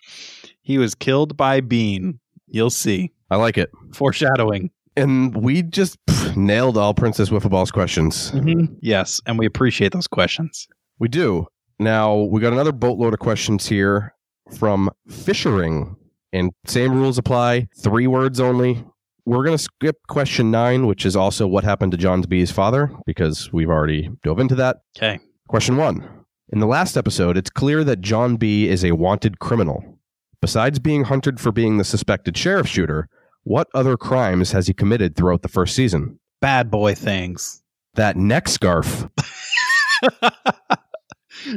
He 0.67 0.79
was 0.79 0.95
killed 0.95 1.37
by 1.37 1.61
Bean. 1.61 2.19
You'll 2.47 2.71
see. 2.71 3.11
I 3.29 3.35
like 3.35 3.55
it. 3.55 3.69
Foreshadowing. 3.93 4.71
And 4.97 5.35
we 5.35 5.61
just 5.61 6.03
pff, 6.07 6.35
nailed 6.35 6.75
all 6.75 6.95
Princess 6.95 7.29
Wiffleballs 7.29 7.71
questions. 7.71 8.31
Mm-hmm. 8.31 8.73
Yes, 8.81 9.21
and 9.27 9.37
we 9.37 9.45
appreciate 9.45 9.91
those 9.91 10.07
questions. 10.07 10.67
We 10.97 11.07
do. 11.07 11.45
Now, 11.77 12.15
we 12.15 12.41
got 12.41 12.51
another 12.51 12.71
boatload 12.71 13.13
of 13.13 13.19
questions 13.19 13.67
here 13.67 14.15
from 14.57 14.89
Fishering. 15.07 15.95
And 16.33 16.51
same 16.65 16.93
rules 16.93 17.19
apply. 17.19 17.67
Three 17.77 18.07
words 18.07 18.39
only. 18.39 18.83
We're 19.25 19.43
going 19.43 19.57
to 19.57 19.63
skip 19.63 19.97
question 20.07 20.51
nine, 20.51 20.85
which 20.85 21.05
is 21.05 21.15
also 21.15 21.47
what 21.47 21.63
happened 21.63 21.91
to 21.93 21.97
John 21.97 22.21
B's 22.21 22.51
father, 22.51 22.91
because 23.07 23.51
we've 23.51 23.69
already 23.69 24.09
dove 24.23 24.39
into 24.39 24.53
that. 24.55 24.77
Okay. 24.95 25.19
Question 25.47 25.77
one. 25.77 26.07
In 26.49 26.59
the 26.59 26.67
last 26.67 26.95
episode, 26.95 27.35
it's 27.37 27.49
clear 27.49 27.83
that 27.83 28.01
John 28.01 28.35
B 28.35 28.67
is 28.67 28.85
a 28.85 28.91
wanted 28.91 29.39
criminal. 29.39 29.99
Besides 30.41 30.77
being 30.77 31.05
hunted 31.05 31.39
for 31.39 31.51
being 31.51 31.77
the 31.77 31.83
suspected 31.83 32.37
sheriff 32.37 32.67
shooter, 32.67 33.09
what 33.43 33.67
other 33.73 33.97
crimes 33.97 34.51
has 34.51 34.67
he 34.67 34.73
committed 34.73 35.15
throughout 35.15 35.41
the 35.41 35.47
first 35.47 35.75
season? 35.75 36.19
Bad 36.39 36.69
boy 36.69 36.93
things. 36.93 37.63
That 37.95 38.17
neck 38.17 38.47
scarf. 38.47 39.07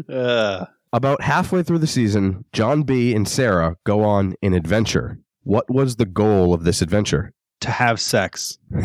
uh, 0.09 0.65
About 0.93 1.21
halfway 1.23 1.63
through 1.63 1.81
the 1.81 1.87
season, 1.87 2.47
John 2.55 2.83
B 2.83 3.15
and 3.15 3.29
Sarah 3.29 3.77
go 3.85 4.03
on 4.05 4.35
an 4.43 4.55
adventure. 4.55 5.19
What 5.43 5.69
was 5.69 5.97
the 5.97 6.07
goal 6.07 6.55
of 6.55 6.65
this 6.65 6.81
adventure? 6.81 7.35
To 7.61 7.71
have 7.71 8.01
sex. 8.01 8.59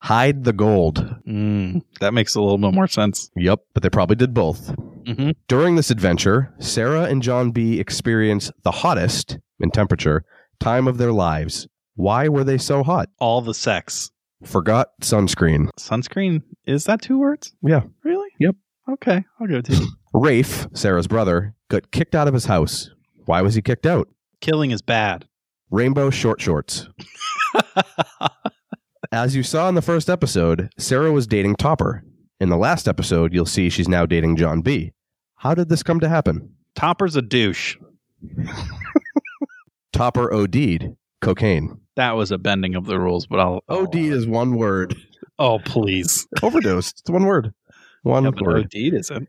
Hide 0.00 0.44
the 0.44 0.52
gold. 0.52 1.16
Mm, 1.26 1.82
that 2.00 2.14
makes 2.14 2.34
a 2.34 2.40
little 2.40 2.58
bit 2.58 2.72
more 2.72 2.86
sense. 2.86 3.30
Yep, 3.36 3.60
but 3.74 3.82
they 3.82 3.90
probably 3.90 4.16
did 4.16 4.32
both. 4.34 4.68
Mm-hmm. 5.04 5.30
During 5.48 5.76
this 5.76 5.90
adventure, 5.90 6.54
Sarah 6.58 7.04
and 7.04 7.22
John 7.22 7.50
B 7.50 7.80
experience 7.80 8.50
the 8.62 8.70
hottest, 8.70 9.38
in 9.60 9.70
temperature, 9.70 10.24
time 10.60 10.86
of 10.86 10.98
their 10.98 11.12
lives. 11.12 11.66
Why 11.94 12.28
were 12.28 12.44
they 12.44 12.58
so 12.58 12.82
hot? 12.82 13.08
All 13.18 13.40
the 13.40 13.54
sex. 13.54 14.10
Forgot 14.44 14.88
sunscreen. 15.00 15.70
Sunscreen. 15.78 16.42
Is 16.66 16.84
that 16.84 17.02
two 17.02 17.18
words? 17.18 17.54
Yeah. 17.62 17.82
Really? 18.04 18.28
Yep. 18.38 18.56
Okay. 18.88 19.24
I'll 19.40 19.46
give 19.46 19.58
it 19.58 19.64
to 19.66 19.74
you. 19.74 19.88
Rafe, 20.14 20.66
Sarah's 20.72 21.08
brother, 21.08 21.54
got 21.68 21.90
kicked 21.90 22.14
out 22.14 22.28
of 22.28 22.34
his 22.34 22.44
house. 22.44 22.90
Why 23.24 23.42
was 23.42 23.54
he 23.54 23.62
kicked 23.62 23.86
out? 23.86 24.08
Killing 24.40 24.70
is 24.70 24.82
bad. 24.82 25.26
Rainbow 25.70 26.10
short 26.10 26.40
shorts. 26.40 26.88
As 29.12 29.36
you 29.36 29.42
saw 29.42 29.68
in 29.68 29.74
the 29.74 29.82
first 29.82 30.10
episode, 30.10 30.70
Sarah 30.78 31.12
was 31.12 31.26
dating 31.26 31.56
Topper. 31.56 32.04
In 32.40 32.48
the 32.48 32.56
last 32.56 32.86
episode, 32.88 33.32
you'll 33.32 33.46
see 33.46 33.68
she's 33.70 33.88
now 33.88 34.04
dating 34.04 34.36
John 34.36 34.60
B. 34.62 34.92
How 35.36 35.54
did 35.54 35.68
this 35.68 35.82
come 35.82 36.00
to 36.00 36.08
happen? 36.08 36.54
Topper's 36.74 37.16
a 37.16 37.22
douche. 37.22 37.76
Topper 39.92 40.32
OD'd 40.32 40.96
cocaine. 41.20 41.80
That 41.96 42.12
was 42.12 42.30
a 42.30 42.38
bending 42.38 42.74
of 42.74 42.84
the 42.86 42.98
rules, 43.00 43.26
but 43.26 43.40
I'll. 43.40 43.62
OD 43.68 43.94
is 43.96 44.26
one 44.26 44.56
word. 44.56 44.94
Oh, 45.38 45.58
please. 45.60 46.26
Overdosed. 46.42 47.00
It's 47.00 47.10
one 47.10 47.24
word. 47.24 47.54
One 48.02 48.24
Yeah, 48.24 48.30
word. 48.42 48.64
OD 48.66 48.74
isn't. 48.74 49.28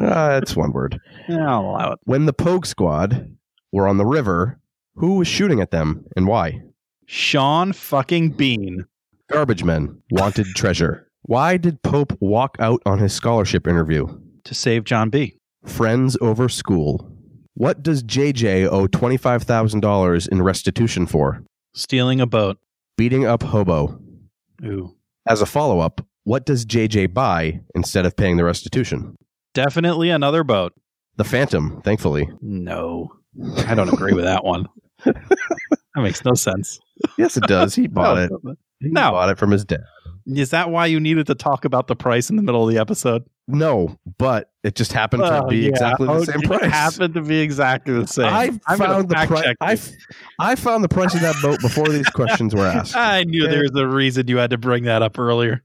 Uh, 0.00 0.40
it's 0.42 0.56
one 0.56 0.72
word. 0.72 0.98
Yeah, 1.28 1.50
I'll 1.50 1.60
allow 1.60 1.92
it. 1.92 1.98
When 2.04 2.24
the 2.24 2.32
Pogue 2.32 2.64
Squad 2.64 3.36
were 3.72 3.86
on 3.86 3.98
the 3.98 4.06
river, 4.06 4.58
who 4.94 5.16
was 5.16 5.28
shooting 5.28 5.60
at 5.60 5.70
them 5.70 6.06
and 6.16 6.26
why? 6.26 6.62
Sean 7.06 7.72
fucking 7.72 8.30
Bean. 8.30 8.84
Garbage 9.30 9.62
men 9.62 10.02
wanted 10.10 10.46
treasure. 10.54 11.08
Why 11.22 11.56
did 11.56 11.82
Pope 11.82 12.16
walk 12.20 12.56
out 12.58 12.82
on 12.84 12.98
his 12.98 13.12
scholarship 13.12 13.66
interview? 13.66 14.06
To 14.44 14.54
save 14.54 14.84
John 14.84 15.10
B. 15.10 15.38
Friends 15.64 16.16
over 16.20 16.48
school. 16.48 17.10
What 17.54 17.82
does 17.82 18.02
JJ 18.02 18.68
owe 18.68 18.86
$25,000 18.86 20.28
in 20.28 20.42
restitution 20.42 21.06
for? 21.06 21.42
Stealing 21.74 22.20
a 22.20 22.26
boat. 22.26 22.58
Beating 22.96 23.24
up 23.24 23.42
hobo. 23.42 24.00
Ooh. 24.64 24.94
As 25.28 25.40
a 25.40 25.46
follow 25.46 25.80
up, 25.80 26.04
what 26.24 26.44
does 26.44 26.66
JJ 26.66 27.14
buy 27.14 27.60
instead 27.74 28.04
of 28.04 28.16
paying 28.16 28.36
the 28.36 28.44
restitution? 28.44 29.16
Definitely 29.54 30.10
another 30.10 30.44
boat. 30.44 30.74
The 31.16 31.24
Phantom, 31.24 31.80
thankfully. 31.82 32.28
No. 32.40 33.12
I 33.58 33.74
don't 33.74 33.92
agree 33.92 34.12
with 34.12 34.24
that 34.24 34.44
one. 34.44 34.66
that 35.96 36.02
makes 36.02 36.24
no 36.24 36.34
sense. 36.34 36.78
Yes, 37.18 37.36
it 37.36 37.44
does. 37.48 37.74
He 37.74 37.86
bought 37.88 38.18
it. 38.18 38.30
He 38.80 38.88
No. 38.90 39.10
bought 39.10 39.30
it 39.30 39.38
from 39.38 39.50
his 39.50 39.64
dad. 39.64 39.80
Is 40.26 40.50
that 40.50 40.70
why 40.70 40.86
you 40.86 40.98
needed 41.00 41.26
to 41.28 41.34
talk 41.34 41.64
about 41.64 41.86
the 41.86 41.94
price 41.96 42.30
in 42.30 42.36
the 42.36 42.42
middle 42.42 42.66
of 42.68 42.72
the 42.74 42.80
episode? 42.80 43.24
No, 43.48 43.96
but 44.18 44.50
it 44.64 44.74
just 44.74 44.92
happened 44.92 45.22
to 45.22 45.44
Oh, 45.44 45.48
be 45.48 45.58
yeah. 45.58 45.68
exactly 45.68 46.06
the 46.08 46.24
same 46.24 46.40
it 46.42 46.46
price. 46.46 46.72
happened 46.72 47.14
to 47.14 47.22
be 47.22 47.38
exactly 47.38 47.94
the 47.94 48.06
same. 48.08 48.26
I 48.26 48.50
I'm 48.66 48.78
found 48.78 49.08
the 49.08 49.14
price. 49.14 49.54
I, 49.60 49.74
this. 49.76 49.92
f- 50.10 50.16
I 50.40 50.54
found 50.56 50.82
the 50.82 50.88
price 50.88 51.14
of 51.14 51.20
that 51.20 51.36
boat 51.42 51.60
before 51.60 51.88
these 51.88 52.08
questions 52.10 52.54
were 52.56 52.66
asked. 52.66 52.96
I 52.96 53.22
knew 53.22 53.46
there 53.46 53.62
was 53.62 53.80
a 53.80 53.86
reason 53.86 54.26
you 54.26 54.38
had 54.38 54.50
to 54.50 54.58
bring 54.58 54.82
that 54.84 55.00
up 55.00 55.16
earlier. 55.18 55.62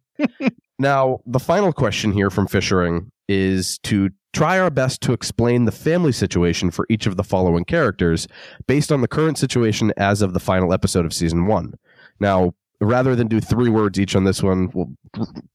Now, 0.78 1.20
the 1.26 1.40
final 1.40 1.74
question 1.74 2.12
here 2.12 2.30
from 2.30 2.48
Fishering 2.48 3.11
is 3.28 3.78
to 3.80 4.10
try 4.34 4.60
our 4.60 4.70
best 4.70 5.02
to 5.02 5.14
explain 5.14 5.66
the 5.66 5.72
family 5.72 6.12
situation 6.12 6.72
for 6.72 6.86
each 6.90 7.06
of 7.06 7.18
the 7.18 7.24
following 7.24 7.66
characters 7.66 8.28
based 8.68 8.92
on 8.92 9.02
the 9.02 9.08
current 9.08 9.38
situation 9.38 9.92
as 9.98 10.22
of 10.22 10.34
the 10.34 10.40
final 10.40 10.74
episode 10.74 11.06
of 11.06 11.14
season 11.14 11.48
one. 11.48 11.74
Now, 12.20 12.54
rather 12.80 13.16
than 13.16 13.28
do 13.28 13.42
three 13.42 13.70
words 13.70 14.00
each 14.00 14.16
on 14.16 14.24
this 14.24 14.42
one, 14.42 14.70
we 14.74 14.86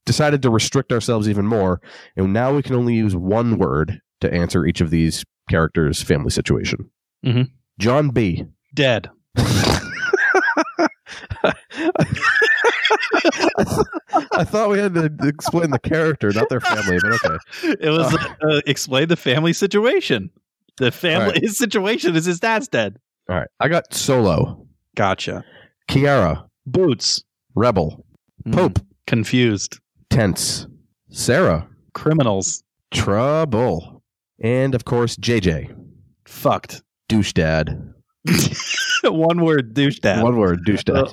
decided 0.05 0.43
to 0.43 0.51
restrict 0.51 0.93
ourselves 0.93 1.29
even 1.29 1.47
more, 1.47 1.81
and 2.17 2.33
now 2.33 2.55
we 2.55 2.63
can 2.63 2.75
only 2.75 2.95
use 2.95 3.17
one 3.17 3.59
word 3.59 4.01
to 4.21 4.33
answer 4.33 4.67
each 4.67 4.81
of 4.81 4.91
these 4.91 5.25
characters' 5.49 6.03
family 6.03 6.31
situation. 6.31 6.91
Mhm. 7.25 7.51
John 7.79 8.11
B. 8.11 8.45
Dead. 8.75 9.11
I 14.33 14.45
thought 14.45 14.71
we 14.71 14.79
had 14.79 14.95
to 14.95 15.11
explain 15.23 15.71
the 15.71 15.79
character, 15.79 16.33
not 16.33 16.49
their 16.49 16.61
family, 16.61 16.99
but 17.03 17.13
okay. 17.25 17.37
It 17.81 17.91
was 17.91 18.15
uh, 18.15 18.61
explain 18.67 19.09
the 19.09 19.17
family 19.17 19.53
situation. 19.53 20.31
The 20.79 20.91
family, 20.93 21.33
right. 21.33 21.43
his 21.43 21.57
situation 21.57 22.15
is 22.17 22.25
his 22.27 22.39
dad's 22.41 22.69
dead. 22.69 22.99
All 23.29 23.37
right. 23.37 23.49
I 23.61 23.69
got 23.69 23.93
Solo, 23.95 24.67
Gotcha. 24.95 25.45
Kiara, 25.89 26.47
Boots. 26.67 27.23
Rebel, 27.55 28.05
Mm, 28.47 28.55
Pope, 28.55 28.79
confused. 29.07 29.81
Tense, 30.11 30.67
Sarah, 31.09 31.67
Criminals. 31.95 32.63
Trouble, 32.93 34.03
and 34.41 34.75
of 34.75 34.85
course, 34.85 35.17
JJ, 35.17 35.75
Fucked. 36.27 36.83
Douche 37.09 37.33
Dad. 37.33 37.95
One 39.05 39.43
word 39.45 39.75
douche 39.75 40.01
dad. 40.01 40.23
One 40.23 40.37
word, 40.37 40.65
Douche 40.65 40.85
Dad. 40.85 41.07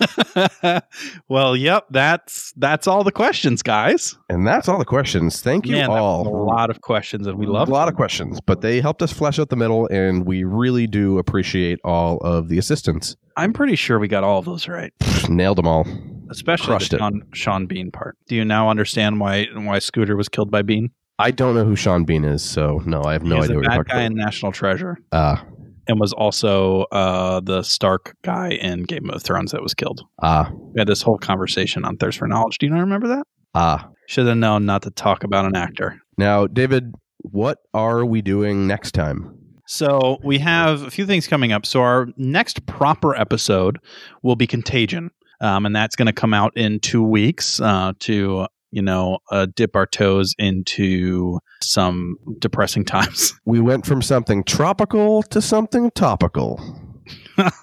well, 1.28 1.56
yep, 1.56 1.86
that's 1.90 2.52
that's 2.56 2.86
all 2.86 3.04
the 3.04 3.12
questions, 3.12 3.62
guys. 3.62 4.16
And 4.28 4.46
that's 4.46 4.68
all 4.68 4.78
the 4.78 4.84
questions. 4.84 5.40
Thank 5.40 5.66
you 5.66 5.72
Man, 5.76 5.90
all. 5.90 6.26
a 6.26 6.30
lot 6.44 6.70
of 6.70 6.80
questions, 6.80 7.26
and 7.26 7.38
we 7.38 7.46
love 7.46 7.68
a 7.68 7.72
lot 7.72 7.88
of 7.88 7.94
questions, 7.94 8.40
but 8.40 8.60
they 8.60 8.80
helped 8.80 9.02
us 9.02 9.12
flesh 9.12 9.38
out 9.38 9.48
the 9.48 9.56
middle, 9.56 9.86
and 9.88 10.26
we 10.26 10.44
really 10.44 10.86
do 10.86 11.18
appreciate 11.18 11.78
all 11.84 12.18
of 12.18 12.48
the 12.48 12.58
assistance. 12.58 13.16
I'm 13.36 13.52
pretty 13.52 13.76
sure 13.76 13.98
we 13.98 14.08
got 14.08 14.24
all 14.24 14.38
of 14.38 14.44
those 14.44 14.66
right, 14.68 14.92
Nailed 15.28 15.58
them 15.58 15.66
all. 15.68 15.86
especially 16.30 16.66
Crushed 16.68 16.90
the. 16.90 16.98
Sean, 16.98 17.22
Sean 17.32 17.66
Bean 17.66 17.90
part. 17.90 18.16
Do 18.26 18.34
you 18.34 18.44
now 18.44 18.68
understand 18.68 19.20
why 19.20 19.46
why 19.54 19.78
Scooter 19.78 20.16
was 20.16 20.28
killed 20.28 20.50
by 20.50 20.62
Bean? 20.62 20.90
I 21.20 21.32
don't 21.32 21.54
know 21.56 21.64
who 21.64 21.74
Sean 21.74 22.04
Bean 22.04 22.24
is, 22.24 22.42
so 22.44 22.80
no, 22.86 23.02
I 23.04 23.12
have 23.12 23.24
no 23.24 23.36
He's 23.36 23.44
idea 23.46 23.56
a 23.56 23.58
what 23.58 23.62
you're 23.64 23.70
bad 23.70 23.76
talking 23.78 23.90
guy 23.92 24.00
about. 24.02 24.12
in 24.12 24.14
National 24.16 24.52
Treasure, 24.52 24.98
Ah, 25.12 25.44
and 25.88 25.98
was 25.98 26.12
also 26.12 26.82
uh, 26.92 27.40
the 27.40 27.62
Stark 27.62 28.14
guy 28.22 28.50
in 28.50 28.82
Game 28.84 29.10
of 29.10 29.22
Thrones 29.22 29.52
that 29.52 29.62
was 29.62 29.74
killed. 29.74 30.02
ah, 30.22 30.50
We 30.52 30.78
had 30.80 30.86
this 30.88 31.02
whole 31.02 31.18
conversation 31.18 31.84
on 31.84 31.96
Thirst 31.96 32.18
for 32.18 32.28
Knowledge. 32.28 32.58
Do 32.58 32.66
you 32.66 32.72
not 32.72 32.80
remember 32.80 33.08
that? 33.08 33.26
ah. 33.54 33.88
Should 34.06 34.26
have 34.26 34.36
known 34.38 34.64
not 34.64 34.82
to 34.82 34.90
talk 34.90 35.24
about 35.24 35.44
an 35.44 35.54
actor. 35.56 36.00
Now, 36.16 36.46
David, 36.46 36.94
what 37.18 37.58
are 37.74 38.04
we 38.06 38.22
doing 38.22 38.66
next 38.66 38.92
time? 38.92 39.34
So 39.66 40.16
we 40.24 40.38
have 40.38 40.82
a 40.82 40.90
few 40.90 41.04
things 41.04 41.26
coming 41.26 41.52
up. 41.52 41.66
So 41.66 41.82
our 41.82 42.06
next 42.16 42.64
proper 42.64 43.14
episode 43.14 43.78
will 44.22 44.34
be 44.36 44.46
Contagion, 44.46 45.10
um, 45.42 45.66
and 45.66 45.76
that's 45.76 45.94
going 45.94 46.06
to 46.06 46.12
come 46.14 46.32
out 46.32 46.56
in 46.56 46.80
two 46.80 47.02
weeks 47.02 47.60
uh, 47.60 47.92
to 48.00 48.46
you 48.70 48.82
know 48.82 49.18
uh, 49.30 49.46
dip 49.54 49.76
our 49.76 49.86
toes 49.86 50.34
into 50.38 51.38
some 51.62 52.16
depressing 52.38 52.84
times. 52.84 53.34
We 53.44 53.60
went 53.60 53.86
from 53.86 54.02
something 54.02 54.44
tropical 54.44 55.22
to 55.24 55.40
something 55.40 55.90
topical. 55.92 56.60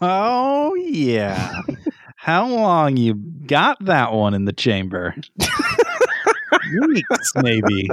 oh 0.02 0.74
yeah, 0.76 1.62
how 2.16 2.48
long 2.48 2.98
you 2.98 3.14
got 3.14 3.84
that 3.86 4.14
one 4.14 4.34
in 4.34 4.46
the 4.46 4.54
chamber? 4.54 5.16
Weeks, 6.88 7.32
maybe 7.36 7.90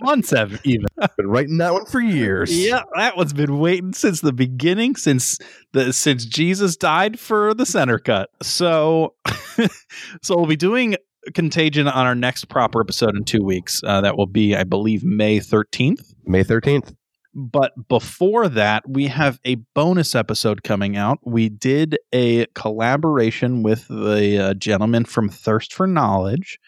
months, 0.00 0.30
have 0.30 0.60
even. 0.64 0.86
Been 1.16 1.28
writing 1.28 1.58
that 1.58 1.72
one 1.72 1.84
for 1.86 2.00
years. 2.00 2.56
Yeah, 2.56 2.82
that 2.96 3.16
one's 3.16 3.32
been 3.32 3.58
waiting 3.58 3.92
since 3.92 4.20
the 4.20 4.32
beginning, 4.32 4.96
since 4.96 5.38
the 5.72 5.92
since 5.92 6.24
Jesus 6.24 6.76
died 6.76 7.18
for 7.18 7.52
the 7.52 7.66
center 7.66 7.98
cut. 7.98 8.30
So, 8.42 9.14
so 10.22 10.36
we'll 10.36 10.46
be 10.46 10.56
doing 10.56 10.96
Contagion 11.32 11.88
on 11.88 12.06
our 12.06 12.14
next 12.14 12.48
proper 12.48 12.80
episode 12.80 13.16
in 13.16 13.24
two 13.24 13.42
weeks. 13.42 13.80
Uh, 13.84 14.00
that 14.00 14.16
will 14.16 14.26
be, 14.26 14.54
I 14.54 14.64
believe, 14.64 15.04
May 15.04 15.40
thirteenth. 15.40 16.14
May 16.26 16.44
13th. 16.44 16.94
But 17.34 17.72
before 17.88 18.48
that, 18.48 18.88
we 18.88 19.08
have 19.08 19.40
a 19.44 19.56
bonus 19.74 20.14
episode 20.14 20.62
coming 20.62 20.96
out. 20.96 21.18
We 21.24 21.48
did 21.48 21.98
a 22.12 22.46
collaboration 22.54 23.64
with 23.64 23.88
the 23.88 24.38
uh, 24.38 24.54
gentleman 24.54 25.04
from 25.04 25.28
Thirst 25.28 25.74
for 25.74 25.88
Knowledge, 25.88 26.60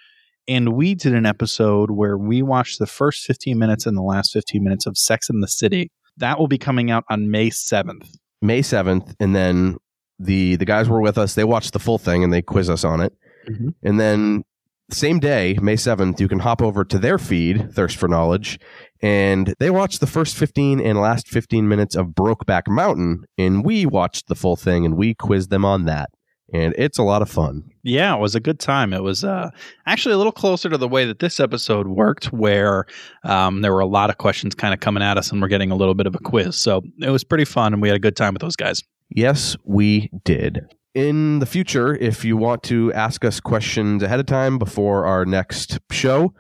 and 0.49 0.71
we 0.71 0.97
did 0.97 1.15
an 1.15 1.25
episode 1.25 1.93
where 1.93 2.19
we 2.19 2.43
watched 2.43 2.81
the 2.81 2.87
first 2.87 3.25
15 3.25 3.57
minutes 3.57 3.87
and 3.87 3.97
the 3.97 4.03
last 4.03 4.33
15 4.33 4.63
minutes 4.63 4.87
of 4.87 4.99
Sex 4.99 5.31
in 5.31 5.41
the 5.41 5.49
City. 5.49 5.93
That 6.17 6.39
will 6.39 6.49
be 6.49 6.59
coming 6.59 6.91
out 6.91 7.05
on 7.09 7.31
May 7.31 7.51
7th. 7.51 8.17
May 8.43 8.61
7th. 8.61 9.15
And 9.21 9.37
then 9.37 9.77
the, 10.19 10.57
the 10.57 10.65
guys 10.65 10.89
were 10.89 11.01
with 11.01 11.19
us. 11.19 11.35
They 11.35 11.45
watched 11.45 11.73
the 11.73 11.79
full 11.79 11.99
thing 11.99 12.25
and 12.25 12.33
they 12.33 12.43
quiz 12.43 12.71
us 12.71 12.85
on 12.85 13.01
it. 13.01 13.13
Mhm. 13.49 13.75
And 13.83 14.01
then 14.01 14.43
same 14.91 15.19
day, 15.19 15.57
May 15.61 15.75
7th, 15.77 16.21
you 16.21 16.29
can 16.29 16.39
hop 16.41 16.63
over 16.63 16.85
to 16.85 16.99
their 16.99 17.19
feed, 17.19 17.73
Thirst 17.73 17.97
for 17.97 18.09
Knowledge, 18.09 18.59
and 19.03 19.55
they 19.59 19.71
watched 19.71 20.01
the 20.01 20.07
first 20.07 20.37
15 20.37 20.81
and 20.81 21.01
last 21.01 21.29
15 21.29 21.67
minutes 21.69 21.97
of 21.97 22.09
Brokeback 22.09 22.69
Mountain, 22.69 23.25
and 23.37 23.65
we 23.65 23.85
watched 23.85 24.29
the 24.29 24.35
full 24.37 24.57
thing 24.57 24.85
and 24.85 24.97
we 24.97 25.15
quizzed 25.15 25.51
them 25.51 25.65
on 25.65 25.85
that. 25.87 26.11
And 26.53 26.73
it's 26.79 26.97
a 26.97 27.03
lot 27.03 27.23
of 27.23 27.29
fun. 27.29 27.65
Yeah, 27.83 28.15
it 28.15 28.21
was 28.21 28.37
a 28.37 28.41
good 28.41 28.61
time. 28.61 28.93
It 28.93 29.03
was 29.03 29.25
uh, 29.25 29.51
actually 29.85 30.15
a 30.15 30.17
little 30.17 30.31
closer 30.33 30.69
to 30.69 30.79
the 30.79 30.87
way 30.87 31.05
that 31.05 31.19
this 31.19 31.41
episode 31.41 31.89
worked, 31.89 32.27
where 32.27 32.85
um, 33.25 33.63
there 33.63 33.73
were 33.73 33.81
a 33.81 33.87
lot 33.87 34.11
of 34.11 34.19
questions 34.19 34.55
kind 34.55 34.73
of 34.73 34.79
coming 34.79 35.03
at 35.03 35.19
us, 35.19 35.33
and 35.33 35.43
we're 35.43 35.49
getting 35.49 35.73
a 35.73 35.75
little 35.75 35.95
bit 35.95 36.07
of 36.07 36.15
a 36.15 36.21
quiz. 36.21 36.55
So 36.55 36.83
it 37.01 37.11
was 37.11 37.25
pretty 37.25 37.45
fun, 37.47 37.73
and 37.73 37.83
we 37.83 37.89
had 37.89 37.97
a 37.97 38.01
good 38.01 38.15
time 38.15 38.33
with 38.33 38.43
those 38.43 38.55
guys. 38.55 38.81
Yes, 39.11 39.57
we 39.65 40.09
did. 40.25 40.61
In 40.97 41.41
the 41.41 41.47
future, 41.47 41.95
if 41.95 42.25
you 42.25 42.39
want 42.39 42.63
to 42.63 42.91
ask 42.95 43.23
us 43.23 43.39
questions 43.39 44.03
ahead 44.03 44.19
of 44.19 44.25
time 44.25 44.59
before 44.59 45.05
our 45.05 45.27
next 45.27 45.79
show, 45.91 46.33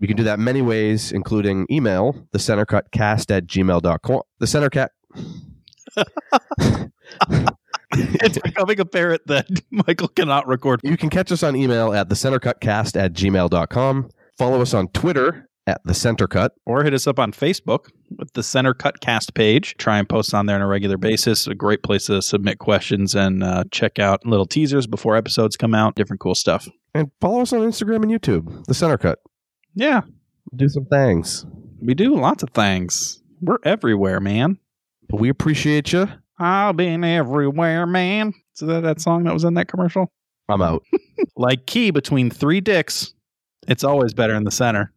you 0.00 0.08
can 0.08 0.16
do 0.16 0.24
that 0.24 0.40
many 0.40 0.62
ways, 0.62 1.12
including 1.12 1.64
email, 1.70 2.26
the 2.32 2.38
centercutcast 2.38 3.30
at 3.30 3.46
gmail.com. 3.46 4.22
The 4.40 4.46
centercat. 4.46 4.88
it's 7.92 8.38
becoming 8.38 8.80
apparent 8.80 9.24
that 9.28 9.46
Michael 9.70 10.08
cannot 10.08 10.48
record. 10.48 10.80
You 10.82 10.96
can 10.96 11.08
catch 11.08 11.30
us 11.30 11.44
on 11.44 11.54
email 11.54 11.94
at 11.94 12.08
the 12.08 12.16
centercutcast 12.16 13.00
at 13.00 13.12
gmail.com. 13.12 14.10
Follow 14.36 14.60
us 14.60 14.74
on 14.74 14.88
Twitter 14.88 15.48
at 15.66 15.80
the 15.84 15.94
Center 15.94 16.26
Cut. 16.26 16.52
Or 16.66 16.84
hit 16.84 16.94
us 16.94 17.06
up 17.06 17.18
on 17.18 17.32
Facebook 17.32 17.90
with 18.18 18.32
the 18.34 18.42
Center 18.42 18.74
Cut 18.74 19.00
Cast 19.00 19.34
page. 19.34 19.76
Try 19.78 19.98
and 19.98 20.08
post 20.08 20.34
on 20.34 20.46
there 20.46 20.56
on 20.56 20.62
a 20.62 20.66
regular 20.66 20.96
basis. 20.98 21.46
A 21.46 21.54
great 21.54 21.82
place 21.82 22.06
to 22.06 22.20
submit 22.22 22.58
questions 22.58 23.14
and 23.14 23.42
uh, 23.42 23.64
check 23.70 23.98
out 23.98 24.26
little 24.26 24.46
teasers 24.46 24.86
before 24.86 25.16
episodes 25.16 25.56
come 25.56 25.74
out. 25.74 25.94
Different 25.94 26.20
cool 26.20 26.34
stuff. 26.34 26.68
And 26.94 27.10
follow 27.20 27.40
us 27.42 27.52
on 27.52 27.60
Instagram 27.60 28.02
and 28.02 28.10
YouTube, 28.12 28.64
the 28.66 28.74
Center 28.74 28.98
Cut. 28.98 29.18
Yeah, 29.74 30.02
Do 30.54 30.68
some 30.68 30.84
things. 30.86 31.44
we 31.80 31.94
do 31.94 32.14
lots 32.14 32.42
of 32.42 32.50
things. 32.50 33.20
We're 33.40 33.58
everywhere, 33.64 34.20
man. 34.20 34.58
But 35.08 35.18
we 35.20 35.28
appreciate 35.28 35.92
you. 35.92 36.08
I've 36.38 36.76
been 36.76 37.02
everywhere, 37.04 37.86
man. 37.86 38.32
So 38.54 38.66
that 38.66 38.82
that 38.82 39.00
song 39.00 39.24
that 39.24 39.34
was 39.34 39.44
in 39.44 39.54
that 39.54 39.68
commercial? 39.68 40.12
I'm 40.48 40.62
out. 40.62 40.82
Like 41.36 41.66
key 41.66 41.90
between 41.90 42.28
three 42.30 42.60
dicks, 42.60 43.14
it's 43.66 43.82
always 43.82 44.14
better 44.14 44.34
in 44.34 44.44
the 44.44 44.50
center. 44.50 44.92